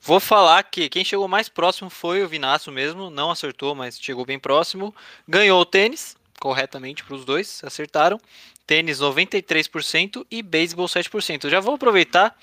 [0.00, 4.26] vou falar que quem chegou mais próximo foi o Vinaço mesmo, não acertou, mas chegou
[4.26, 4.94] bem próximo.
[5.26, 8.20] Ganhou o tênis, corretamente para os dois, acertaram.
[8.66, 11.48] Tênis 93% e beisebol 7%.
[11.48, 12.36] Já vou aproveitar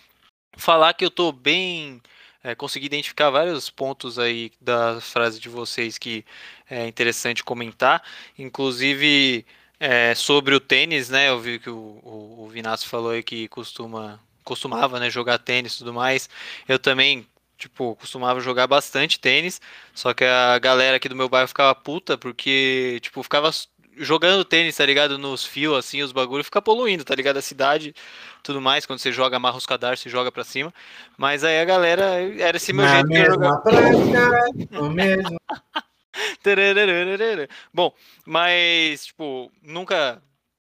[0.57, 2.01] falar que eu tô bem
[2.43, 6.25] é, consegui identificar vários pontos aí da frase de vocês que
[6.69, 8.03] é interessante comentar,
[8.37, 9.45] inclusive
[9.79, 11.29] é, sobre o tênis, né?
[11.29, 15.75] Eu vi que o, o, o Vinassi falou aí que costuma, costumava né, jogar tênis
[15.75, 16.29] e tudo mais.
[16.67, 17.27] Eu também
[17.57, 19.61] tipo, costumava jogar bastante tênis,
[19.93, 23.51] só que a galera aqui do meu bairro ficava puta, porque, tipo, ficava
[23.99, 25.17] jogando tênis, tá ligado?
[25.17, 27.37] Nos fios, assim, os bagulhos, fica poluindo, tá ligado?
[27.37, 27.93] A cidade,
[28.41, 30.73] tudo mais, quando você joga, amarra os cadarços e joga pra cima.
[31.17, 32.03] Mas aí a galera,
[32.39, 33.61] era esse meu Na jeito de jogar.
[34.79, 35.39] o mesmo.
[37.73, 37.93] Bom,
[38.25, 40.21] mas, tipo, nunca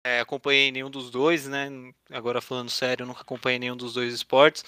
[0.04, 1.70] é, acompanhei nenhum dos dois, né?
[2.12, 4.64] Agora falando sério, nunca acompanhei nenhum dos dois esportes.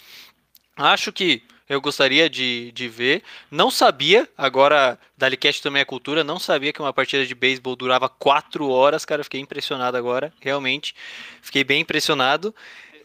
[0.77, 3.23] Acho que eu gostaria de, de ver.
[3.51, 8.09] Não sabia, agora Dalicast também é cultura, não sabia que uma partida de beisebol durava
[8.09, 9.25] quatro horas, cara.
[9.25, 10.95] Fiquei impressionado agora, realmente.
[11.43, 12.55] Fiquei bem impressionado.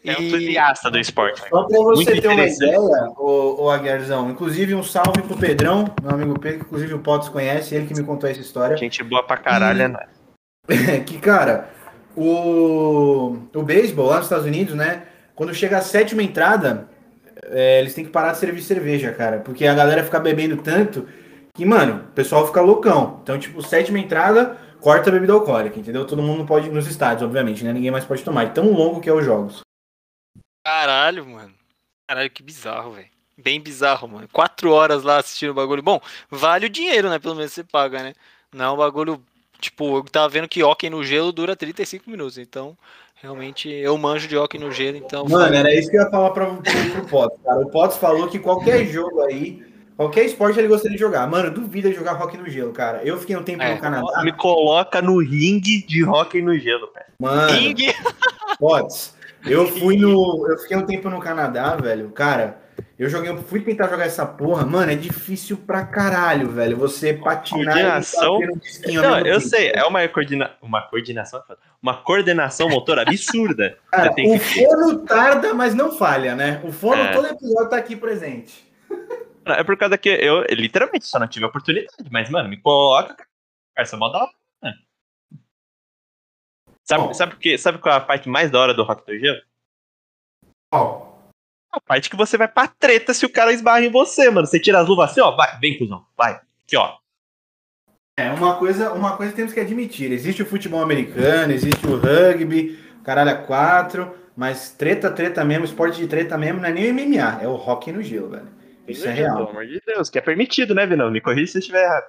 [0.04, 1.40] É um entusiasta do esporte.
[1.48, 2.80] Só para você Muito ter uma ideia,
[3.16, 7.28] o, o Aguiarzão, inclusive um salve pro Pedrão, meu amigo Pedro, que inclusive o Potos
[7.28, 8.76] conhece, ele que me contou essa história.
[8.76, 9.88] Gente boa pra caralho, e...
[9.88, 11.00] né?
[11.06, 11.70] que, cara,
[12.16, 15.04] o, o beisebol lá nos Estados Unidos, né?
[15.36, 16.88] Quando chega a sétima entrada,
[17.52, 19.40] é, eles têm que parar de servir cerveja, cara.
[19.40, 21.06] Porque a galera fica bebendo tanto
[21.54, 23.20] que, mano, o pessoal fica loucão.
[23.22, 26.06] Então, tipo, sétima entrada, corta a bebida alcoólica, entendeu?
[26.06, 27.72] Todo mundo pode ir nos estádios, obviamente, né?
[27.72, 28.52] Ninguém mais pode tomar.
[28.52, 29.60] tão longo que é os jogos.
[30.64, 31.52] Caralho, mano.
[32.08, 33.08] Caralho, que bizarro, velho.
[33.36, 34.28] Bem bizarro, mano.
[34.32, 35.82] Quatro horas lá assistindo o bagulho.
[35.82, 36.00] Bom,
[36.30, 37.18] vale o dinheiro, né?
[37.18, 38.14] Pelo menos você paga, né?
[38.52, 39.22] Não é um bagulho.
[39.60, 42.38] Tipo, eu tava vendo que hockey no gelo dura 35 minutos.
[42.38, 42.76] Então,
[43.22, 45.24] Realmente, eu manjo de hockey no gelo, então.
[45.28, 47.60] Mano, era isso que eu ia falar para pro, pro Potts, cara.
[47.60, 49.62] O Potts falou que qualquer jogo aí
[49.96, 51.26] Qualquer esporte ele gostaria de jogar.
[51.28, 53.02] Mano, duvida de jogar rock no gelo, cara.
[53.04, 54.22] Eu fiquei um tempo é, no Canadá.
[54.24, 57.06] Me coloca no ringue de rock no gelo, cara.
[57.20, 57.52] Mano.
[57.52, 57.94] Ringue?
[58.58, 59.14] Podes.
[59.44, 60.46] Eu fui no.
[60.48, 62.10] Eu fiquei um tempo no Canadá, velho.
[62.10, 62.61] Cara,
[63.02, 66.76] eu joguei, fui tentar jogar essa porra, mano, é difícil pra caralho, velho.
[66.76, 68.38] Você patinar coordenação...
[68.86, 69.40] e Não, eu tempo.
[69.40, 70.52] sei, é uma, coordena...
[70.62, 71.42] uma coordenação,
[71.82, 73.76] uma coordenação motora absurda.
[73.90, 74.38] Cara, o que...
[74.38, 76.60] fono tarda, mas não falha, né?
[76.62, 77.12] O fono é.
[77.12, 78.70] todo episódio tá aqui presente.
[79.46, 83.26] É por causa que eu literalmente só não tive a oportunidade, mas, mano, me coloca.
[83.76, 84.30] Essa é mó da hora.
[86.84, 89.40] Sabe, sabe, que, sabe qual é a parte mais da hora do Rock do Gelo?
[90.70, 91.11] Qual?
[91.72, 94.46] A parte que você vai pra treta se o cara esbarra em você, mano.
[94.46, 96.38] Você tira as luvas assim, ó, vai, vem, cuzão, vai.
[96.64, 96.96] Aqui, ó.
[98.18, 100.12] É, uma coisa, uma coisa temos que admitir.
[100.12, 105.98] Existe o futebol americano, existe o rugby, caralho, a quatro, mas treta, treta mesmo, esporte
[105.98, 108.48] de treta mesmo, não é nem o MMA, é o hockey no gelo, velho.
[108.86, 109.36] Isso é real.
[109.36, 111.10] Pelo amor de Deus, que é permitido, né, Vinão?
[111.10, 112.04] Me corrija se eu estiver errado.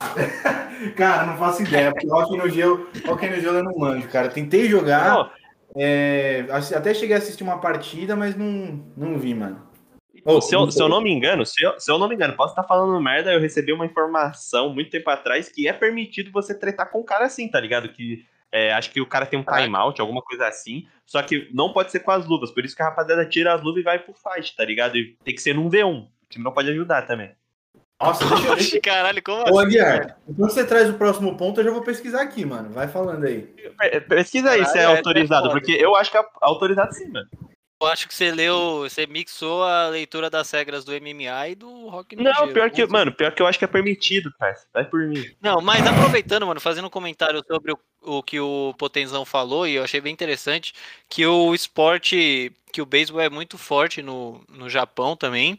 [0.96, 4.28] cara, não faço ideia, porque hockey no gelo, hockey no gelo eu não manjo, cara.
[4.28, 5.10] Tentei jogar.
[5.10, 5.30] Não,
[5.76, 9.68] é, até cheguei a assistir uma partida, mas não, não vi, mano.
[10.24, 12.36] Oh, se, eu, se eu não me engano, se eu, se eu não me engano,
[12.36, 16.54] posso estar falando merda, eu recebi uma informação muito tempo atrás que é permitido você
[16.54, 17.88] tretar com um cara assim, tá ligado?
[17.88, 21.72] Que é, acho que o cara tem um timeout, alguma coisa assim, só que não
[21.72, 23.98] pode ser com as luvas, por isso que a rapaziada tira as luvas e vai
[23.98, 24.96] pro fight, tá ligado?
[24.98, 27.30] E tem que ser num V1, o time não pode ajudar também.
[28.00, 28.56] Nossa, deixa eu.
[28.56, 28.80] Deixa...
[28.82, 29.58] Caralho, como Ô, assim?
[29.58, 32.70] Aguiar, enquanto você traz o próximo ponto, eu já vou pesquisar aqui, mano.
[32.70, 33.42] Vai falando aí.
[34.08, 37.28] Pesquisa aí se é, é autorizado, é porque eu acho que é autorizado sim, mano.
[37.82, 41.88] Eu acho que você leu, você mixou a leitura das regras do MMA e do
[41.88, 44.54] Rock no Não, pior que, mano, pior que eu acho que é permitido, cara.
[44.72, 45.24] Vai por mim.
[45.40, 49.76] Não, mas aproveitando, mano, fazendo um comentário sobre o, o que o Potenzão falou, e
[49.76, 50.74] eu achei bem interessante,
[51.08, 55.58] que o esporte, que o beisebol é muito forte no, no Japão também.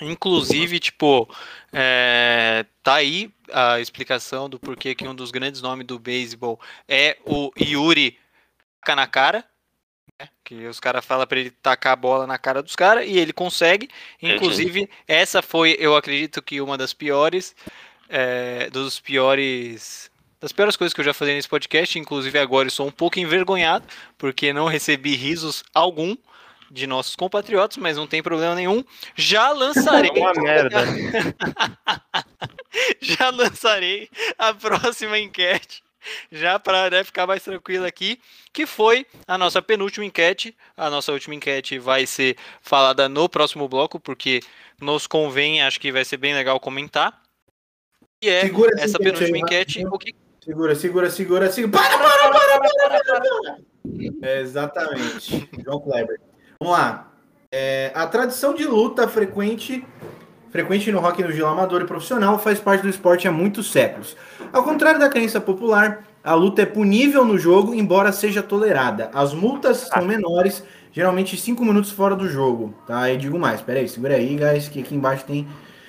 [0.00, 1.28] Inclusive, tipo,
[1.72, 7.18] é, tá aí a explicação do porquê que um dos grandes nomes do beisebol é
[7.24, 8.18] o Yuri
[8.82, 9.44] Kanakara,
[10.18, 10.28] né?
[10.44, 13.32] que os caras falam para ele tacar a bola na cara dos caras e ele
[13.32, 13.88] consegue.
[14.22, 17.54] Inclusive, essa foi, eu acredito que uma das piores,
[18.08, 20.10] é, dos piores
[20.40, 23.20] das piores coisas que eu já falei nesse podcast, inclusive agora eu sou um pouco
[23.20, 23.86] envergonhado,
[24.16, 26.16] porque não recebi risos algum
[26.70, 28.84] de nossos compatriotas, mas não tem problema nenhum.
[29.16, 30.12] Já lançarei.
[30.14, 30.84] É uma merda.
[33.00, 34.08] Já lançarei
[34.38, 35.82] a próxima enquete.
[36.32, 38.18] Já para né, ficar mais tranquilo aqui,
[38.52, 40.56] que foi a nossa penúltima enquete.
[40.76, 44.40] A nossa última enquete vai ser falada no próximo bloco, porque
[44.80, 47.20] nos convém, acho que vai ser bem legal comentar.
[48.22, 49.86] E é segura essa penúltima aí, enquete.
[49.86, 50.14] O que...
[50.42, 51.82] Segura, segura, segura, segura.
[51.82, 53.58] Para, para, para, para, para, para.
[54.22, 55.48] É, exatamente.
[55.64, 56.20] João Kleber.
[56.62, 57.10] Vamos lá.
[57.50, 59.82] É, a tradição de luta frequente,
[60.50, 64.14] frequente no rock no gelo amador e profissional faz parte do esporte há muitos séculos.
[64.52, 69.10] Ao contrário da crença popular, a luta é punível no jogo, embora seja tolerada.
[69.14, 72.74] As multas são menores, geralmente 5 minutos fora do jogo.
[72.86, 73.10] Tá?
[73.10, 75.48] E digo mais, peraí, segura aí, guys, que aqui embaixo tem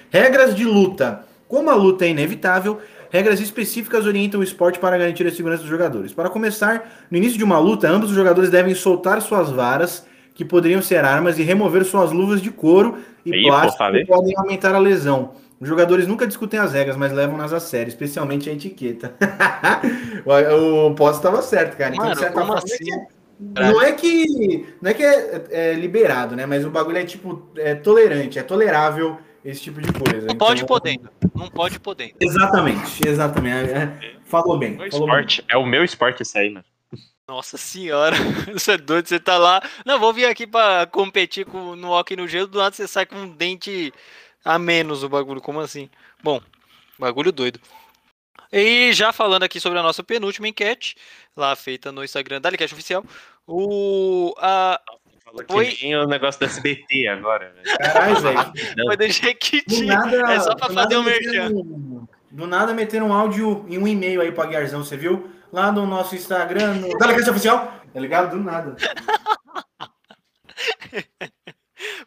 [0.09, 1.25] regras de luta.
[1.49, 5.69] Como a luta é inevitável, regras específicas orientam o esporte para garantir a segurança dos
[5.69, 6.13] jogadores.
[6.13, 10.45] Para começar, no início de uma luta, ambos os jogadores devem soltar suas varas que
[10.45, 14.73] poderiam ser armas e remover suas luvas de couro e Aí, plástico que podem aumentar
[14.73, 15.33] a lesão.
[15.59, 19.13] Os jogadores nunca discutem as regras, mas levam-nas a sério, especialmente a etiqueta.
[20.25, 21.93] o Posse estava certo, cara.
[21.93, 22.85] Então, Mano, forma, assim?
[23.39, 26.47] não é que não é que é, é, liberado, né?
[26.47, 30.25] Mas o bagulho é tipo é tolerante, é tolerável esse tipo de coisa.
[30.25, 32.13] Não então, pode podendo, não pode podendo.
[32.19, 33.71] Exatamente, exatamente.
[33.71, 33.91] É,
[34.25, 34.77] falou bem.
[34.77, 35.55] Falou esporte, bem.
[35.55, 36.65] é o meu esporte esse aí, mano.
[37.31, 38.13] Nossa senhora,
[38.51, 39.63] você é doido, você tá lá.
[39.85, 43.05] Não, vou vir aqui pra competir com, no hockey no gelo, do lado você sai
[43.05, 43.93] com um dente
[44.43, 45.89] a menos o bagulho, como assim?
[46.21, 46.41] Bom,
[46.99, 47.57] bagulho doido.
[48.51, 50.97] E já falando aqui sobre a nossa penúltima enquete,
[51.33, 53.05] lá feita no Instagram da Licast Oficial,
[53.47, 54.35] o.
[54.37, 54.81] A,
[55.49, 57.55] foi o negócio do SBT agora.
[57.77, 58.51] Caralho, velho.
[58.85, 59.89] Foi do Jequiti.
[59.89, 61.49] é só pra fazer um merchan.
[62.29, 65.31] Do nada meter um áudio e um e-mail aí pra Guiarzão, você viu?
[65.51, 68.31] Lá no nosso Instagram, no Telecast Oficial, tá ligado?
[68.31, 68.75] Do nada.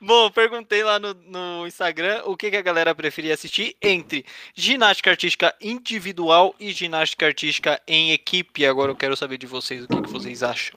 [0.01, 4.25] Bom, perguntei lá no, no, Instagram o que, que, a galera preferia assistir entre
[4.55, 8.67] ginástica artística individual e ginástica artística em equipe.
[8.67, 10.77] Agora eu quero saber de vocês o que, que vocês acham.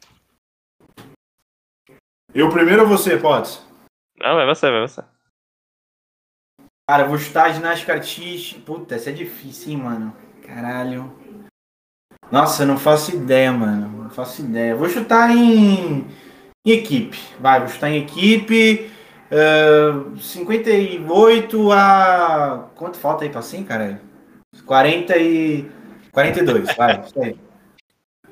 [2.33, 3.61] Eu primeiro ou você, Potts?
[4.17, 5.03] Não, vai você, vai você.
[6.89, 8.61] Cara, eu vou chutar ginástica artística.
[8.61, 10.15] Puta, essa é difícil, hein, mano.
[10.41, 11.26] Caralho.
[12.31, 14.03] Nossa, eu não faço ideia, mano.
[14.03, 14.75] Não faço ideia.
[14.75, 16.05] Vou chutar em,
[16.65, 17.17] em equipe.
[17.39, 18.91] Vai, vou chutar em equipe.
[19.31, 22.69] Uh, 58 a.
[22.75, 24.01] Quanto falta aí pra 100, cara?
[24.65, 25.69] 40 e.
[26.11, 27.37] 42, vai, isso aí.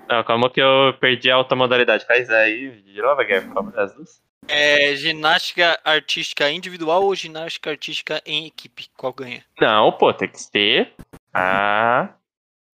[0.09, 2.05] Não, calma que eu perdi a outra modalidade.
[2.05, 4.21] Faz aí, de novo, Guilherme, qual das duas?
[4.47, 8.87] É ginástica artística individual ou ginástica artística em equipe?
[8.95, 9.43] Qual ganha?
[9.59, 10.93] Não, pô, tem que ser
[11.33, 12.09] a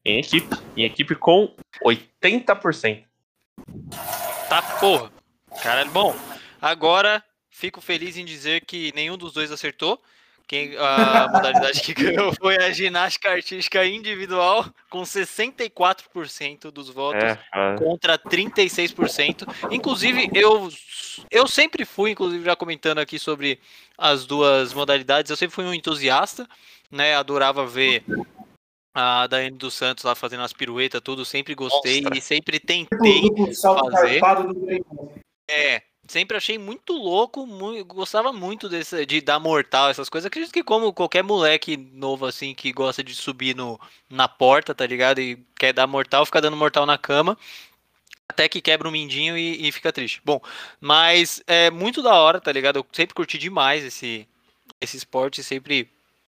[0.06, 0.56] em equipe.
[0.76, 3.04] Em equipe com 80%.
[4.50, 5.12] Tá, porra.
[5.62, 6.16] Cara, bom.
[6.62, 10.02] Agora fico feliz em dizer que nenhum dos dois acertou.
[10.48, 17.40] Quem, a modalidade que ganhou foi a ginástica artística individual, com 64% dos votos é,
[17.54, 17.76] é.
[17.78, 19.48] contra 36%.
[19.72, 20.68] Inclusive, eu,
[21.30, 23.60] eu sempre fui, inclusive, já comentando aqui sobre
[23.98, 26.46] as duas modalidades, eu sempre fui um entusiasta,
[26.92, 27.16] né?
[27.16, 28.04] Adorava ver
[28.94, 32.18] a Daiane dos Santos lá fazendo as piruetas, tudo, sempre gostei Nossa.
[32.18, 33.24] e sempre tentei
[33.54, 34.22] fazer.
[35.50, 40.28] É, sempre achei muito louco, muito, gostava muito desse, de dar mortal, essas coisas.
[40.28, 43.80] Acredito que como qualquer moleque novo assim que gosta de subir no,
[44.10, 45.20] na porta, tá ligado?
[45.20, 47.38] E quer dar mortal, fica dando mortal na cama.
[48.28, 50.22] Até que quebra um mindinho e, e fica triste.
[50.24, 50.42] Bom,
[50.80, 52.78] mas é muito da hora, tá ligado?
[52.78, 54.26] Eu sempre curti demais esse,
[54.80, 55.90] esse esporte, sempre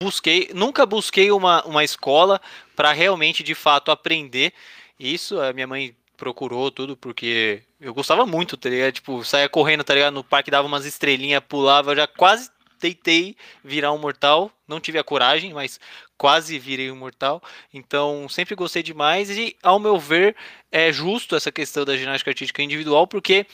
[0.03, 2.41] busquei, nunca busquei uma, uma escola
[2.75, 4.53] para realmente de fato aprender
[4.99, 5.41] isso.
[5.41, 8.93] A minha mãe procurou tudo, porque eu gostava muito, tá ligado?
[8.93, 10.15] Tipo, saía correndo, tá ligado?
[10.15, 15.05] No parque dava umas estrelinhas, pulava, já quase tentei virar um mortal, não tive a
[15.05, 15.79] coragem, mas
[16.19, 17.41] quase virei um mortal.
[17.73, 20.35] Então, sempre gostei demais e, ao meu ver,
[20.71, 23.47] é justo essa questão da ginástica artística individual, porque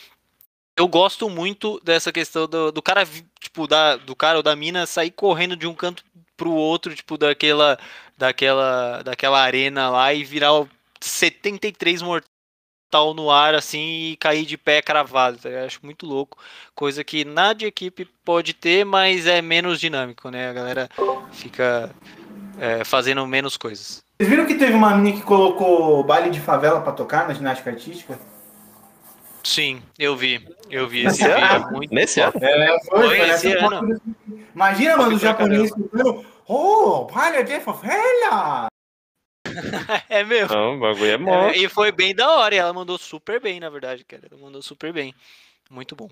[0.77, 3.07] eu gosto muito dessa questão do, do cara,
[3.41, 6.05] tipo, da, do cara ou da mina sair correndo de um canto
[6.39, 7.79] pro outro, tipo, daquela,
[8.17, 10.65] daquela, daquela arena lá e virar
[11.01, 12.39] 73 mortais
[12.91, 15.39] tal no ar assim e cair de pé cravado.
[15.39, 15.49] Tá?
[15.67, 16.39] Acho muito louco.
[16.75, 20.49] Coisa que na de equipe pode ter, mas é menos dinâmico, né?
[20.49, 20.89] A galera
[21.33, 21.91] fica
[22.59, 24.03] é, fazendo menos coisas.
[24.19, 27.71] Vocês viram que teve uma menina que colocou baile de favela para tocar na ginástica
[27.71, 28.19] artística?
[29.49, 30.47] Sim, eu vi.
[30.71, 31.71] Eu vi esse vídeo.
[31.73, 32.35] Muito nesse ano?
[32.37, 34.01] É, foi, foi, foi esse ano.
[34.55, 35.71] Imagina, mano, o japonês
[36.47, 38.67] Oh, baile de favela!
[40.11, 40.55] é mesmo.
[40.55, 41.49] Não, o bagulho é bom.
[41.49, 42.55] É, e foi bem da hora.
[42.55, 44.29] E ela mandou super bem, na verdade, cara.
[44.31, 45.15] Ela mandou super bem.
[45.71, 46.11] Muito bom.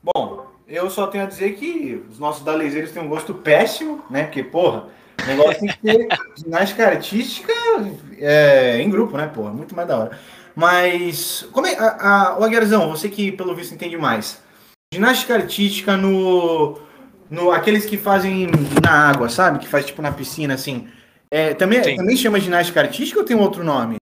[0.00, 4.22] Bom, eu só tenho a dizer que os nossos dalezeiros têm um gosto péssimo, né?
[4.22, 4.88] Porque, porra,
[5.20, 7.52] o negócio tem que ter ginástica artística
[8.18, 9.50] é, em grupo, né, porra?
[9.50, 10.20] Muito mais da hora.
[10.56, 11.76] Mas, como é.
[11.76, 14.42] A, a, o Aguiarzão, você que pelo visto entende mais.
[14.92, 16.80] Ginástica artística no
[17.30, 18.48] no, aqueles que fazem
[18.82, 19.58] na água, sabe?
[19.58, 20.88] Que faz tipo na piscina, assim.
[21.30, 23.96] É, também, também chama ginástica artística ou tem outro nome?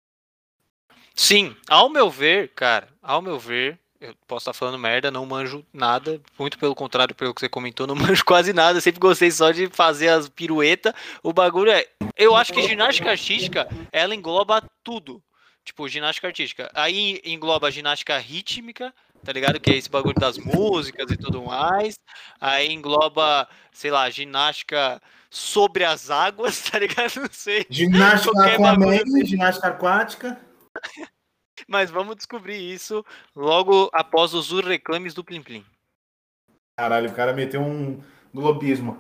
[1.16, 5.64] Sim, ao meu ver, cara, ao meu ver, eu posso estar falando merda, não manjo
[5.72, 9.52] nada, muito pelo contrário pelo que você comentou, não manjo quase nada, sempre gostei só
[9.52, 10.94] de fazer as piruetas.
[11.22, 11.86] O bagulho é,
[12.18, 15.22] eu acho que ginástica artística, ela engloba tudo.
[15.64, 16.70] Tipo, ginástica artística.
[16.74, 18.94] Aí engloba ginástica rítmica,
[19.24, 19.60] tá ligado?
[19.60, 21.96] Que é esse bagulho das músicas e tudo mais.
[22.40, 27.16] Aí engloba, sei lá, ginástica sobre as águas, tá ligado?
[27.16, 27.66] Não sei.
[27.70, 30.40] Ginástica aquaman, ginástica aquática.
[31.68, 33.06] Mas vamos descobrir isso
[33.36, 35.66] logo após os reclames do Plim Plim.
[36.78, 38.02] Caralho, o cara meteu um
[38.34, 38.98] globismo.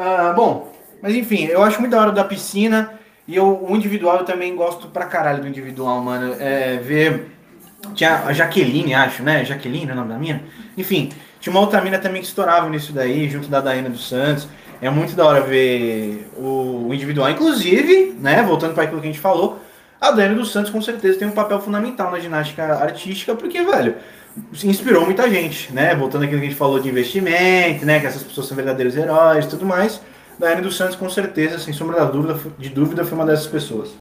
[0.00, 2.98] Ah, bom, mas enfim, eu acho muito da hora da piscina.
[3.28, 6.34] E eu, o individual eu também gosto pra caralho do individual, mano.
[6.38, 7.30] É, ver
[7.94, 9.44] tinha a Jaqueline, acho, né?
[9.44, 10.42] Jaqueline é o nome da mina?
[10.76, 11.10] Enfim,
[11.40, 14.48] tinha uma outra mina também que estourava nisso daí, junto da Daina dos Santos.
[14.82, 17.30] É muito da hora ver o, o individual.
[17.30, 19.60] Inclusive, né, voltando para aquilo que a gente falou,
[20.00, 23.96] a Daina dos Santos com certeza tem um papel fundamental na ginástica artística, porque, velho,
[24.64, 25.94] inspirou muita gente, né?
[25.94, 28.00] Voltando àquilo que a gente falou de investimento, né?
[28.00, 30.00] Que essas pessoas são verdadeiros heróis e tudo mais.
[30.40, 33.96] Daiane dos Santos, com certeza, sem sombra dúvida, de dúvida, foi uma dessas pessoas.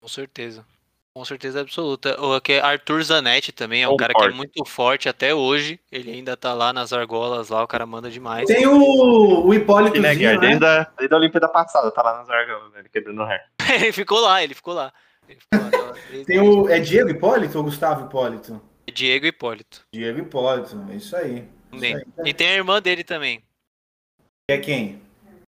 [0.00, 0.64] Com certeza.
[1.12, 2.20] Com certeza absoluta.
[2.20, 5.80] O que Arthur Zanetti também é um cara que é muito forte até hoje.
[5.90, 8.46] Ele ainda tá lá nas argolas, lá o cara manda demais.
[8.46, 9.98] Tem o, o Hipólito.
[9.98, 10.36] Né, né?
[10.36, 12.80] Desde, a, desde a Olimpíada passada, tá lá nas argolas, né?
[12.80, 13.42] ele quebrando o ré.
[13.80, 14.92] ele ficou lá, ele ficou lá.
[15.26, 16.68] Ele ficou lá tá Tem o.
[16.68, 18.60] É Diego Hipólito ou Gustavo Hipólito?
[18.86, 19.86] É Diego Hipólito.
[19.90, 21.48] Diego Hipólito, é isso aí.
[21.72, 22.04] Isso aí.
[22.26, 23.42] E tem a irmã dele também.
[24.50, 25.05] é quem?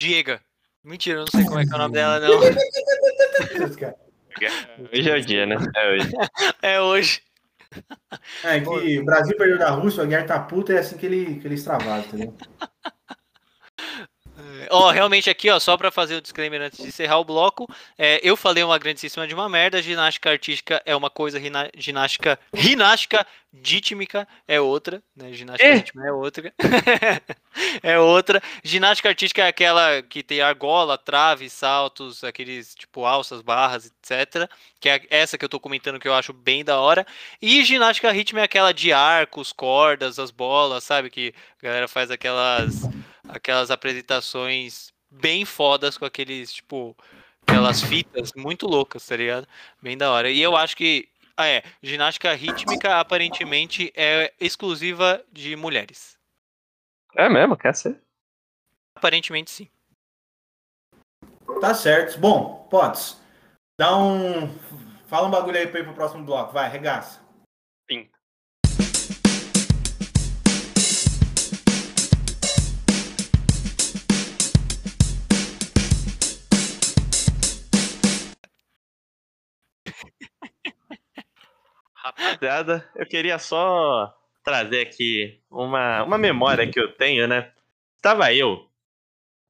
[0.05, 0.39] Diego.
[0.83, 2.29] Mentira, eu não sei como é que é o nome dela, não.
[4.93, 5.57] Hoje é o dia, né?
[5.75, 6.13] É hoje.
[6.63, 7.23] É hoje.
[8.43, 11.41] É que o Brasil perdeu da Rússia, a guerra tá puta, é assim que ele,
[11.41, 12.35] que ele extravasa, entendeu?
[14.71, 18.21] ó, realmente aqui, ó, só para fazer o disclaimer antes de encerrar o bloco, é,
[18.23, 21.41] eu falei uma grandíssima de uma merda, ginástica artística é uma coisa,
[21.77, 25.33] ginástica, ginástica dítmica é outra, né?
[25.33, 25.75] Ginástica é.
[25.75, 26.55] rítmica é outra.
[27.83, 28.43] é outra.
[28.63, 34.51] Ginástica artística é aquela que tem argola, trave, saltos, aqueles tipo alças, barras, etc.
[34.81, 37.07] Que é essa que eu tô comentando que eu acho bem da hora.
[37.41, 41.09] E ginástica rítmica é aquela de arcos, cordas, as bolas, sabe?
[41.11, 41.33] Que
[41.63, 42.83] a galera faz aquelas
[43.29, 46.97] aquelas apresentações bem fodas com aqueles, tipo,
[47.47, 49.47] aquelas fitas muito loucas, tá ligado?
[49.81, 50.31] Bem da hora.
[50.31, 51.63] E eu acho que ah, é.
[51.83, 56.17] Ginástica rítmica aparentemente é exclusiva de mulheres.
[57.17, 57.57] É mesmo?
[57.57, 58.01] Quer ser?
[58.95, 59.69] Aparentemente sim.
[61.61, 62.19] Tá certo.
[62.19, 63.21] Bom, Potts,
[63.79, 64.49] dá um.
[65.09, 66.53] Fala um bagulho aí pra ir pro próximo bloco.
[66.53, 67.21] Vai, regaça.
[67.91, 68.09] Sim.
[82.35, 87.51] Rapaziada, eu queria só trazer aqui uma, uma memória que eu tenho, né?
[87.97, 88.69] Estava eu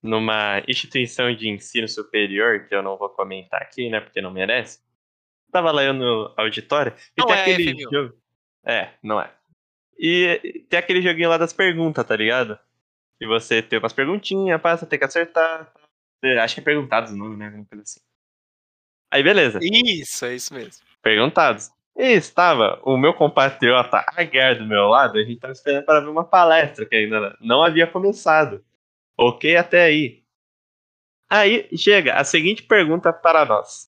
[0.03, 4.01] numa instituição de ensino superior, que eu não vou comentar aqui, né?
[4.01, 4.81] Porque não merece.
[5.47, 7.91] Estava lá eu no auditório e não tem é aquele FMU.
[7.93, 8.15] jogo.
[8.65, 9.33] É, não é.
[9.99, 12.59] E tem aquele joguinho lá das perguntas, tá ligado?
[13.21, 15.73] E você tem umas perguntinhas, passa, tem que acertar.
[16.43, 17.65] Acho que é perguntados o nome, né?
[17.81, 18.01] Assim.
[19.11, 19.59] Aí beleza.
[19.63, 20.85] Isso, é isso mesmo.
[21.03, 21.71] Perguntados.
[21.97, 26.09] E estava o meu compatriota Aguiar do meu lado, a gente estava esperando para ver
[26.09, 28.65] uma palestra que ainda não havia começado.
[29.17, 30.25] Ok até aí.
[31.31, 33.89] Aí chega a seguinte pergunta para nós.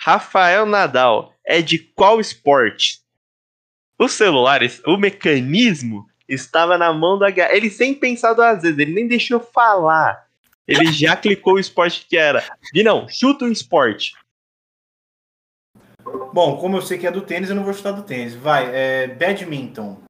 [0.00, 3.00] Rafael Nadal é de qual esporte?
[3.98, 7.50] Os celulares, o mecanismo estava na mão do Aguiar.
[7.54, 10.26] Ele sem pensar duas vezes, ele nem deixou falar.
[10.66, 12.42] Ele já clicou o esporte que era.
[12.72, 14.14] E não, chuta o esporte.
[16.32, 18.34] Bom, como eu sei que é do tênis, eu não vou chutar do tênis.
[18.34, 20.02] Vai, é badminton.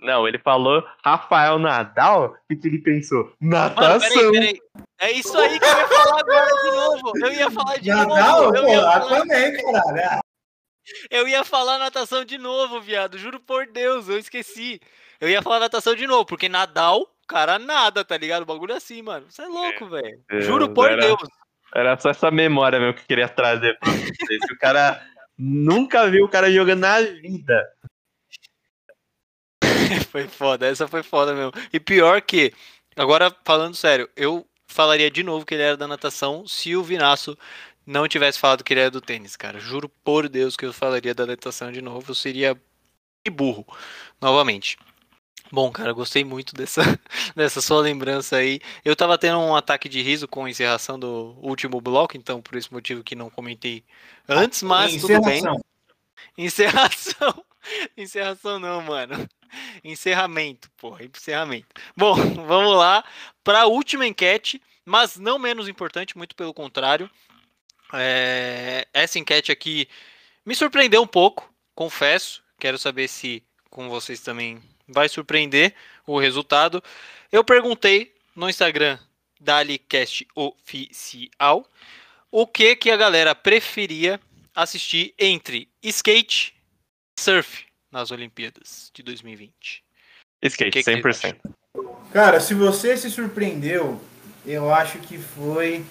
[0.00, 2.36] Não, ele falou Rafael Nadal.
[2.50, 3.32] O que ele pensou?
[3.40, 3.88] Natação.
[3.88, 4.60] Mano, peraí, peraí.
[5.00, 7.12] É isso aí que eu ia falar agora de novo.
[7.16, 8.52] Eu ia falar de Nadal, novo.
[8.52, 8.64] Nadal?
[8.64, 10.20] Pô, lá também, caralho.
[11.10, 13.18] Eu ia falar natação de novo, viado.
[13.18, 14.80] Juro por Deus, eu esqueci.
[15.20, 18.42] Eu ia falar natação de novo, porque Nadal, cara, nada, tá ligado?
[18.42, 19.26] O bagulho é assim, mano.
[19.28, 20.22] Você é louco, é, velho.
[20.40, 21.20] Juro por era, Deus.
[21.74, 24.40] Era só essa memória mesmo que eu queria trazer pra vocês.
[24.50, 25.02] o cara
[25.38, 27.64] Nunca vi o cara jogando na vida.
[30.10, 31.52] foi foda, essa foi foda mesmo.
[31.72, 32.52] E pior que,
[32.96, 37.38] agora falando sério, eu falaria de novo que ele era da natação se o Vinaço
[37.86, 39.58] não tivesse falado que ele era do tênis, cara.
[39.58, 42.10] Juro por Deus que eu falaria da natação de novo.
[42.10, 42.60] Eu seria
[43.30, 43.66] burro,
[44.20, 44.76] novamente.
[45.50, 46.82] Bom, cara, gostei muito dessa,
[47.34, 48.60] dessa sua lembrança aí.
[48.84, 52.56] Eu tava tendo um ataque de riso com a encerração do último bloco, então por
[52.56, 53.82] esse motivo que não comentei
[54.28, 55.42] antes, mas tudo bem.
[56.36, 57.44] Encerração.
[57.96, 59.28] Encerração não, mano.
[59.82, 61.68] Encerramento, porra, encerramento.
[61.96, 62.14] Bom,
[62.46, 63.02] vamos lá
[63.42, 67.10] para a última enquete, mas não menos importante, muito pelo contrário.
[67.94, 68.86] É...
[68.92, 69.88] Essa enquete aqui
[70.44, 72.42] me surpreendeu um pouco, confesso.
[72.58, 75.74] Quero saber se com vocês também vai surpreender
[76.06, 76.82] o resultado.
[77.30, 78.98] Eu perguntei no Instagram
[79.40, 81.68] da Alicast Oficial
[82.30, 84.20] o que que a galera preferia
[84.54, 86.54] assistir entre skate
[87.18, 89.84] e surf nas Olimpíadas de 2020.
[90.42, 91.38] Skate, que 100%.
[92.12, 94.00] Cara, se você se surpreendeu,
[94.46, 95.84] eu acho que foi.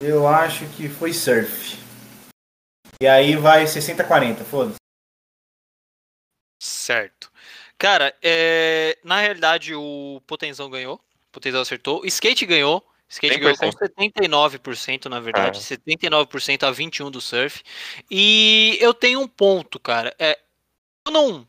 [0.00, 1.78] Eu acho que foi surf.
[3.00, 4.81] E aí vai 60-40, foda-se.
[6.62, 7.28] Certo.
[7.76, 8.96] Cara, é...
[9.02, 10.94] na realidade o Potenzão ganhou.
[10.94, 12.02] O Potenzão acertou.
[12.02, 12.86] O Skate ganhou.
[13.08, 13.40] Skate 100%.
[13.40, 15.58] ganhou com 79%, na verdade.
[15.58, 15.60] É.
[15.60, 17.64] 79% a 21% do surf.
[18.08, 20.14] E eu tenho um ponto, cara.
[20.20, 20.38] É,
[21.04, 21.48] eu não.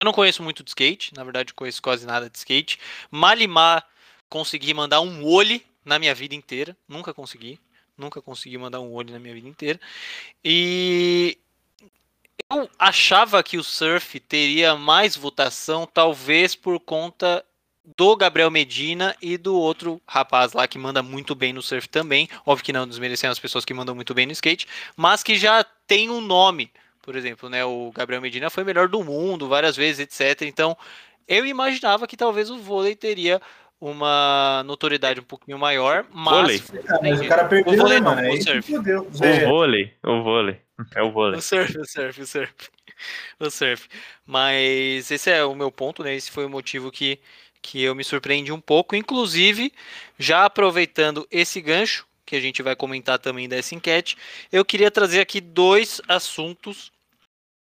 [0.00, 2.78] Eu não conheço muito de skate, na verdade conheço quase nada de skate.
[3.10, 3.84] Malimar
[4.28, 6.76] consegui mandar um olho na minha vida inteira.
[6.86, 7.58] Nunca consegui.
[7.96, 9.80] Nunca consegui mandar um olho na minha vida inteira.
[10.44, 11.36] E
[12.50, 17.44] eu achava que o surf teria mais votação, talvez por conta
[17.96, 22.28] do Gabriel Medina e do outro rapaz lá que manda muito bem no surf também.
[22.46, 25.62] Óbvio que não desmerecendo as pessoas que mandam muito bem no skate, mas que já
[25.86, 26.72] tem um nome.
[27.02, 30.42] Por exemplo, né, o Gabriel Medina foi melhor do mundo várias vezes, etc.
[30.42, 30.76] Então,
[31.26, 33.40] eu imaginava que talvez o vôlei teria
[33.80, 36.60] uma notoriedade um pouquinho maior, mas.
[36.60, 36.84] Vôlei.
[36.88, 38.76] Ah, mas o cara perdeu, o vôlei, não, mano, o surf.
[38.76, 38.82] O
[39.48, 40.60] vôlei, o vôlei.
[40.94, 41.38] É o vôlei.
[41.38, 42.52] O surf, o surf, o surf.
[43.38, 43.88] O surf.
[44.26, 46.16] Mas esse é o meu ponto, né?
[46.16, 47.20] Esse foi o motivo que,
[47.62, 48.96] que eu me surpreendi um pouco.
[48.96, 49.72] Inclusive,
[50.18, 54.16] já aproveitando esse gancho, que a gente vai comentar também dessa enquete,
[54.52, 56.90] eu queria trazer aqui dois assuntos.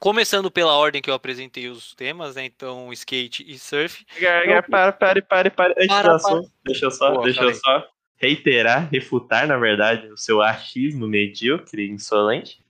[0.07, 2.45] Começando pela ordem que eu apresentei os temas, né?
[2.45, 4.07] Então, skate e surf.
[4.21, 5.75] Para, para, para, para, para.
[5.77, 7.85] Antes para, assunto, deixa eu só, Boa, deixa eu só
[8.15, 12.65] reiterar, refutar, na verdade, o seu achismo medíocre, insolente.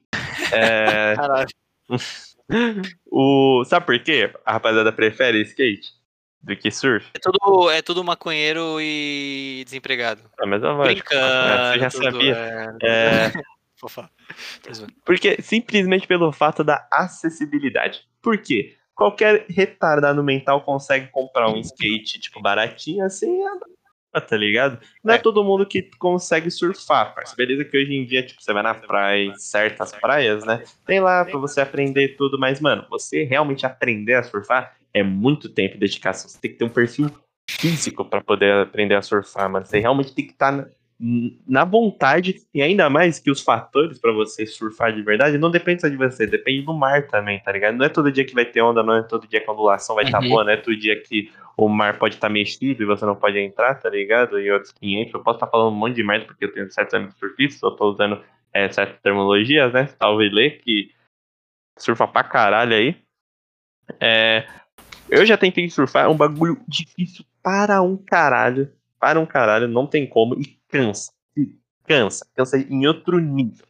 [0.51, 1.13] É...
[1.21, 1.49] Caralho.
[3.05, 3.63] o...
[3.67, 4.33] Sabe por quê?
[4.43, 5.93] A rapaziada prefere skate
[6.41, 7.07] do que surf?
[7.13, 10.23] É tudo, é tudo maconheiro e desempregado.
[10.41, 11.21] Ah, mas eu Brincando.
[11.23, 12.77] É, você já tudo, sabia.
[12.81, 13.27] É...
[13.27, 13.33] é...
[15.05, 18.03] Porque simplesmente pelo fato da acessibilidade.
[18.23, 18.77] Por quê?
[18.95, 23.43] Qualquer retardado mental consegue comprar um skate, tipo, baratinho, assim,
[24.21, 24.79] tá ligado?
[25.05, 27.37] Não é, é todo mundo que consegue surfar, parceiro.
[27.37, 30.63] Beleza que hoje em dia, tipo, você vai na praia, certas praias, né?
[30.85, 35.49] Tem lá pra você aprender tudo, mas, mano, você realmente aprender a surfar é muito
[35.49, 36.29] tempo de dedicação.
[36.29, 37.11] Você tem que ter um perfil
[37.49, 39.67] físico para poder aprender a surfar, mano.
[39.67, 40.69] Você realmente tem que estar tá
[40.99, 45.83] na vontade e ainda mais que os fatores para você surfar de verdade não depende
[45.83, 47.77] só de você, depende do mar também, tá ligado?
[47.77, 49.95] Não é todo dia que vai ter onda, não é todo dia que a ondulação
[49.95, 50.31] vai estar tá uhum.
[50.31, 53.15] boa, não é todo dia que o mar pode estar tá mexido e você não
[53.15, 54.41] pode entrar, tá ligado?
[54.41, 56.71] E outros 500, eu posso estar tá falando um monte de merda porque eu tenho
[56.71, 58.23] certos amigos surfistas, eu tô usando
[58.53, 59.89] é, certas terminologias, né?
[59.99, 60.93] Talvez Lê, que
[61.79, 62.97] surfa pra caralho aí.
[64.01, 64.47] É,
[65.11, 69.87] eu já tentei surfar, é um bagulho difícil para um caralho, para um caralho, não
[69.87, 71.13] tem como, e cansa.
[71.87, 72.27] Cansa.
[72.35, 73.67] Cansa em outro nível.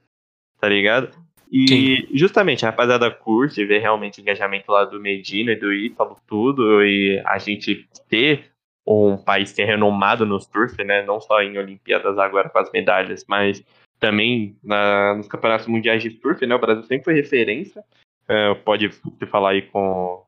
[0.61, 1.11] Tá ligado?
[1.51, 2.17] E Sim.
[2.17, 6.85] justamente a rapaziada curte ver realmente o engajamento lá do Medina e do Ítalo, tudo,
[6.85, 8.51] e a gente ter
[8.87, 11.05] um país que é renomado no surf, né?
[11.05, 13.63] Não só em Olimpíadas agora com as medalhas, mas
[13.99, 16.55] também na, nos campeonatos mundiais de surf, né?
[16.55, 17.83] O Brasil sempre foi referência.
[18.29, 18.91] Uh, pode
[19.31, 20.26] falar aí com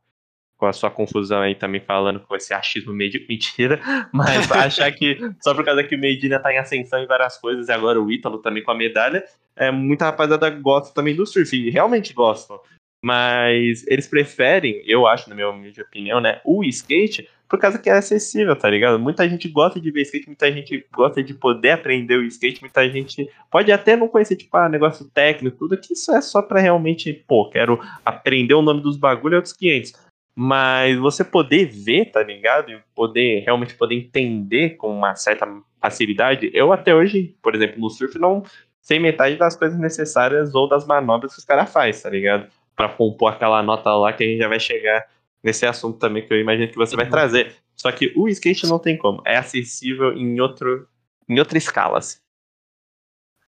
[0.58, 3.80] com a sua confusão aí também falando com esse achismo meio mentira,
[4.12, 7.68] mas achar que só por causa que o Medina tá em ascensão em várias coisas
[7.68, 9.24] e agora o Ítalo também com a medalha,
[9.56, 12.60] é, muita rapaziada gosta também do surf, realmente gostam.
[13.02, 17.88] Mas eles preferem, eu acho, na minha humilde opinião, né, o skate por causa que
[17.88, 18.98] é acessível, tá ligado?
[18.98, 22.86] Muita gente gosta de ver skate, muita gente gosta de poder aprender o skate, muita
[22.90, 26.60] gente pode até não conhecer, tipo, ah, negócio técnico, tudo, que isso é só pra
[26.60, 30.07] realmente, pô, quero aprender o nome dos bagulhos e outros 500
[30.40, 32.70] mas você poder ver, tá ligado?
[32.70, 35.44] E poder realmente poder entender com uma certa
[35.80, 36.48] facilidade.
[36.54, 38.44] Eu até hoje, por exemplo, no surf não
[38.80, 42.46] sei metade das coisas necessárias ou das manobras que os caras fazem, tá ligado?
[42.76, 45.04] Para compor aquela nota lá que a gente já vai chegar
[45.42, 47.10] nesse assunto também que eu imagino que você vai uhum.
[47.10, 47.56] trazer.
[47.74, 50.86] Só que o skate não tem como, é acessível em outro
[51.28, 51.98] em outra escala.
[51.98, 52.18] Assim.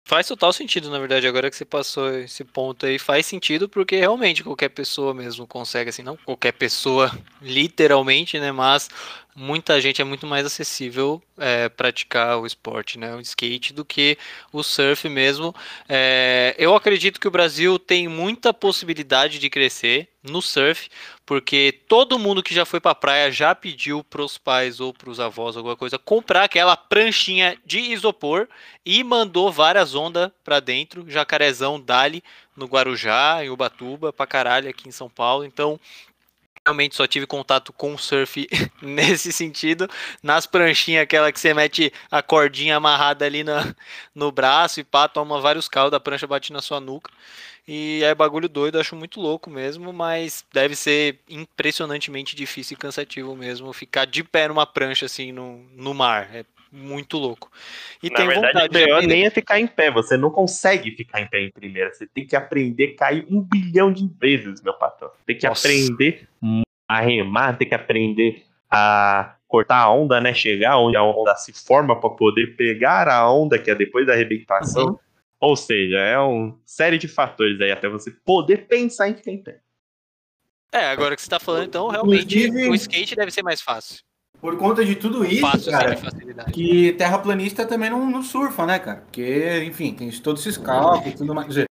[0.09, 3.95] Faz total sentido, na verdade, agora que você passou esse ponto aí, faz sentido porque
[3.97, 8.89] realmente qualquer pessoa mesmo consegue, assim, não qualquer pessoa literalmente, né, mas
[9.39, 14.19] muita gente é muito mais acessível é, praticar o esporte, né, o skate, do que
[14.53, 15.55] o surf mesmo.
[15.89, 20.89] É, eu acredito que o Brasil tem muita possibilidade de crescer no surf,
[21.25, 24.93] porque todo mundo que já foi para a praia já pediu para os pais ou
[24.93, 28.49] para os avós alguma coisa comprar aquela pranchinha de isopor
[28.85, 32.25] e mandou várias ondas para dentro, jacarezão dali
[32.57, 35.45] no Guarujá, em Ubatuba, para caralho aqui em São Paulo.
[35.45, 35.79] Então,
[36.69, 38.47] realmente só tive contato com surf
[38.83, 39.89] nesse sentido.
[40.23, 43.75] Nas pranchinhas, aquela que você mete a cordinha amarrada ali na,
[44.15, 47.11] no braço e pá, toma vários caldos, a prancha bate na sua nuca.
[47.67, 53.37] E é bagulho doido, acho muito louco mesmo, mas deve ser impressionantemente difícil e cansativo
[53.37, 56.31] mesmo ficar de pé numa prancha assim no, no mar.
[56.35, 57.51] É muito louco.
[58.03, 61.21] E Na tem verdade, vontade o nem é ficar em pé, você não consegue ficar
[61.21, 61.93] em pé em primeira.
[61.93, 65.11] Você tem que aprender a cair um bilhão de vezes, meu patrão.
[65.27, 65.67] Tem que Nossa.
[65.67, 66.29] aprender
[66.89, 70.35] a remar, tem que aprender a cortar a onda, né?
[70.35, 74.13] Chegar onde a onda se forma para poder pegar a onda que é depois da
[74.13, 74.87] arrebentação.
[74.89, 74.99] Uhum.
[75.41, 79.43] Ou seja, é uma série de fatores aí até você poder pensar em ficar em
[79.43, 79.61] pé.
[80.73, 84.03] É, agora que você está falando, então realmente Inclusive, o skate deve ser mais fácil.
[84.41, 85.97] Por conta de tudo isso, Fácil, cara,
[86.53, 89.01] que terraplanista também não, não, surfa, né, cara?
[89.01, 91.53] Porque, enfim, tem todos esses cálculos e tudo mais.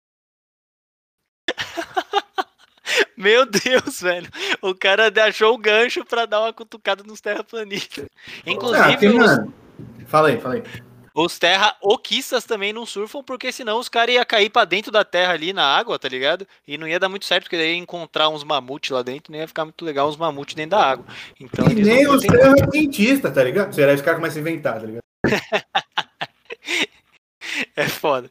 [3.15, 4.29] Meu Deus, velho.
[4.61, 8.05] O cara achou o gancho para dar uma cutucada nos terraplanistas.
[8.45, 8.79] Inclusive.
[8.79, 9.31] Ah, tem, os...
[10.07, 10.63] Fala aí, fala aí.
[11.19, 15.33] Os terra-oquistas também não surfam, porque senão os caras iam cair para dentro da terra
[15.33, 16.47] ali na água, tá ligado?
[16.67, 19.39] E não ia dar muito certo, porque daí ia encontrar uns mamutes lá dentro, não
[19.39, 21.07] ia ficar muito legal uns mamutes dentro da água.
[21.39, 23.73] Então, e nem os terra-cientistas, tá ligado?
[23.73, 25.01] Será que os caras começam a inventar, tá ligado?
[27.75, 28.29] é foda.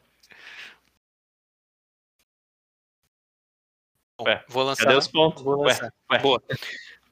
[4.17, 4.85] Bom, vou lançar.
[4.85, 5.43] Cadê os pontos?
[5.43, 5.93] Vou lançar.
[6.09, 6.19] Ué, ué.
[6.19, 6.41] Boa.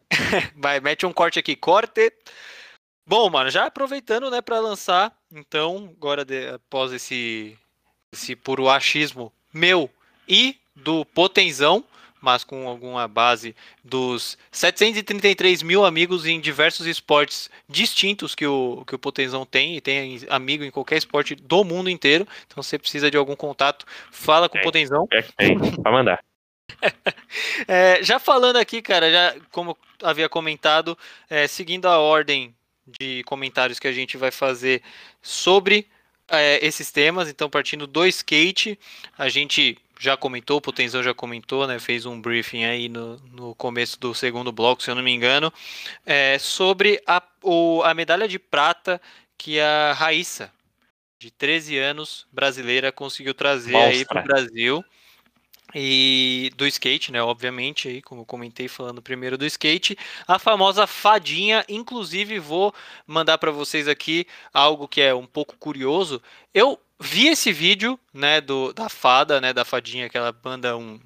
[0.55, 2.13] Vai, mete um corte aqui, corte.
[3.07, 7.57] Bom, mano, já aproveitando, né, para lançar, então, agora de, após esse
[8.11, 9.89] esse puro achismo meu
[10.27, 11.83] e do Potenzão,
[12.21, 18.95] mas com alguma base dos 733 mil amigos em diversos esportes distintos que o, que
[18.95, 22.27] o Potenzão tem, e tem amigo em qualquer esporte do mundo inteiro.
[22.47, 25.07] Então, se você precisa de algum contato, fala com é, o Potenzão.
[25.11, 26.23] É, é, vai mandar.
[27.67, 30.97] é, já falando aqui, cara, já como havia comentado,
[31.29, 32.54] é, seguindo a ordem
[32.87, 34.81] de comentários que a gente vai fazer
[35.21, 35.87] sobre
[36.29, 38.79] é, esses temas, então partindo do skate,
[39.17, 43.55] a gente já comentou, o Potenzão já comentou, né, fez um briefing aí no, no
[43.55, 45.51] começo do segundo bloco, se eu não me engano,
[46.05, 49.01] é, sobre a, o, a medalha de prata
[49.37, 50.51] que a Raíssa,
[51.17, 53.89] de 13 anos, brasileira, conseguiu trazer Mostra.
[53.91, 54.85] aí para o Brasil
[55.73, 57.21] e do skate, né?
[57.21, 59.97] Obviamente, aí, como eu comentei falando primeiro do skate,
[60.27, 61.65] a famosa fadinha.
[61.67, 62.73] Inclusive, vou
[63.07, 66.21] mandar para vocês aqui algo que é um pouco curioso.
[66.53, 70.99] Eu vi esse vídeo, né, do, da fada, né, da fadinha que ela manda um.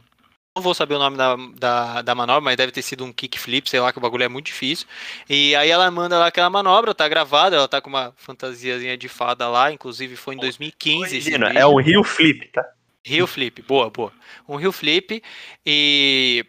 [0.56, 3.70] Não vou saber o nome da, da, da manobra, mas deve ter sido um kickflip,
[3.70, 4.88] sei lá, que o bagulho é muito difícil.
[5.30, 9.08] E aí ela manda lá aquela manobra, tá gravada, ela tá com uma fantasiazinha de
[9.08, 11.34] fada lá, inclusive foi em 2015.
[11.56, 12.66] é um Rio Flip, tá?
[13.06, 14.12] Rio Flip, boa, boa.
[14.48, 15.22] Um Rio Flip
[15.66, 16.46] e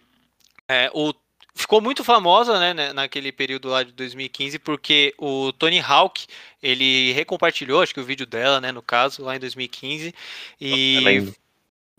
[0.69, 1.13] é, o
[1.55, 6.27] ficou muito famosa né, naquele período lá de 2015 porque o Tony Hawk
[6.63, 10.15] ele recompartilhou acho que o vídeo dela né no caso lá em 2015
[10.61, 11.33] e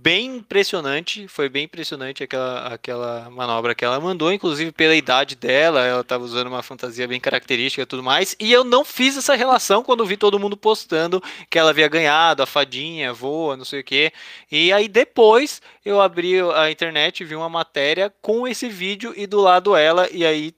[0.02, 5.86] bem impressionante, foi bem impressionante aquela, aquela manobra que ela mandou, inclusive pela idade dela,
[5.86, 9.36] ela estava usando uma fantasia bem característica e tudo mais, e eu não fiz essa
[9.36, 13.82] relação quando vi todo mundo postando que ela havia ganhado, a fadinha, voa, não sei
[13.82, 14.12] o que,
[14.52, 19.40] e aí depois eu abri a internet, vi uma matéria com esse vídeo e do
[19.40, 20.52] lado ela, e aí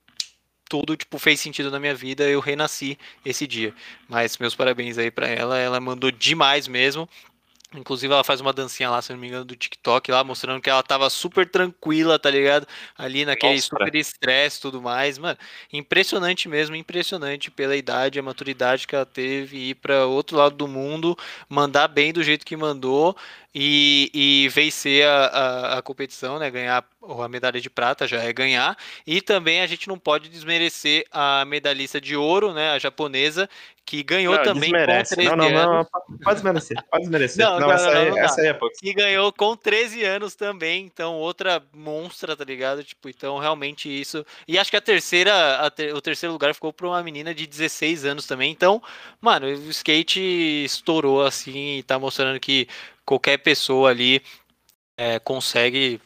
[0.70, 3.76] tudo tipo fez sentido na minha vida, eu renasci esse dia.
[4.08, 7.08] Mas meus parabéns aí para ela, ela mandou demais mesmo.
[7.76, 10.70] Inclusive, ela faz uma dancinha lá, se não me engano, do TikTok lá, mostrando que
[10.70, 12.68] ela tava super tranquila, tá ligado?
[12.96, 15.18] Ali naquele Nossa, super estresse e tudo mais.
[15.18, 15.38] Mano,
[15.72, 20.68] impressionante mesmo, impressionante pela idade, a maturidade que ela teve, ir para outro lado do
[20.68, 21.18] mundo,
[21.50, 23.18] mandar bem do jeito que mandou
[23.54, 26.50] e, e vencer a, a, a, competição, né?
[26.50, 26.84] Ganhar
[27.20, 28.76] a medalha de prata já é ganhar.
[29.06, 32.72] E também a gente não pode desmerecer a medalhista de ouro, né?
[32.72, 33.48] A japonesa,
[33.86, 35.16] que ganhou não, também desmerece.
[35.16, 35.88] com 13 não, não, anos.
[35.92, 37.46] Não, pode desmerecer, pode desmerecer.
[37.46, 38.76] Não, não, essa, não, aí, essa aí é pouco.
[38.82, 42.84] E ganhou com 13 anos também, então outra monstra, tá ligado?
[42.84, 44.26] Tipo, então realmente isso.
[44.48, 45.94] E acho que a terceira, a ter...
[45.94, 48.52] o terceiro lugar ficou para uma menina de 16 anos também.
[48.52, 48.82] Então,
[49.22, 50.20] mano, o skate
[50.66, 52.68] estourou assim e tá mostrando que
[53.06, 54.22] qualquer pessoa ali
[54.98, 56.00] é, consegue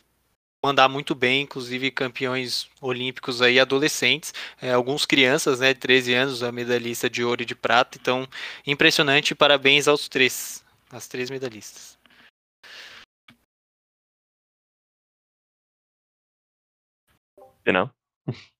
[0.64, 6.44] mandar muito bem, inclusive campeões olímpicos aí adolescentes, é, alguns crianças, né, de 13 anos,
[6.44, 8.28] a medalhista de ouro e de prata, então
[8.66, 11.98] impressionante, parabéns aos três, as três medalhistas.
[17.66, 17.90] Não?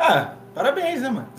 [0.00, 1.32] Ah, parabéns, né, mano?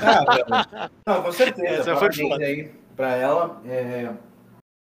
[0.00, 1.80] ah, não, com certeza.
[1.80, 3.60] Essa parabéns foi aí para ela.
[3.66, 4.10] É...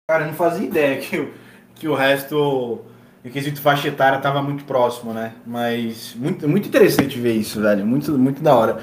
[0.08, 1.34] Cara, eu não fazia ideia que o,
[1.74, 2.36] que o resto,
[3.24, 5.34] o quesito faixa etária, tava muito próximo, né?
[5.46, 7.86] Mas muito, muito interessante ver isso, velho.
[7.86, 8.80] Muito, muito da hora.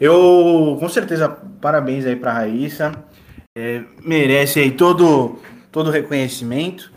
[0.00, 1.28] Eu, com certeza,
[1.60, 2.92] parabéns aí pra Raíssa.
[3.56, 5.38] É, merece aí todo
[5.70, 6.92] todo reconhecimento.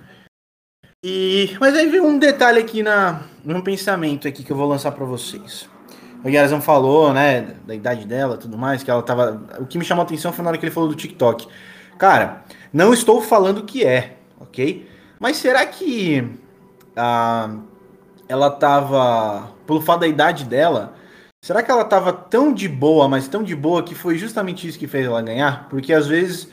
[1.03, 4.91] E, mas aí vem um detalhe aqui na, no pensamento aqui que eu vou lançar
[4.91, 5.67] para vocês.
[6.23, 9.41] O Yarazão falou, né, da idade dela tudo mais, que ela tava.
[9.59, 11.47] O que me chamou a atenção foi na hora que ele falou do TikTok.
[11.97, 14.87] Cara, não estou falando que é, ok?
[15.19, 16.27] Mas será que
[16.95, 17.57] ah,
[18.27, 19.51] ela tava.
[19.65, 20.93] Pelo fato da idade dela,
[21.41, 24.79] será que ela tava tão de boa, mas tão de boa que foi justamente isso
[24.79, 25.67] que fez ela ganhar?
[25.69, 26.49] Porque às vezes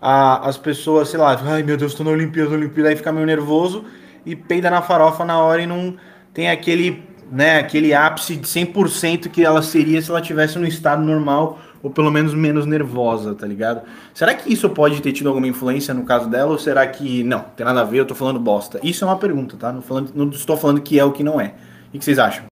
[0.00, 3.26] as pessoas, sei lá, ai meu Deus, tô na Olimpíada, na Olimpíada, aí fica meio
[3.26, 3.84] nervoso
[4.24, 5.96] e peida na farofa na hora e não
[6.32, 11.02] tem aquele né, aquele ápice de 100% que ela seria se ela tivesse no estado
[11.02, 13.82] normal ou pelo menos menos nervosa, tá ligado?
[14.12, 17.40] Será que isso pode ter tido alguma influência no caso dela ou será que não,
[17.40, 18.80] tem nada a ver, eu tô falando bosta?
[18.82, 19.72] Isso é uma pergunta, tá?
[19.72, 21.54] Não, falando, não estou falando que é o que não é.
[21.88, 22.46] O que vocês acham?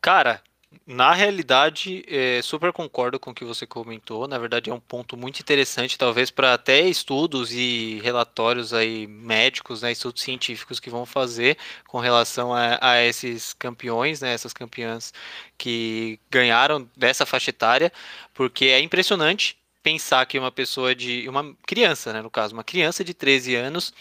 [0.00, 0.40] Cara,
[0.88, 4.26] na realidade, é, super concordo com o que você comentou.
[4.26, 9.82] Na verdade, é um ponto muito interessante, talvez para até estudos e relatórios aí médicos,
[9.82, 15.12] né, estudos científicos que vão fazer com relação a, a esses campeões, né, essas campeãs
[15.58, 17.92] que ganharam dessa faixa etária,
[18.32, 23.04] porque é impressionante pensar que uma pessoa de uma criança, né, no caso, uma criança
[23.04, 23.92] de 13 anos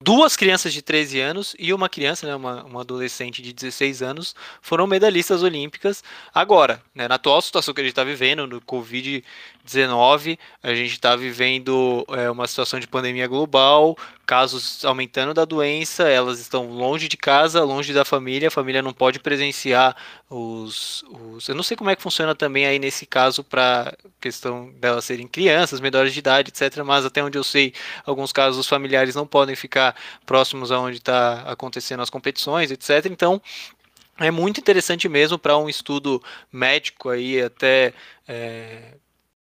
[0.00, 4.34] duas crianças de 13 anos e uma criança, né, uma, uma adolescente de 16 anos,
[4.62, 10.38] foram medalhistas olímpicas agora, né, na atual situação que a gente está vivendo, no Covid-19,
[10.62, 13.96] a gente está vivendo é, uma situação de pandemia global,
[14.28, 18.92] casos aumentando da doença, elas estão longe de casa, longe da família, a família não
[18.92, 19.96] pode presenciar
[20.28, 24.70] os, os eu não sei como é que funciona também aí nesse caso para questão
[24.72, 27.72] delas serem crianças, menores de idade, etc, mas até onde eu sei,
[28.04, 29.96] alguns casos os familiares não podem ficar
[30.26, 33.06] próximos aonde está acontecendo as competições, etc.
[33.06, 33.40] Então,
[34.18, 36.22] é muito interessante mesmo para um estudo
[36.52, 37.94] médico aí, até
[38.26, 38.92] é,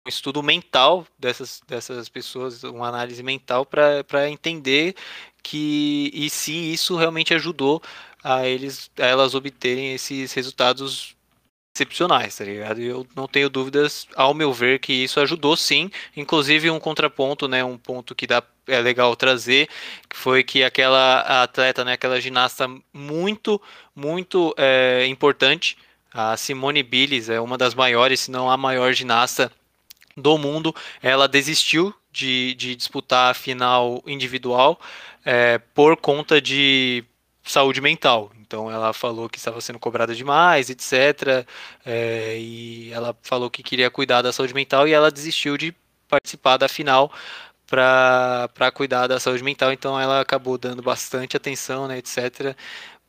[0.09, 4.95] estudo mental dessas, dessas pessoas, uma análise mental para entender
[5.43, 7.83] que e se isso realmente ajudou
[8.23, 11.17] a eles a elas obterem esses resultados
[11.75, 12.81] excepcionais, tá ligado?
[12.81, 15.91] Eu não tenho dúvidas, ao meu ver, que isso ajudou sim.
[16.17, 19.69] Inclusive um contraponto, né, um ponto que dá é legal trazer,
[20.09, 23.61] que foi que aquela atleta, né, aquela ginasta muito,
[23.95, 25.77] muito é, importante,
[26.13, 29.51] a Simone Biles, é uma das maiores, se não a maior ginasta
[30.21, 34.81] do mundo, ela desistiu de, de disputar a final individual
[35.25, 37.05] é, por conta de
[37.43, 38.31] saúde mental.
[38.41, 41.47] Então ela falou que estava sendo cobrada demais, etc.
[41.85, 45.75] É, e ela falou que queria cuidar da saúde mental e ela desistiu de
[46.09, 47.13] participar da final
[47.67, 49.73] para cuidar da saúde mental.
[49.73, 52.57] Então ela acabou dando bastante atenção, né, etc.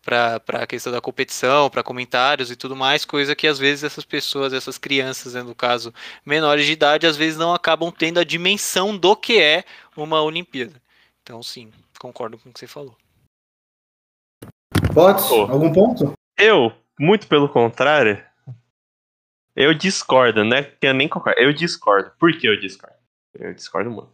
[0.10, 4.04] Para a questão da competição, para comentários e tudo mais, coisa que às vezes essas
[4.04, 5.94] pessoas, essas crianças, né, no caso
[6.26, 9.64] menores de idade, às vezes não acabam tendo a dimensão do que é
[9.96, 10.82] uma Olimpíada.
[11.22, 12.98] Então, sim, concordo com o que você falou.
[14.92, 15.42] Bots, oh.
[15.42, 16.14] algum ponto?
[16.36, 18.26] Eu, muito pelo contrário,
[19.56, 20.64] eu discordo, né?
[20.64, 21.40] Que eu nem concordo.
[21.40, 22.12] Eu discordo.
[22.18, 22.96] Por que eu discordo?
[23.36, 24.12] Eu discordo muito.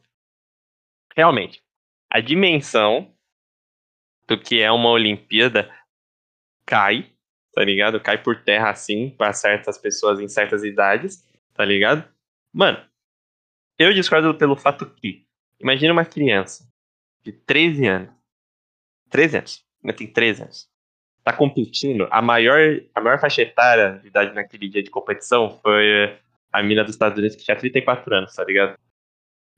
[1.16, 1.64] Realmente,
[2.12, 3.16] a dimensão
[4.28, 5.72] do que é uma Olimpíada
[6.66, 7.12] cai,
[7.54, 8.00] tá ligado?
[8.00, 12.04] Cai por terra assim para certas pessoas em certas idades, tá ligado?
[12.52, 12.84] Mano,
[13.78, 15.26] eu discordo pelo fato que,
[15.60, 16.68] imagina uma criança
[17.24, 18.10] de 13 anos,
[19.10, 19.66] 13 anos,
[19.98, 20.70] tem 13 anos.
[21.24, 22.08] Tá competindo.
[22.12, 22.60] A maior,
[22.94, 26.20] a maior faixa etária de idade naquele dia de competição foi
[26.52, 28.78] a mina dos Estados Unidos que tinha 34 anos, tá ligado?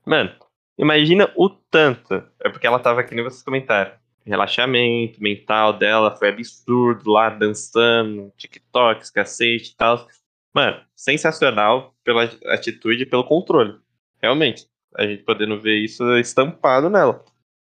[0.04, 0.34] Mano,
[0.78, 2.14] imagina o tanto.
[2.40, 3.92] É porque ela tava aqui nem vocês comentaram.
[4.24, 10.06] Relaxamento mental dela foi absurdo lá, dançando, TikToks, cacete e tal.
[10.54, 13.78] Mano, sensacional pela atitude e pelo controle.
[14.20, 14.66] Realmente.
[14.96, 17.24] A gente podendo ver isso estampado nela.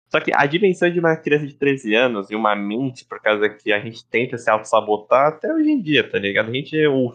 [0.09, 3.49] Só que a dimensão de uma criança de 13 anos e uma mente, por causa
[3.49, 6.49] que a gente tenta se auto-sabotar até hoje em dia, tá ligado?
[6.49, 7.13] A gente, o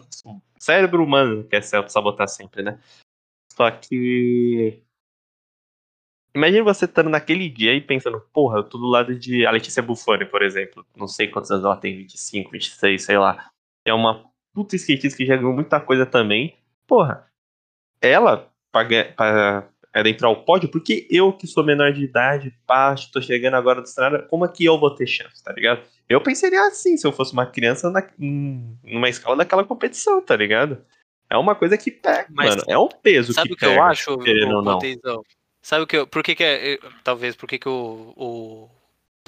[0.58, 2.78] cérebro humano quer se auto-sabotar sempre, né?
[3.54, 4.81] Só que.
[6.34, 9.82] Imagina você estando naquele dia e pensando, porra, eu tô do lado de a Letícia
[9.82, 10.84] Buffoni, por exemplo.
[10.96, 13.50] Não sei quantos anos ela tem, 25, 26, sei lá.
[13.84, 16.56] É uma puta skatista que já ganhou muita coisa também.
[16.86, 17.26] Porra,
[18.00, 22.94] ela, pra, pra era entrar ao pódio, porque eu que sou menor de idade, pá,
[23.12, 25.82] tô chegando agora do cenário, como é que eu vou ter chance, tá ligado?
[26.08, 30.82] Eu pensaria assim, se eu fosse uma criança na, numa escala daquela competição, tá ligado?
[31.28, 33.82] É uma coisa que pega, Mas, mano, é um peso sabe que o que eu
[33.82, 34.78] acho, querendo ou não.
[35.62, 38.70] Sabe o que eu, por que que é, talvez, por que que o, o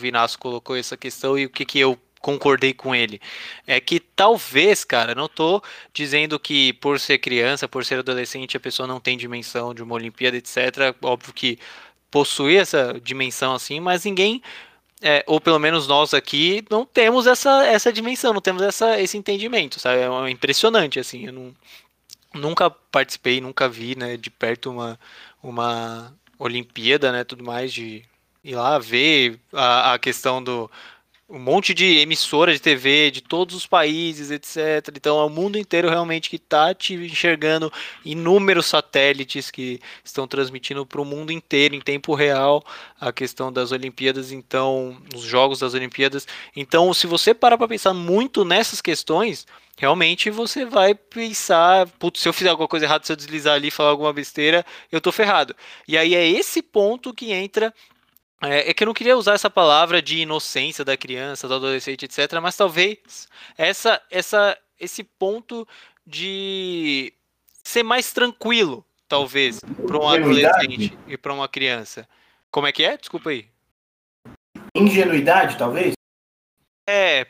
[0.00, 3.20] Vinasco colocou essa questão e o que que eu concordei com ele.
[3.66, 5.62] É que talvez, cara, não tô
[5.92, 9.94] dizendo que por ser criança, por ser adolescente, a pessoa não tem dimensão de uma
[9.94, 10.96] Olimpíada, etc.
[11.02, 11.58] Óbvio que
[12.10, 14.42] possui essa dimensão assim, mas ninguém.
[15.02, 19.18] É, ou pelo menos nós aqui não temos essa, essa dimensão, não temos essa, esse
[19.18, 20.00] entendimento, sabe?
[20.00, 21.26] É impressionante, assim.
[21.26, 21.54] Eu não,
[22.34, 24.98] nunca participei, nunca vi, né, de perto uma,
[25.42, 26.14] uma
[26.44, 28.04] Olimpíada, né, tudo mais, de
[28.42, 30.70] ir lá ver a, a questão do,
[31.34, 34.88] um monte de emissora de TV de todos os países, etc.
[34.96, 37.72] Então é o mundo inteiro realmente que está te enxergando
[38.04, 42.64] inúmeros satélites que estão transmitindo para o mundo inteiro em tempo real
[43.00, 46.24] a questão das Olimpíadas, então os jogos das Olimpíadas.
[46.54, 49.44] Então, se você parar para pensar muito nessas questões,
[49.76, 53.72] realmente você vai pensar, putz, se eu fizer alguma coisa errada, se eu deslizar ali
[53.72, 55.54] falar alguma besteira, eu tô ferrado.
[55.88, 57.74] E aí é esse ponto que entra
[58.48, 62.04] é, é, que eu não queria usar essa palavra de inocência da criança, do adolescente,
[62.04, 62.40] etc.
[62.42, 65.66] Mas talvez essa, essa, esse ponto
[66.06, 67.12] de
[67.62, 72.08] ser mais tranquilo, talvez, para um adolescente e para uma criança.
[72.50, 72.96] Como é que é?
[72.96, 73.48] Desculpa aí.
[74.74, 75.94] Ingenuidade, talvez?
[76.88, 77.26] É,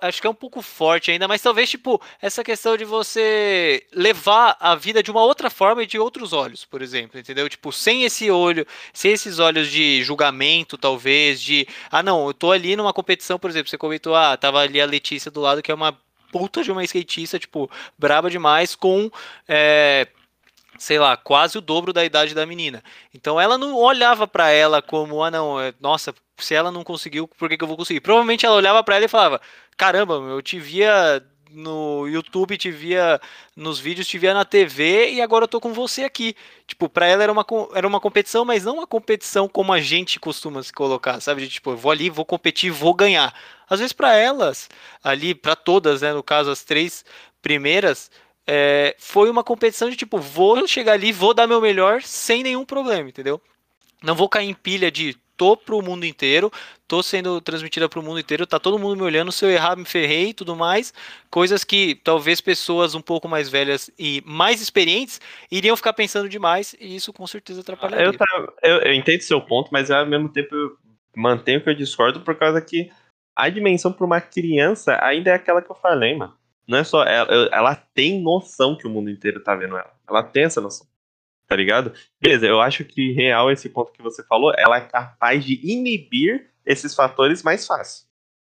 [0.00, 4.56] acho que é um pouco forte ainda, mas talvez, tipo, essa questão de você levar
[4.60, 7.48] a vida de uma outra forma e de outros olhos, por exemplo, entendeu?
[7.48, 12.52] Tipo, sem esse olho, sem esses olhos de julgamento, talvez, de, ah, não, eu tô
[12.52, 15.70] ali numa competição, por exemplo, você comentou, ah, tava ali a Letícia do lado, que
[15.70, 15.96] é uma
[16.32, 19.10] puta de uma skatista, tipo, braba demais, com.
[19.46, 20.08] É,
[20.78, 22.82] sei lá, quase o dobro da idade da menina.
[23.14, 27.28] Então ela não olhava para ela como, ah não, é, nossa, se ela não conseguiu,
[27.28, 28.00] por que, que eu vou conseguir?
[28.00, 29.40] Provavelmente ela olhava para ela e falava,
[29.76, 31.22] caramba, eu te via
[31.52, 33.20] no YouTube, te via
[33.54, 36.34] nos vídeos, te via na TV e agora eu tô com você aqui.
[36.66, 40.18] Tipo, pra ela era uma, era uma competição, mas não uma competição como a gente
[40.18, 41.46] costuma se colocar, sabe?
[41.48, 43.34] Tipo, eu vou ali, vou competir, vou ganhar.
[43.68, 44.68] Às vezes para elas,
[45.02, 47.04] ali, para todas, né, no caso as três
[47.40, 48.10] primeiras,
[48.46, 52.64] é, foi uma competição de tipo, vou chegar ali, vou dar meu melhor sem nenhum
[52.64, 53.40] problema, entendeu?
[54.02, 56.52] Não vou cair em pilha de tô pro mundo inteiro,
[56.86, 59.84] tô sendo transmitida pro mundo inteiro, tá todo mundo me olhando, se eu errar me
[59.84, 60.92] ferrei e tudo mais,
[61.30, 65.20] coisas que talvez pessoas um pouco mais velhas e mais experientes
[65.50, 68.16] iriam ficar pensando demais e isso com certeza atrapalharia.
[68.34, 70.76] Eu, eu, eu entendo seu ponto, mas ao mesmo tempo eu
[71.16, 72.90] mantenho que eu discordo por causa que
[73.34, 76.36] a dimensão para uma criança ainda é aquela que eu falei, mano.
[76.72, 79.92] Não é só ela, ela tem noção que o mundo inteiro tá vendo ela.
[80.08, 80.86] Ela tem essa noção.
[81.46, 81.92] Tá ligado?
[82.18, 86.50] Beleza, eu acho que real esse ponto que você falou, ela é capaz de inibir
[86.64, 88.06] esses fatores mais fácil.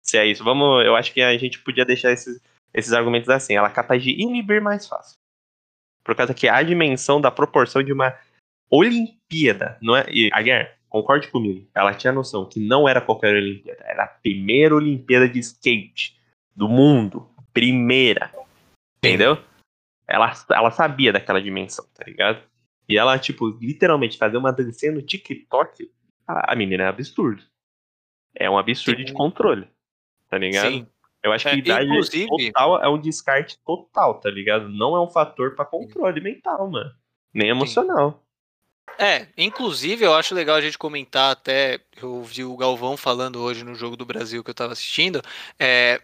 [0.01, 2.41] Se é isso, vamos, eu acho que a gente podia deixar esses,
[2.73, 5.19] esses argumentos assim, ela é capaz de inibir mais fácil.
[6.03, 8.19] Por causa que a dimensão da proporção de uma
[8.71, 10.07] Olimpíada, não é?
[10.09, 14.09] E a guerra, concorde comigo, ela tinha noção que não era qualquer Olimpíada, era a
[14.09, 16.19] primeira Olimpíada de skate
[16.55, 17.29] do mundo.
[17.57, 18.31] Primeira.
[18.99, 19.43] Entendeu?
[20.07, 22.43] Ela, ela sabia daquela dimensão, tá ligado?
[22.87, 25.91] E ela, tipo, literalmente fazer uma dancinha no TikTok,
[26.29, 27.43] a, a menina é absurdo.
[28.35, 29.05] É um absurdo Sim.
[29.07, 29.67] de controle.
[30.29, 30.71] Tá ligado?
[30.71, 30.87] Sim.
[31.23, 32.29] Eu acho que é, idade inclusive...
[32.29, 34.69] total é um descarte total, tá ligado?
[34.69, 36.93] Não é um fator para controle mental, mano.
[37.33, 38.23] Nem emocional.
[38.99, 39.05] Sim.
[39.05, 43.65] É, inclusive eu acho legal a gente comentar até, eu vi o Galvão falando hoje
[43.65, 45.21] no Jogo do Brasil que eu tava assistindo,
[45.59, 46.01] é,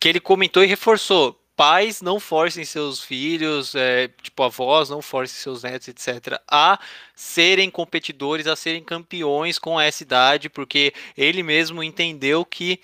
[0.00, 5.36] que ele comentou e reforçou, pais não forcem seus filhos, é, tipo avós não forcem
[5.36, 6.78] seus netos, etc., a
[7.16, 12.80] serem competidores, a serem campeões com essa idade, porque ele mesmo entendeu que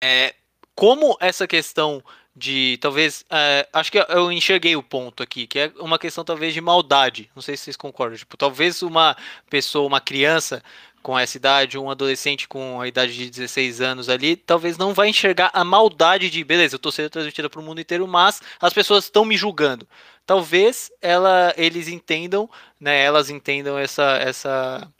[0.00, 0.34] é,
[0.74, 2.02] como essa questão
[2.34, 6.54] de talvez é, acho que eu enxerguei o ponto aqui que é uma questão talvez
[6.54, 9.16] de maldade não sei se vocês concordam tipo talvez uma
[9.50, 10.62] pessoa uma criança
[11.02, 15.08] com essa idade um adolescente com a idade de 16 anos ali talvez não vai
[15.08, 18.72] enxergar a maldade de beleza eu estou sendo transmitida para o mundo inteiro mas as
[18.72, 19.86] pessoas estão me julgando
[20.26, 22.48] talvez ela eles entendam
[22.78, 24.90] né elas entendam essa essa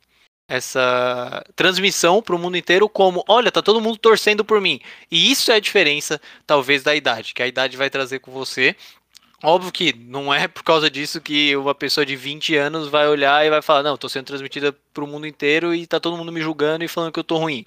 [0.51, 4.81] essa transmissão para o mundo inteiro como, olha, tá todo mundo torcendo por mim.
[5.09, 8.75] E isso é a diferença, talvez, da idade, que a idade vai trazer com você.
[9.43, 13.45] Óbvio que não é por causa disso que uma pessoa de 20 anos vai olhar
[13.45, 16.31] e vai falar, não, tô sendo transmitida para o mundo inteiro e tá todo mundo
[16.31, 17.65] me julgando e falando que eu tô ruim.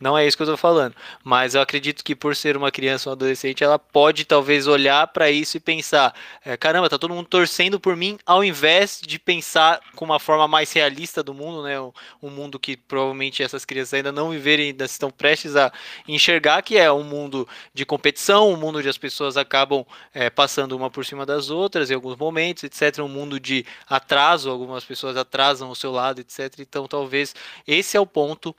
[0.00, 0.94] Não é isso que eu tô falando.
[1.24, 5.06] Mas eu acredito que por ser uma criança ou um adolescente, ela pode talvez olhar
[5.08, 6.14] para isso e pensar:
[6.44, 10.46] é, caramba, tá todo mundo torcendo por mim, ao invés de pensar com uma forma
[10.46, 11.80] mais realista do mundo, né?
[12.22, 15.72] Um mundo que provavelmente essas crianças ainda não viverem, ainda estão prestes a
[16.06, 19.84] enxergar, que é um mundo de competição, um mundo onde as pessoas acabam
[20.14, 23.00] é, passando uma por cima das outras em alguns momentos, etc.
[23.00, 26.54] Um mundo de atraso, algumas pessoas atrasam o seu lado, etc.
[26.60, 27.34] Então talvez
[27.66, 28.54] esse é o ponto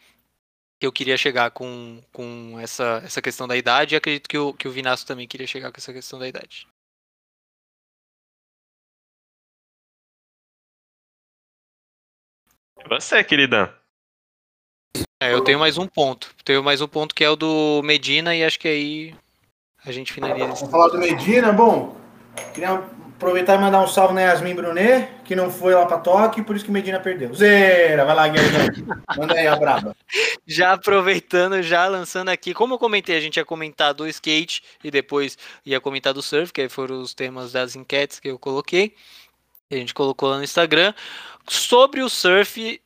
[0.80, 4.54] que eu queria chegar com, com essa, essa questão da idade e acredito que o,
[4.54, 6.68] que o Vinasso também queria chegar com essa questão da idade.
[12.80, 13.78] E você, querida?
[15.22, 16.34] É, eu tenho mais um ponto.
[16.46, 19.16] Tenho mais um ponto que é o do Medina e acho que aí
[19.86, 20.46] a gente finaliza.
[20.48, 22.00] Vamos falar do Medina, bom.
[22.54, 22.82] Queria
[23.20, 26.56] Aproveitar e mandar um salve na Yasmin Brunet, que não foi lá para Tóquio, por
[26.56, 27.34] isso que Medina perdeu.
[27.34, 28.88] Zera, vai lá, Guilherme.
[29.18, 29.94] Manda aí a braba.
[30.48, 34.90] Já aproveitando, já lançando aqui, como eu comentei, a gente ia comentar do skate e
[34.90, 38.96] depois ia comentar do surf, que aí foram os temas das enquetes que eu coloquei.
[39.70, 40.94] A gente colocou lá no Instagram.
[41.46, 42.82] Sobre o surf,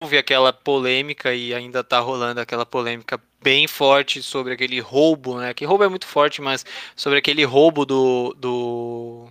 [0.00, 5.54] houve aquela polêmica e ainda tá rolando aquela polêmica bem forte sobre aquele roubo, né?
[5.54, 9.28] Que roubo é muito forte, mas sobre aquele roubo do, do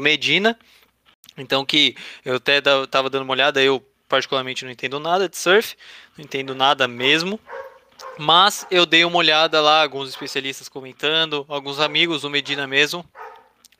[0.00, 0.58] Medina.
[1.36, 1.94] Então que
[2.24, 5.76] eu até tava dando uma olhada, eu particularmente não entendo nada de surf,
[6.16, 7.38] não entendo nada mesmo.
[8.18, 13.04] Mas eu dei uma olhada lá, alguns especialistas comentando, alguns amigos, o Medina mesmo,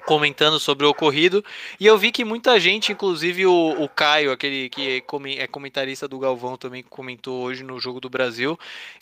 [0.07, 1.45] comentando sobre o ocorrido.
[1.79, 5.03] E eu vi que muita gente, inclusive o, o Caio, aquele que
[5.39, 8.59] é comentarista do Galvão, também comentou hoje no Jogo do Brasil,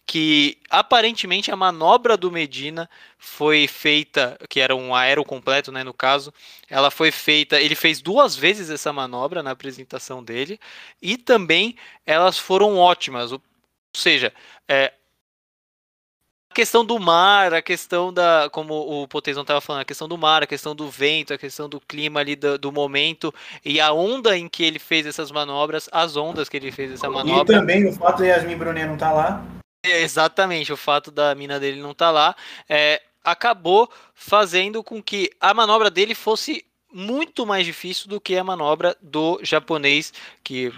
[0.07, 5.93] que aparentemente a manobra do Medina foi feita, que era um aero completo, né, no
[5.93, 6.33] caso,
[6.69, 10.59] ela foi feita, ele fez duas vezes essa manobra na apresentação dele
[11.03, 11.77] e também
[12.07, 13.43] elas foram ótimas, ou
[13.95, 14.33] seja,
[14.67, 14.93] é,
[16.55, 20.43] questão do mar, a questão da, como o Potezão estava falando, a questão do mar,
[20.43, 24.39] a questão do vento, a questão do clima ali do, do, momento e a onda
[24.39, 27.55] em que ele fez essas manobras, as ondas que ele fez essa manobra.
[27.55, 29.45] E também o fato de Yasmin Brunet não estar tá lá.
[29.85, 32.37] É, exatamente, o fato da mina dele não estar tá lá
[32.69, 38.45] é, acabou fazendo com que a manobra dele fosse muito mais difícil do que a
[38.45, 40.13] manobra do japonês,
[40.45, 40.73] que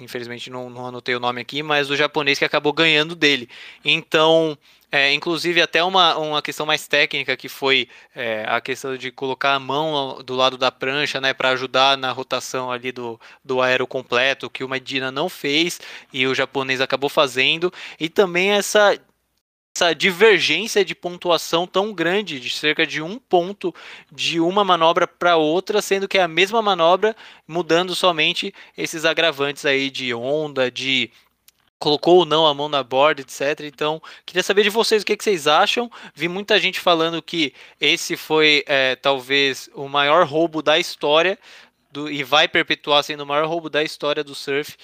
[0.00, 3.48] infelizmente não, não anotei o nome aqui, mas do japonês que acabou ganhando dele.
[3.84, 4.58] Então,
[4.92, 9.54] é, inclusive, até uma, uma questão mais técnica que foi é, a questão de colocar
[9.54, 13.86] a mão do lado da prancha, né, para ajudar na rotação ali do, do aero
[13.86, 15.80] completo, que o Medina não fez
[16.12, 18.98] e o japonês acabou fazendo, e também essa
[19.72, 23.72] essa divergência de pontuação tão grande, de cerca de um ponto
[24.10, 29.64] de uma manobra para outra, sendo que é a mesma manobra, mudando somente esses agravantes
[29.64, 31.10] aí de onda, de
[31.80, 33.60] colocou ou não a mão na borda, etc.
[33.62, 35.90] Então, queria saber de vocês o que, que vocês acham.
[36.14, 41.38] Vi muita gente falando que esse foi é, talvez o maior roubo da história
[41.90, 44.76] do, e vai perpetuar sendo o maior roubo da história do surf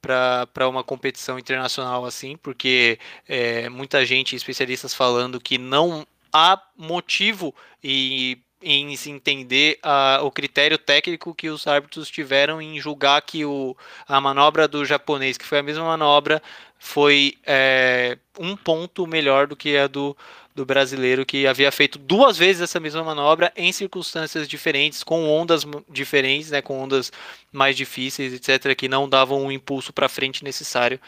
[0.00, 7.54] para uma competição internacional assim, porque é, muita gente, especialistas falando que não há motivo
[7.82, 13.44] e em se entender uh, o critério técnico que os árbitros tiveram em julgar que
[13.44, 13.76] o,
[14.06, 16.42] a manobra do japonês, que foi a mesma manobra,
[16.78, 20.16] foi é, um ponto melhor do que a do,
[20.54, 25.64] do brasileiro, que havia feito duas vezes essa mesma manobra em circunstâncias diferentes, com ondas
[25.88, 27.12] diferentes, né, com ondas
[27.52, 31.00] mais difíceis, etc., que não davam o impulso para frente necessário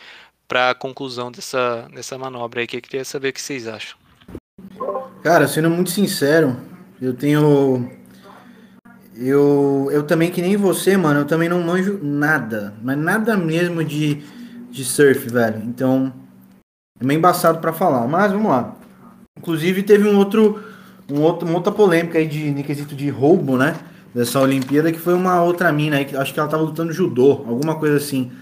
[0.47, 3.97] para a conclusão dessa, dessa manobra aí, que eu queria saber o que vocês acham.
[5.23, 6.57] Cara, sendo muito sincero,
[7.05, 7.91] eu tenho.
[9.17, 13.85] Eu, eu também, que nem você, mano, eu também não manjo nada, mas nada mesmo
[13.85, 14.23] de,
[14.71, 15.63] de surf, velho.
[15.65, 16.13] Então,
[16.99, 18.75] é meio embaçado para falar, mas vamos lá.
[19.39, 20.61] Inclusive, teve um outro,
[21.09, 23.77] um outro, uma outra polêmica aí de, de quesito de roubo, né?
[24.13, 27.45] Dessa Olimpíada, que foi uma outra mina aí, que acho que ela tava lutando judô,
[27.47, 28.33] alguma coisa assim.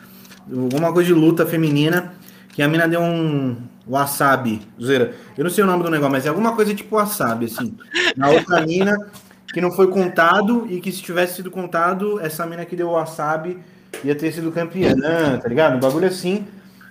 [0.50, 2.14] Alguma coisa de luta feminina,
[2.52, 3.56] que a mina deu um,
[3.86, 4.62] wasabi.
[4.80, 5.12] Zera.
[5.36, 7.74] Eu não sei o nome do negócio, mas é alguma coisa tipo wasabi, assim.
[8.16, 8.96] Na outra mina
[9.52, 12.92] que não foi contado e que se tivesse sido contado, essa mina que deu o
[12.92, 13.58] wasabi
[14.02, 14.94] ia ter sido campeã,
[15.38, 15.76] tá ligado?
[15.76, 16.46] Um bagulho assim,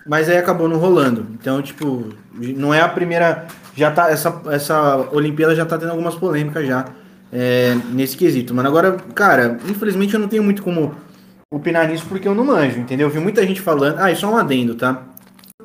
[0.06, 1.26] mas aí acabou não rolando.
[1.34, 3.48] Então, tipo, não é a primeira.
[3.76, 4.12] Já tá.
[4.12, 6.86] Essa, essa Olimpíada já tá tendo algumas polêmicas já
[7.32, 8.54] é, nesse quesito.
[8.54, 10.94] Mano, agora, cara, infelizmente eu não tenho muito como
[11.50, 13.08] opinar nisso porque eu não manjo, entendeu?
[13.08, 14.00] Eu vi muita gente falando.
[14.00, 15.11] Ah, isso é um adendo, tá?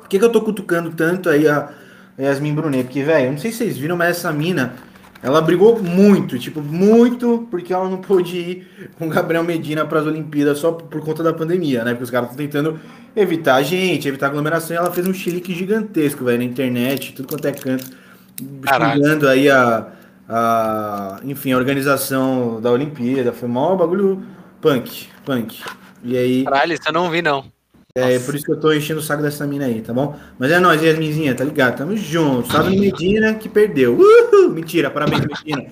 [0.07, 1.69] Por que, que eu tô cutucando tanto aí a
[2.17, 2.85] Yasmin Brunet?
[2.85, 4.75] Porque, velho, eu não sei se vocês viram, mas essa mina,
[5.21, 9.99] ela brigou muito, tipo, muito, porque ela não pôde ir com o Gabriel Medina para
[9.99, 11.91] as Olimpíadas só por conta da pandemia, né?
[11.91, 12.79] Porque os caras estão tentando
[13.13, 17.27] evitar a gente, evitar aglomeração, e ela fez um chilique gigantesco, velho, na internet, tudo
[17.27, 17.91] quanto é canto,
[18.39, 19.87] xingando aí a,
[20.29, 24.23] a, enfim, a organização da Olimpíada, foi maior bagulho
[24.61, 25.61] punk, punk.
[26.01, 26.43] E aí...
[26.45, 27.56] Caralho, isso eu não vi, não.
[27.97, 30.15] É, é por isso que eu tô enchendo o saco dessa mina aí, tá bom?
[30.37, 31.77] Mas é nóis, Yasminzinha, tá ligado?
[31.77, 32.51] Tamo junto.
[32.51, 33.97] Salve no Medina que perdeu.
[33.97, 34.51] Uhul!
[34.51, 35.71] Mentira, parabéns, Medina.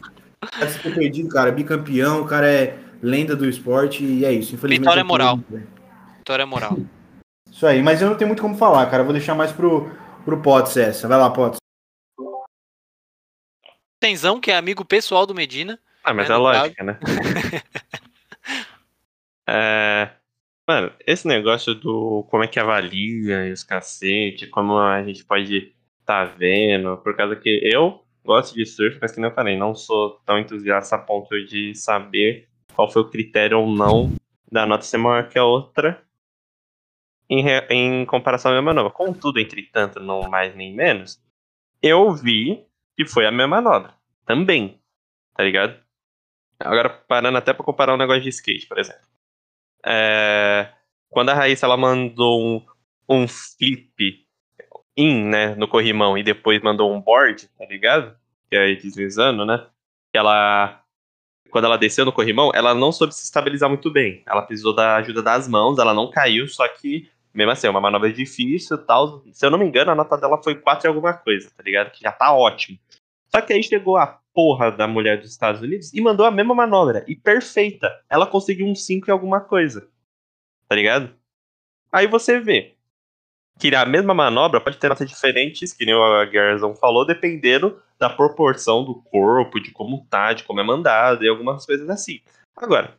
[0.59, 1.51] Deve ser perdido, cara.
[1.51, 4.55] Bicampeão, o cara é lenda do esporte e é isso.
[4.55, 4.79] Infelizmente.
[4.79, 5.39] Vitória é moral.
[6.17, 6.79] Vitória é moral.
[7.51, 9.01] Isso aí, mas eu não tenho muito como falar, cara.
[9.01, 9.91] Eu vou deixar mais pro,
[10.25, 11.07] pro Potts essa.
[11.07, 11.59] Vai lá, Potts.
[13.99, 15.79] Tenzão, que é amigo pessoal do Medina.
[16.03, 16.99] Ah, mas né, é lógica, né?
[19.47, 20.09] é.
[20.67, 26.25] Mano, esse negócio do como é que avalia os cacete, como a gente pode tá
[26.25, 30.19] vendo, por causa que eu gosto de surf, mas que nem eu falei, não sou
[30.25, 34.11] tão entusiasta a ponto de saber qual foi o critério ou não
[34.51, 36.03] da nota ser maior que a outra
[37.29, 38.89] em, em comparação à mesma nova.
[38.89, 41.21] Contudo, entretanto, não mais nem menos,
[41.81, 42.65] eu vi
[42.95, 43.93] que foi a mesma nota
[44.25, 44.79] também,
[45.35, 45.79] tá ligado?
[46.59, 49.04] Agora, parando até pra comparar um negócio de skate, por exemplo.
[49.85, 50.69] É,
[51.09, 52.65] quando a Raíssa ela mandou um,
[53.07, 54.25] um flip
[54.97, 58.15] in, né, no corrimão e depois mandou um board, tá ligado?
[58.49, 59.65] Que é deslizando, né?
[60.13, 60.81] Ela
[61.51, 64.21] quando ela desceu no corrimão, ela não soube se estabilizar muito bem.
[64.25, 67.81] Ela precisou da ajuda das mãos, ela não caiu, só que mesmo assim, é uma
[67.81, 69.21] manobra difícil tal.
[69.33, 71.91] Se eu não me engano, a nota dela foi 4 e alguma coisa, tá ligado?
[71.91, 72.79] Que já tá ótimo.
[73.27, 76.53] Só que aí chegou a porra da mulher dos Estados Unidos e mandou a mesma
[76.53, 77.05] manobra.
[77.07, 77.89] E perfeita.
[78.09, 79.87] Ela conseguiu um 5 em alguma coisa.
[80.67, 81.15] Tá ligado?
[81.91, 82.75] Aí você vê
[83.57, 88.09] que a mesma manobra pode ter notas diferentes, que nem o Gerson falou, dependendo da
[88.09, 92.19] proporção do corpo, de como tá, de como é mandado e algumas coisas assim.
[92.57, 92.97] Agora,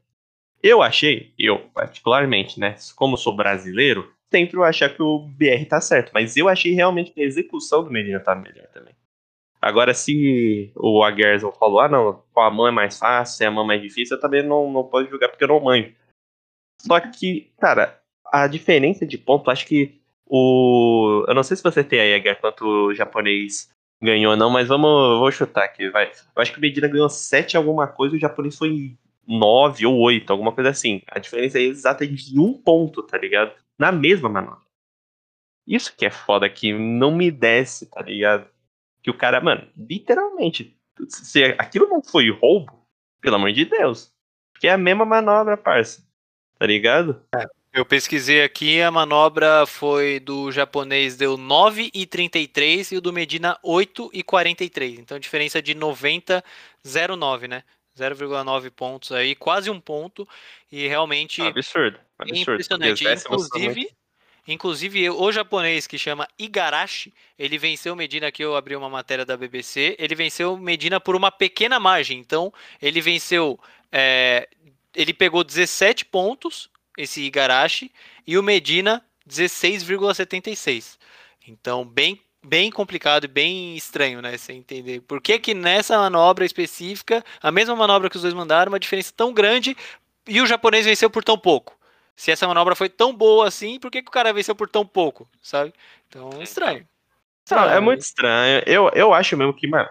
[0.62, 5.80] eu achei, eu particularmente, né, como sou brasileiro, sempre eu achar que o BR tá
[5.80, 8.94] certo, mas eu achei realmente que a execução do Medina tá melhor também.
[9.66, 13.50] Agora, se o Aguerson falou, ah, não, com a mão é mais fácil, sem a
[13.50, 15.92] mão é mais difícil, eu também não, não posso julgar porque eu não manjo.
[16.80, 21.24] Só que, cara, a diferença de ponto, acho que o.
[21.26, 23.68] Eu não sei se você tem aí, Aguer, quanto o japonês
[24.00, 26.12] ganhou ou não, mas vamos, vou chutar aqui, vai.
[26.12, 29.98] Eu acho que o Medina ganhou 7 alguma coisa e o japonês foi 9 ou
[29.98, 31.02] 8, alguma coisa assim.
[31.08, 33.52] A diferença é exata de um ponto, tá ligado?
[33.76, 34.64] Na mesma manobra.
[35.66, 38.48] Isso que é foda, que não me desce, tá ligado?
[39.06, 40.76] Que o cara, mano, literalmente,
[41.08, 42.84] se aquilo não foi roubo,
[43.20, 44.12] pelo amor de Deus.
[44.52, 46.04] Porque é a mesma manobra, parça.
[46.58, 47.22] Tá ligado?
[47.32, 47.46] É.
[47.72, 54.98] Eu pesquisei aqui, a manobra foi do japonês deu 9,33 e o do Medina 8,43.
[54.98, 57.62] Então diferença de 90,09, né?
[57.96, 60.26] 0,9 pontos aí, quase um ponto.
[60.72, 61.42] E realmente.
[61.42, 62.00] Absurdo.
[62.18, 63.04] absurdo impressionante.
[63.04, 63.88] Inclusive,
[64.46, 69.36] inclusive, o japonês que chama Igarashi, ele venceu Medina, aqui eu abri uma matéria da
[69.36, 72.18] BBC, ele venceu Medina por uma pequena margem.
[72.18, 73.58] Então, ele venceu.
[73.90, 74.48] É,
[74.94, 77.92] ele pegou 17 pontos esse Igarashi,
[78.26, 80.96] e o Medina 16,76.
[81.46, 84.36] Então, bem bem complicado e bem estranho, né?
[84.38, 85.00] Você entender.
[85.00, 89.12] Por que que nessa manobra específica, a mesma manobra que os dois mandaram, uma diferença
[89.16, 89.76] tão grande
[90.28, 91.76] e o japonês venceu por tão pouco?
[92.16, 94.86] Se essa manobra foi tão boa assim, por que, que o cara venceu por tão
[94.86, 95.72] pouco, sabe?
[96.08, 96.88] Então, estranho.
[97.44, 97.68] estranho.
[97.68, 98.62] Não, é muito estranho.
[98.66, 99.88] Eu, eu acho mesmo que, mano,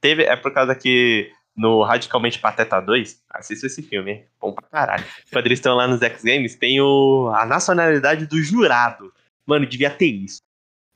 [0.00, 4.24] teve, é por causa que no Radicalmente Pateta 2, assista esse filme, hein?
[4.40, 5.04] Bom pra caralho.
[5.30, 9.12] Quando eles estão lá nos X Games, tem o, a nacionalidade do jurado.
[9.44, 10.40] Mano, devia ter isso.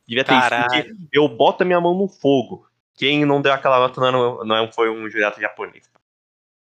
[0.07, 0.93] Devia ter caralho.
[0.93, 1.09] isso.
[1.13, 2.65] Eu boto a minha mão no fogo.
[2.95, 5.91] Quem não deu aquela nota não, não foi um jurado japonês.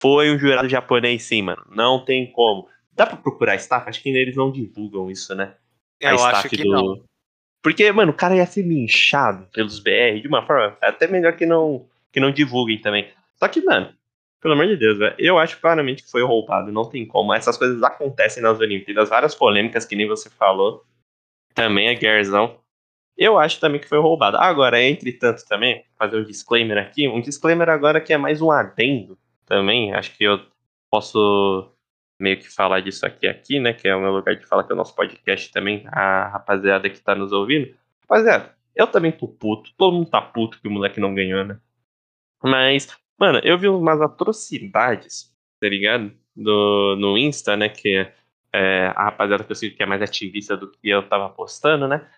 [0.00, 1.66] Foi um jurado japonês, sim, mano.
[1.68, 2.68] Não tem como.
[2.98, 3.88] Dá pra procurar staff?
[3.88, 5.54] Acho que eles não divulgam isso, né?
[6.00, 6.68] Eu acho que do...
[6.68, 7.04] não.
[7.62, 11.46] Porque, mano, o cara ia ser linchado pelos BR de uma forma até melhor que
[11.46, 13.08] não, que não divulguem também.
[13.36, 13.94] Só que, mano,
[14.40, 17.32] pelo amor de Deus, velho, eu acho claramente que foi roubado, não tem como.
[17.32, 20.84] Essas coisas acontecem nas Olimpíadas, várias polêmicas que nem você falou.
[21.54, 22.58] Também a Guerzão.
[23.16, 24.38] Eu acho também que foi roubado.
[24.38, 29.16] Agora, entretanto, também, fazer um disclaimer aqui, um disclaimer agora que é mais um adendo
[29.46, 29.92] também.
[29.92, 30.40] Acho que eu
[30.90, 31.72] posso
[32.18, 33.72] meio que falar disso aqui, aqui, né?
[33.72, 36.88] Que é o meu lugar de fala, que é o nosso podcast também, a rapaziada
[36.90, 37.74] que tá nos ouvindo.
[38.02, 41.58] Rapaziada, eu também tô puto, todo mundo tá puto que o moleque não ganhou, né?
[42.42, 42.88] Mas
[43.18, 46.12] Mano, eu vi umas atrocidades, tá ligado?
[46.36, 47.68] Do, no Insta, né?
[47.68, 48.08] Que
[48.52, 51.88] é, a rapaziada que eu sigo que é mais ativista do que eu tava postando,
[51.88, 52.08] né?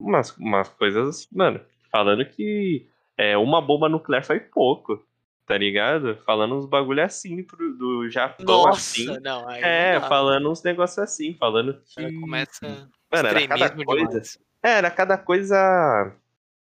[0.00, 1.60] Umas, umas coisas, mano,
[1.92, 5.04] falando que é, uma bomba nuclear foi pouco,
[5.48, 6.18] tá ligado?
[6.26, 9.06] Falando uns bagulho assim pro, do Japão, Nossa, assim.
[9.20, 12.12] Não, é, não falando uns negócios assim, falando que.
[12.20, 12.90] Começa.
[13.10, 14.06] Mano, era cada coisa.
[14.06, 14.38] Demais.
[14.62, 16.16] É, era cada coisa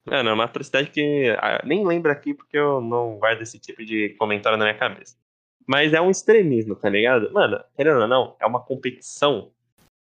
[0.06, 3.84] Mano, é uma atrocidade que ah, nem lembro aqui porque eu não guardo esse tipo
[3.84, 5.16] de comentário na minha cabeça.
[5.66, 7.32] Mas é um extremismo, tá ligado?
[7.32, 9.50] Mano, querendo ou não, é uma competição.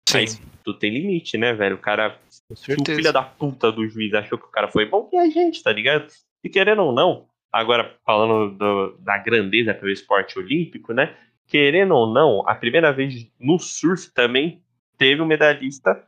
[0.07, 0.19] Sim.
[0.19, 1.75] Mas tu tem limite, né, velho?
[1.75, 2.19] O cara.
[2.29, 5.27] Se o filho da puta do juiz achou que o cara foi bom, que a
[5.27, 6.05] gente, tá ligado?
[6.43, 11.15] E querendo ou não, agora falando do, da grandeza pelo esporte olímpico, né?
[11.47, 14.61] Querendo ou não, a primeira vez no surf também
[14.97, 16.03] teve um medalhista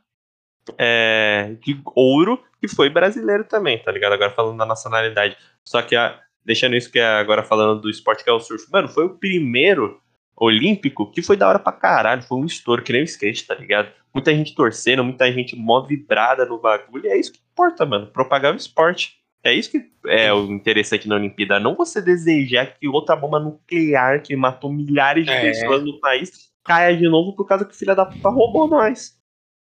[0.76, 4.12] é, de ouro que foi brasileiro também, tá ligado?
[4.12, 5.36] Agora falando da nacionalidade.
[5.64, 8.70] Só que a, deixando isso que é agora falando do esporte que é o surf,
[8.70, 10.00] mano, foi o primeiro
[10.36, 13.54] olímpico que foi da hora pra caralho, foi um estouro, que nem o skate, tá
[13.54, 13.90] ligado?
[14.12, 18.08] Muita gente torcendo, muita gente mó vibrada no bagulho, e é isso que importa, mano,
[18.08, 19.16] propagar o esporte.
[19.48, 24.22] É isso que é o interessante na Olimpíada, não você desejar que outra bomba nuclear
[24.22, 25.40] que matou milhares de é.
[25.40, 29.18] pessoas no país caia de novo por causa que o filho da puta roubou nós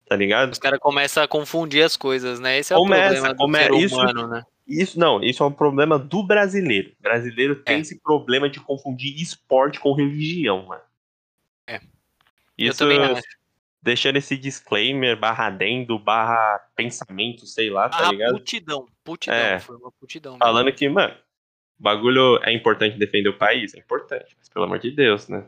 [0.08, 0.52] tá ligado?
[0.52, 2.60] Os caras começam a confundir as coisas, né?
[2.60, 4.44] Esse é começa, o problema do ser humano, isso, né?
[4.68, 6.92] Isso, não, isso é um problema do brasileiro.
[7.00, 7.80] O brasileiro tem é.
[7.80, 10.82] esse problema de confundir esporte com religião, mano.
[11.68, 11.80] É.
[12.58, 13.22] Isso, Eu também acho.
[13.86, 18.34] Deixando esse disclaimer, barra adendo, barra pensamento, sei lá, tá ligado?
[18.34, 19.60] Putidão, putidão, é.
[19.60, 20.40] foi uma putidão.
[20.40, 20.80] Falando mesmo.
[20.80, 21.14] que, mano,
[21.80, 25.46] o bagulho é importante defender o país, é importante, mas pelo amor de Deus, né?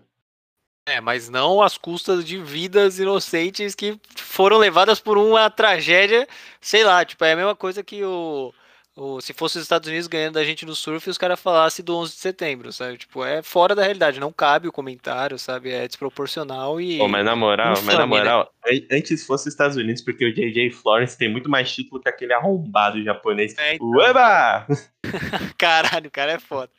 [0.88, 6.27] É, mas não às custas de vidas inocentes que foram levadas por uma tragédia,
[6.61, 8.53] sei lá, tipo, é a mesma coisa que o,
[8.98, 11.95] ou se fosse os Estados Unidos ganhando da gente no surf, os caras falassem do
[11.95, 12.98] 11 de setembro, sabe?
[12.98, 15.72] Tipo, é fora da realidade, não cabe o comentário, sabe?
[15.72, 16.98] É desproporcional e.
[16.98, 18.80] Pô, mas na moral, infame, mas na moral, né?
[18.91, 22.34] antes fosse os Estados Unidos, porque o JJ Florence tem muito mais título que aquele
[22.34, 23.56] arrombado japonês.
[23.60, 23.88] É, então...
[23.88, 24.65] Ueba!
[25.60, 26.72] Caralho, o cara é foda.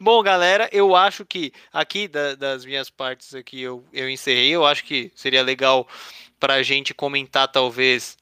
[0.00, 4.50] Bom, galera, eu acho que aqui da, das minhas partes aqui eu, eu encerrei.
[4.50, 5.86] Eu acho que seria legal
[6.40, 8.18] para a gente comentar, talvez.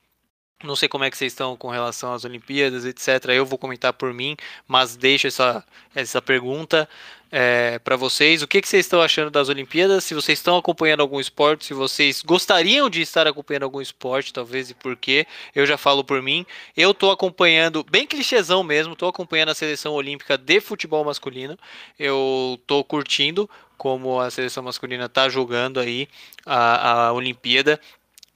[0.65, 3.27] Não sei como é que vocês estão com relação às Olimpíadas, etc.
[3.29, 4.37] Eu vou comentar por mim,
[4.67, 5.65] mas deixo essa,
[5.95, 6.89] essa pergunta
[7.31, 8.43] é, para vocês.
[8.43, 10.03] O que, que vocês estão achando das Olimpíadas?
[10.03, 14.71] Se vocês estão acompanhando algum esporte, se vocês gostariam de estar acompanhando algum esporte, talvez,
[14.71, 15.29] e por quê?
[15.55, 16.45] Eu já falo por mim.
[16.77, 21.57] Eu estou acompanhando, bem clichêzão mesmo, estou acompanhando a seleção olímpica de futebol masculino.
[21.97, 26.09] Eu estou curtindo como a seleção masculina está jogando aí
[26.45, 27.81] a, a Olimpíada.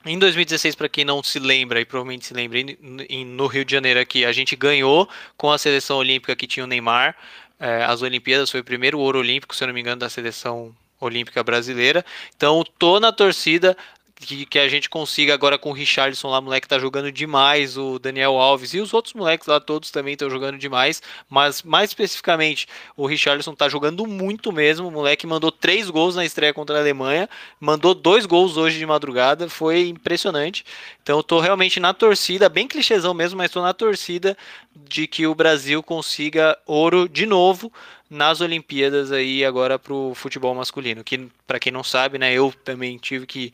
[0.04, 3.72] Em 2016, para quem não se lembra, e provavelmente se lembra, em, no Rio de
[3.72, 7.16] Janeiro aqui, a gente ganhou com a seleção olímpica que tinha o Neymar.
[7.58, 10.74] É, as Olimpíadas foi o primeiro ouro olímpico, se eu não me engano, da seleção
[11.00, 12.04] olímpica brasileira.
[12.36, 13.76] Então, tô na torcida
[14.27, 17.99] que, que a gente consiga agora com o Richardson lá, moleque tá jogando demais, o
[17.99, 22.66] Daniel Alves e os outros moleques lá todos também estão jogando demais, mas mais especificamente
[22.97, 26.81] o Richardson tá jogando muito mesmo, o moleque mandou três gols na estreia contra a
[26.81, 27.28] Alemanha,
[27.61, 30.65] mandou dois gols hoje de madrugada, foi impressionante,
[31.03, 34.36] então eu tô realmente na torcida, bem clichêzão mesmo, mas tô na torcida
[34.74, 37.73] de que o Brasil consiga ouro de novo,
[38.12, 41.03] nas Olimpíadas aí agora para o futebol masculino.
[41.03, 43.53] Que para quem não sabe, né, eu também tive que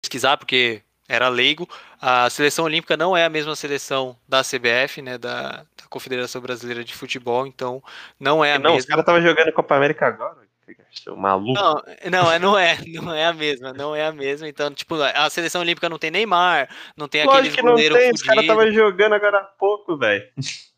[0.00, 1.68] pesquisar, porque era leigo.
[2.00, 6.84] A seleção olímpica não é a mesma seleção da CBF, né, da, da Confederação Brasileira
[6.84, 7.82] de Futebol, então
[8.20, 8.80] não é a não, mesma.
[8.80, 10.48] Os caras estavam jogando Copa América agora.
[10.92, 11.58] Seu maluco.
[11.58, 14.46] Não, não, é, não é, não é a mesma, não é a mesma.
[14.48, 18.12] Então, tipo, a seleção olímpica não tem Neymar, não tem Lógico aqueles que não tem,
[18.12, 20.24] os caras estavam jogando agora há pouco, velho.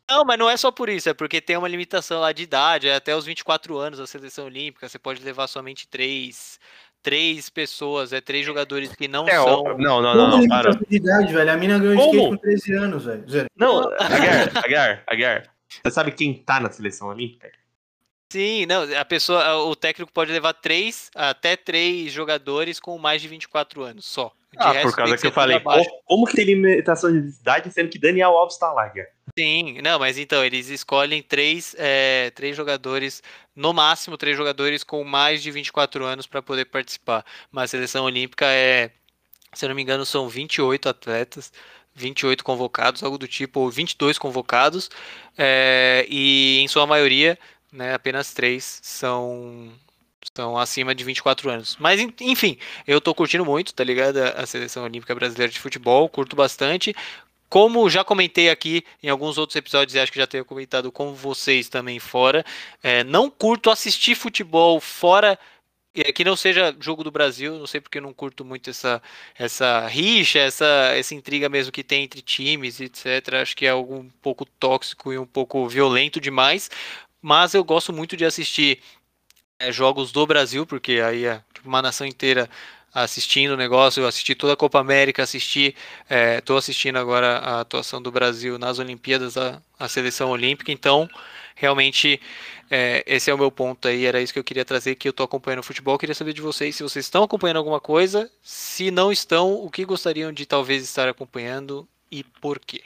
[0.09, 2.89] Não, mas não é só por isso, é porque tem uma limitação lá de idade,
[2.89, 6.59] é até os 24 anos a seleção olímpica, você pode levar somente três
[7.01, 9.63] três pessoas, é três jogadores que não é, são.
[9.77, 10.71] Não, não, não, não, para.
[10.71, 11.51] De idade, velho.
[11.51, 12.13] A mina ganhou Como?
[12.13, 13.25] skate com 13 anos, velho.
[13.55, 15.43] Não, Agar, Agar, Agar.
[15.83, 17.49] Você sabe quem tá na seleção olímpica?
[18.31, 23.27] Sim, não, a pessoa, o técnico pode levar três, até três jogadores com mais de
[23.27, 24.31] 24 anos só.
[24.53, 27.89] De ah, por causa que eu falei, como, como que tem limitação de idade sendo
[27.89, 29.09] que Daniel Alves tá lá, cara?
[29.37, 33.21] Sim, não, mas então, eles escolhem três, é, três jogadores,
[33.55, 37.25] no máximo três jogadores com mais de 24 anos para poder participar.
[37.51, 38.91] Mas a seleção olímpica é,
[39.53, 41.51] se eu não me engano, são 28 atletas,
[41.93, 44.89] 28 convocados, algo do tipo, ou 22 convocados,
[45.37, 47.37] é, e em sua maioria,
[47.71, 49.71] né, apenas três são
[50.35, 51.75] são acima de 24 anos.
[51.79, 52.57] Mas enfim,
[52.87, 54.17] eu tô curtindo muito, tá ligado?
[54.17, 56.95] A seleção olímpica brasileira de futebol, curto bastante.
[57.51, 61.13] Como já comentei aqui em alguns outros episódios, e acho que já tenho comentado com
[61.13, 62.45] vocês também fora,
[62.81, 65.37] é, não curto assistir futebol fora
[65.93, 69.01] é, que não seja jogo do Brasil, não sei porque eu não curto muito essa,
[69.37, 70.65] essa rixa, essa,
[70.95, 73.33] essa intriga mesmo que tem entre times, etc.
[73.41, 76.71] Acho que é algo um pouco tóxico e um pouco violento demais.
[77.21, 78.79] Mas eu gosto muito de assistir
[79.59, 82.49] é, jogos do Brasil, porque aí é tipo, uma nação inteira
[82.93, 85.75] assistindo o negócio, eu assisti toda a Copa América, assisti,
[86.37, 91.09] estou é, assistindo agora a atuação do Brasil nas Olimpíadas, a, a seleção olímpica, então
[91.55, 92.19] realmente
[92.69, 95.11] é, esse é o meu ponto aí, era isso que eu queria trazer, que eu
[95.11, 98.91] estou acompanhando o futebol, queria saber de vocês se vocês estão acompanhando alguma coisa, se
[98.91, 102.81] não estão, o que gostariam de talvez estar acompanhando e por quê?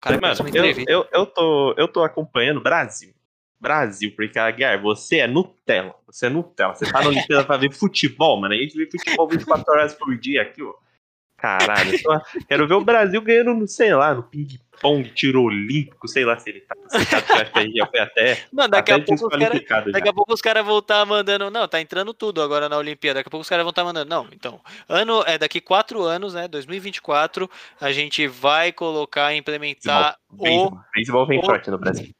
[0.00, 3.12] Cara, Mano, eu, eu, eu, tô, eu tô acompanhando o Brasil.
[3.60, 5.94] Brasil, porque, Aguiar, você é Nutella.
[6.06, 6.74] Você é Nutella.
[6.74, 8.54] Você tá na Olimpíada pra ver futebol, mano.
[8.54, 10.72] A gente vê futebol 24 horas por dia aqui, ó.
[11.40, 16.38] Caralho, eu quero ver o Brasil ganhando, sei lá, no ping-pong, tiro olímpico, sei lá
[16.38, 18.44] se ele tá classificado, acho que gente já foi até.
[18.52, 19.30] Mano, daqui, até a, pouco
[19.66, 21.50] cara, daqui a pouco os caras vão estar tá mandando.
[21.50, 23.20] Não, tá entrando tudo agora na Olimpíada.
[23.20, 24.10] Daqui a pouco os caras vão estar tá mandando.
[24.10, 24.60] Não, então.
[24.86, 26.46] Ano, é, daqui quatro anos, né?
[26.46, 27.50] 2024,
[27.80, 30.74] a gente vai colocar, implementar beisebol.
[30.74, 30.78] o.
[30.94, 32.10] Beisebol vem o, forte no Brasil.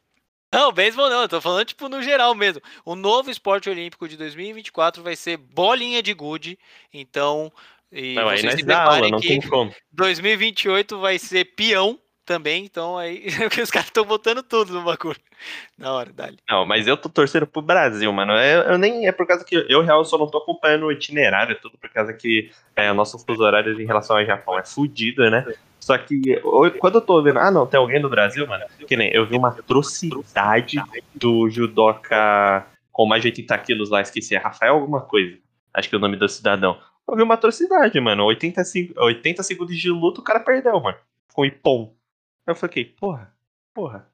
[0.52, 2.60] Não, beisebol não, eu tô falando tipo no geral mesmo.
[2.84, 6.58] O novo esporte olímpico de 2024 vai ser bolinha de gude,
[6.92, 7.52] então
[7.92, 9.74] e não, aí se aula, não tem como.
[9.92, 11.98] 2028 vai ser peão
[12.30, 13.26] também, então aí
[13.60, 15.18] os caras estão botando tudo no bagulho.
[15.76, 16.38] Na hora, dali.
[16.48, 18.34] Não, mas eu tô torcendo pro Brasil, mano.
[18.34, 21.58] Eu, eu, nem é por causa que eu real só não tô acompanhando o itinerário,
[21.60, 25.28] tudo por causa que é, o nosso fuso horário em relação ao Japão é fudido,
[25.28, 25.44] né?
[25.80, 26.40] Só que
[26.78, 29.36] quando eu tô vendo, ah não, tem alguém no Brasil, mano, que nem eu vi
[29.36, 30.80] uma atrocidade
[31.12, 35.36] do judoca com mais de 80 quilos lá, esqueci, é Rafael alguma coisa.
[35.74, 36.78] Acho que é o nome do cidadão.
[37.08, 38.24] Eu vi uma atrocidade, mano.
[38.24, 38.62] 80,
[38.98, 40.96] 80 segundos de luta, o cara perdeu, mano.
[41.32, 41.92] Com ipom.
[42.50, 43.34] Eu falei, porra,
[43.74, 44.10] porra.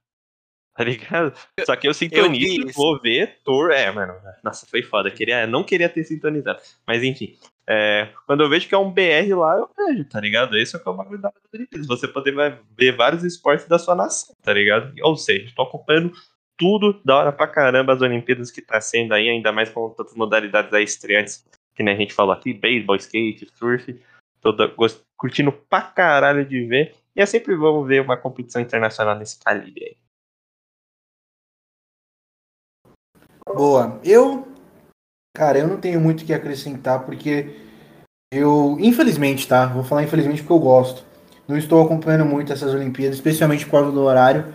[0.77, 1.33] Tá ligado?
[1.65, 3.71] Só que eu sintonizo, eu vou ver Thor.
[3.71, 4.15] É, mano.
[4.45, 5.11] Nossa, foi foda.
[5.11, 6.61] Queria, não queria ter sintonizado.
[6.87, 7.39] Mas enfim.
[7.69, 10.57] É, quando eu vejo que é um BR lá, eu vejo, tá ligado?
[10.57, 11.89] Esse é o que é o bagulho da Olimpíadas.
[11.89, 14.93] Você poder ver vários esportes da sua nação, tá ligado?
[15.03, 16.13] Ou seja, tô acompanhando
[16.57, 20.15] tudo da hora pra caramba as Olimpíadas que tá sendo aí, ainda mais com tantas
[20.15, 21.45] modalidades aí estreantes,
[21.75, 24.01] que nem a gente falou aqui, beisebol, skate, surf.
[24.41, 24.55] Tô
[25.17, 26.95] curtindo pra caralho de ver.
[27.17, 29.97] E é sempre bom ver uma competição internacional nesse calibre aí.
[33.55, 33.99] Boa.
[34.05, 34.47] Eu,
[35.35, 37.57] cara, eu não tenho muito o que acrescentar porque
[38.31, 39.65] eu, infelizmente, tá?
[39.65, 41.07] Vou falar infelizmente porque eu gosto.
[41.49, 44.55] Não estou acompanhando muito essas Olimpíadas, especialmente por causa do horário.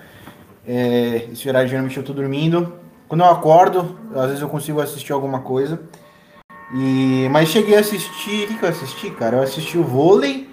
[0.67, 2.77] É, esse horário geralmente eu tô dormindo.
[3.07, 5.81] Quando eu acordo, às vezes eu consigo assistir alguma coisa.
[6.75, 8.43] E, mas cheguei a assistir.
[8.43, 9.37] O que, que eu assisti, cara?
[9.37, 10.50] Eu assisti o vôlei.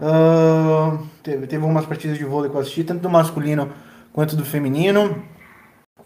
[0.00, 3.70] Uh, teve, teve umas partidas de vôlei que eu assisti, tanto do masculino
[4.12, 5.22] quanto do feminino.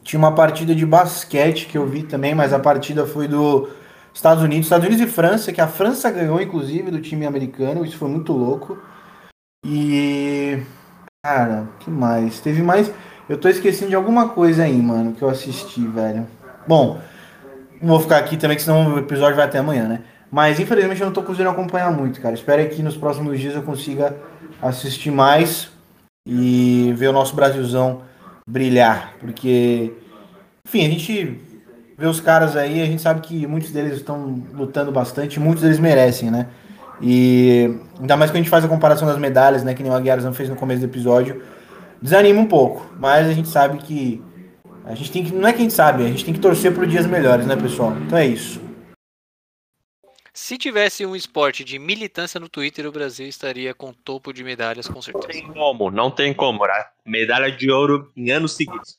[0.03, 3.69] Tinha uma partida de basquete que eu vi também, mas a partida foi do
[4.13, 7.85] Estados Unidos, Estados Unidos e França, que a França ganhou, inclusive, do time americano.
[7.85, 8.79] Isso foi muito louco.
[9.65, 10.63] E.
[11.25, 12.41] Cara, que mais?
[12.41, 12.93] Teve mais.
[13.29, 16.27] Eu tô esquecendo de alguma coisa aí, mano, que eu assisti, velho.
[16.67, 17.01] Bom,
[17.81, 20.03] vou ficar aqui também, que senão o episódio vai até amanhã, né?
[20.33, 22.35] Mas infelizmente eu não tô conseguindo acompanhar muito, cara.
[22.35, 24.17] Espero que nos próximos dias eu consiga
[24.63, 25.71] assistir mais
[26.27, 28.01] e ver o nosso Brasilzão
[28.49, 29.13] brilhar.
[29.21, 29.93] Porque,
[30.67, 31.39] enfim, a gente
[31.99, 35.79] vê os caras aí, a gente sabe que muitos deles estão lutando bastante, muitos deles
[35.79, 36.47] merecem, né?
[37.03, 39.75] E ainda mais que a gente faz a comparação das medalhas, né?
[39.75, 41.43] Que nem o Aguiarzão fez no começo do episódio.
[42.01, 44.23] Desanima um pouco, mas a gente sabe que.
[44.87, 45.35] A gente tem que.
[45.35, 47.55] Não é que a gente sabe, a gente tem que torcer por dias melhores, né,
[47.55, 47.95] pessoal?
[48.07, 48.62] Então é isso.
[50.35, 54.89] Se tivesse um esporte de militância no Twitter, o Brasil estaria com topo de medalhas,
[54.89, 55.27] com certeza.
[55.27, 56.67] Não tem como, não tem como.
[56.67, 56.85] Né?
[57.05, 58.99] Medalha de ouro em anos seguidos.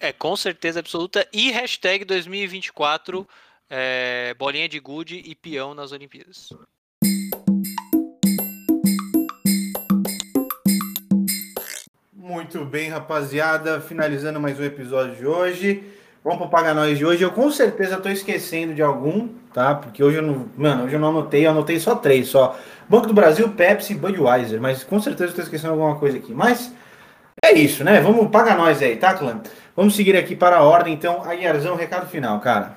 [0.00, 1.28] É, com certeza absoluta.
[1.30, 3.28] E hashtag 2024,
[3.68, 6.48] é, bolinha de gude e peão nas Olimpíadas.
[12.14, 13.78] Muito bem, rapaziada.
[13.78, 15.84] Finalizando mais um episódio de hoje.
[16.26, 17.22] Vamos para Paga Nós de hoje.
[17.22, 19.76] Eu com certeza estou esquecendo de algum, tá?
[19.76, 20.48] Porque hoje eu não.
[20.56, 22.58] Mano, hoje eu não anotei, eu anotei só três só.
[22.88, 24.60] Banco do Brasil, Pepsi e Budweiser.
[24.60, 26.34] Mas com certeza estou esquecendo alguma coisa aqui.
[26.34, 26.74] Mas
[27.40, 28.00] é isso, né?
[28.00, 29.40] Vamos pagar nós aí, tá, clã?
[29.76, 31.22] Vamos seguir aqui para a ordem, então.
[31.22, 32.76] Aguiarzão, recado final, cara.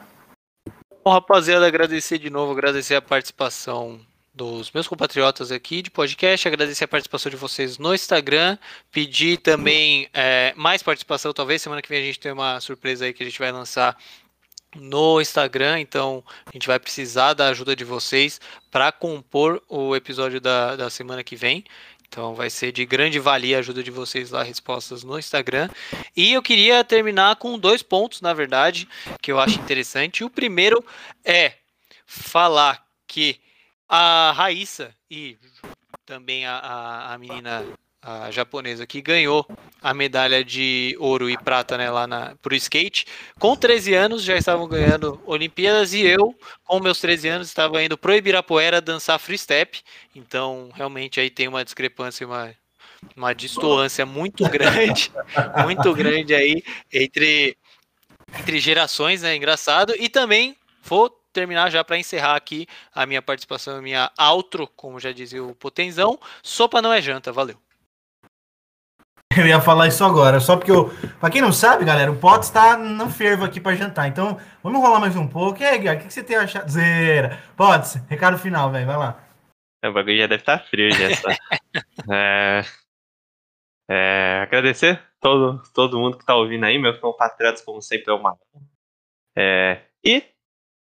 [1.03, 3.99] Bom, rapaziada, agradecer de novo, agradecer a participação
[4.33, 8.57] dos meus compatriotas aqui de podcast, agradecer a participação de vocês no Instagram,
[8.91, 13.13] pedir também é, mais participação, talvez semana que vem a gente tem uma surpresa aí
[13.13, 13.97] que a gente vai lançar
[14.75, 18.39] no Instagram, então a gente vai precisar da ajuda de vocês
[18.69, 21.63] para compor o episódio da, da semana que vem.
[22.07, 25.69] Então vai ser de grande valia a ajuda de vocês lá, respostas no Instagram.
[26.15, 28.87] E eu queria terminar com dois pontos, na verdade,
[29.21, 30.23] que eu acho interessante.
[30.23, 30.83] O primeiro
[31.23, 31.53] é
[32.07, 33.39] falar que
[33.89, 35.37] a Raíssa e
[36.05, 37.65] também a, a, a menina
[38.01, 39.45] a japonesa que ganhou
[39.81, 43.05] a medalha de ouro e prata né, lá na, pro skate.
[43.37, 46.33] Com 13 anos já estavam ganhando Olimpíadas e eu,
[46.65, 49.81] com meus 13 anos, estava indo pro Ibirapuera dançar freestep.
[50.15, 52.55] Então, realmente aí tem uma discrepância, uma,
[53.17, 55.11] uma distância muito grande,
[55.63, 57.57] muito grande aí entre,
[58.39, 59.35] entre gerações, né?
[59.35, 59.93] Engraçado.
[59.99, 64.99] E também vou terminar já para encerrar aqui a minha participação, a minha outro, como
[64.99, 66.19] já dizia o Potenzão.
[66.43, 67.57] Sopa não é janta, valeu.
[69.37, 70.89] Eu ia falar isso agora, só porque eu.
[71.19, 74.07] Pra quem não sabe, galera, o Pote está no fervo aqui para jantar.
[74.07, 75.61] Então, vamos rolar mais um pouco.
[75.61, 76.69] E aí, Guilherme, o que você tem achado?
[76.69, 77.39] Zera.
[77.55, 79.23] Potes, recado final, velho, vai lá.
[79.83, 81.09] É, o bagulho já deve estar tá frio já.
[81.21, 81.37] Tá?
[82.11, 82.65] é...
[83.89, 84.39] É...
[84.41, 88.35] Agradecer todo, todo mundo que tá ouvindo aí, meus compatriotas, como sempre, é uma.
[89.37, 89.83] É...
[90.03, 90.23] E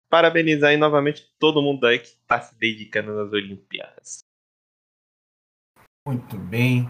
[0.09, 4.21] parabenizar aí novamente todo mundo aí que está se dedicando nas Olimpíadas.
[6.07, 6.89] Muito bem.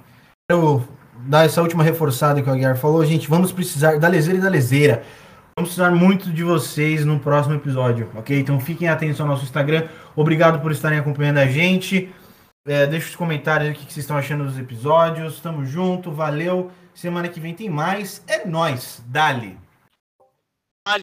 [0.51, 0.86] Eu
[1.26, 4.48] dar essa última reforçada que o Aguiar falou, gente, vamos precisar da leseira e da
[4.48, 5.02] leseira.
[5.59, 8.38] Vamos precisar muito de vocês no próximo episódio, ok?
[8.38, 9.88] Então fiquem atentos ao nosso Instagram.
[10.14, 12.12] Obrigado por estarem acompanhando a gente.
[12.68, 15.40] É, deixa os comentários aqui que vocês estão achando dos episódios.
[15.40, 16.70] Tamo junto, valeu.
[16.94, 18.22] Semana que vem tem mais.
[18.26, 19.56] É nós, Dali.
[20.86, 21.02] Dali.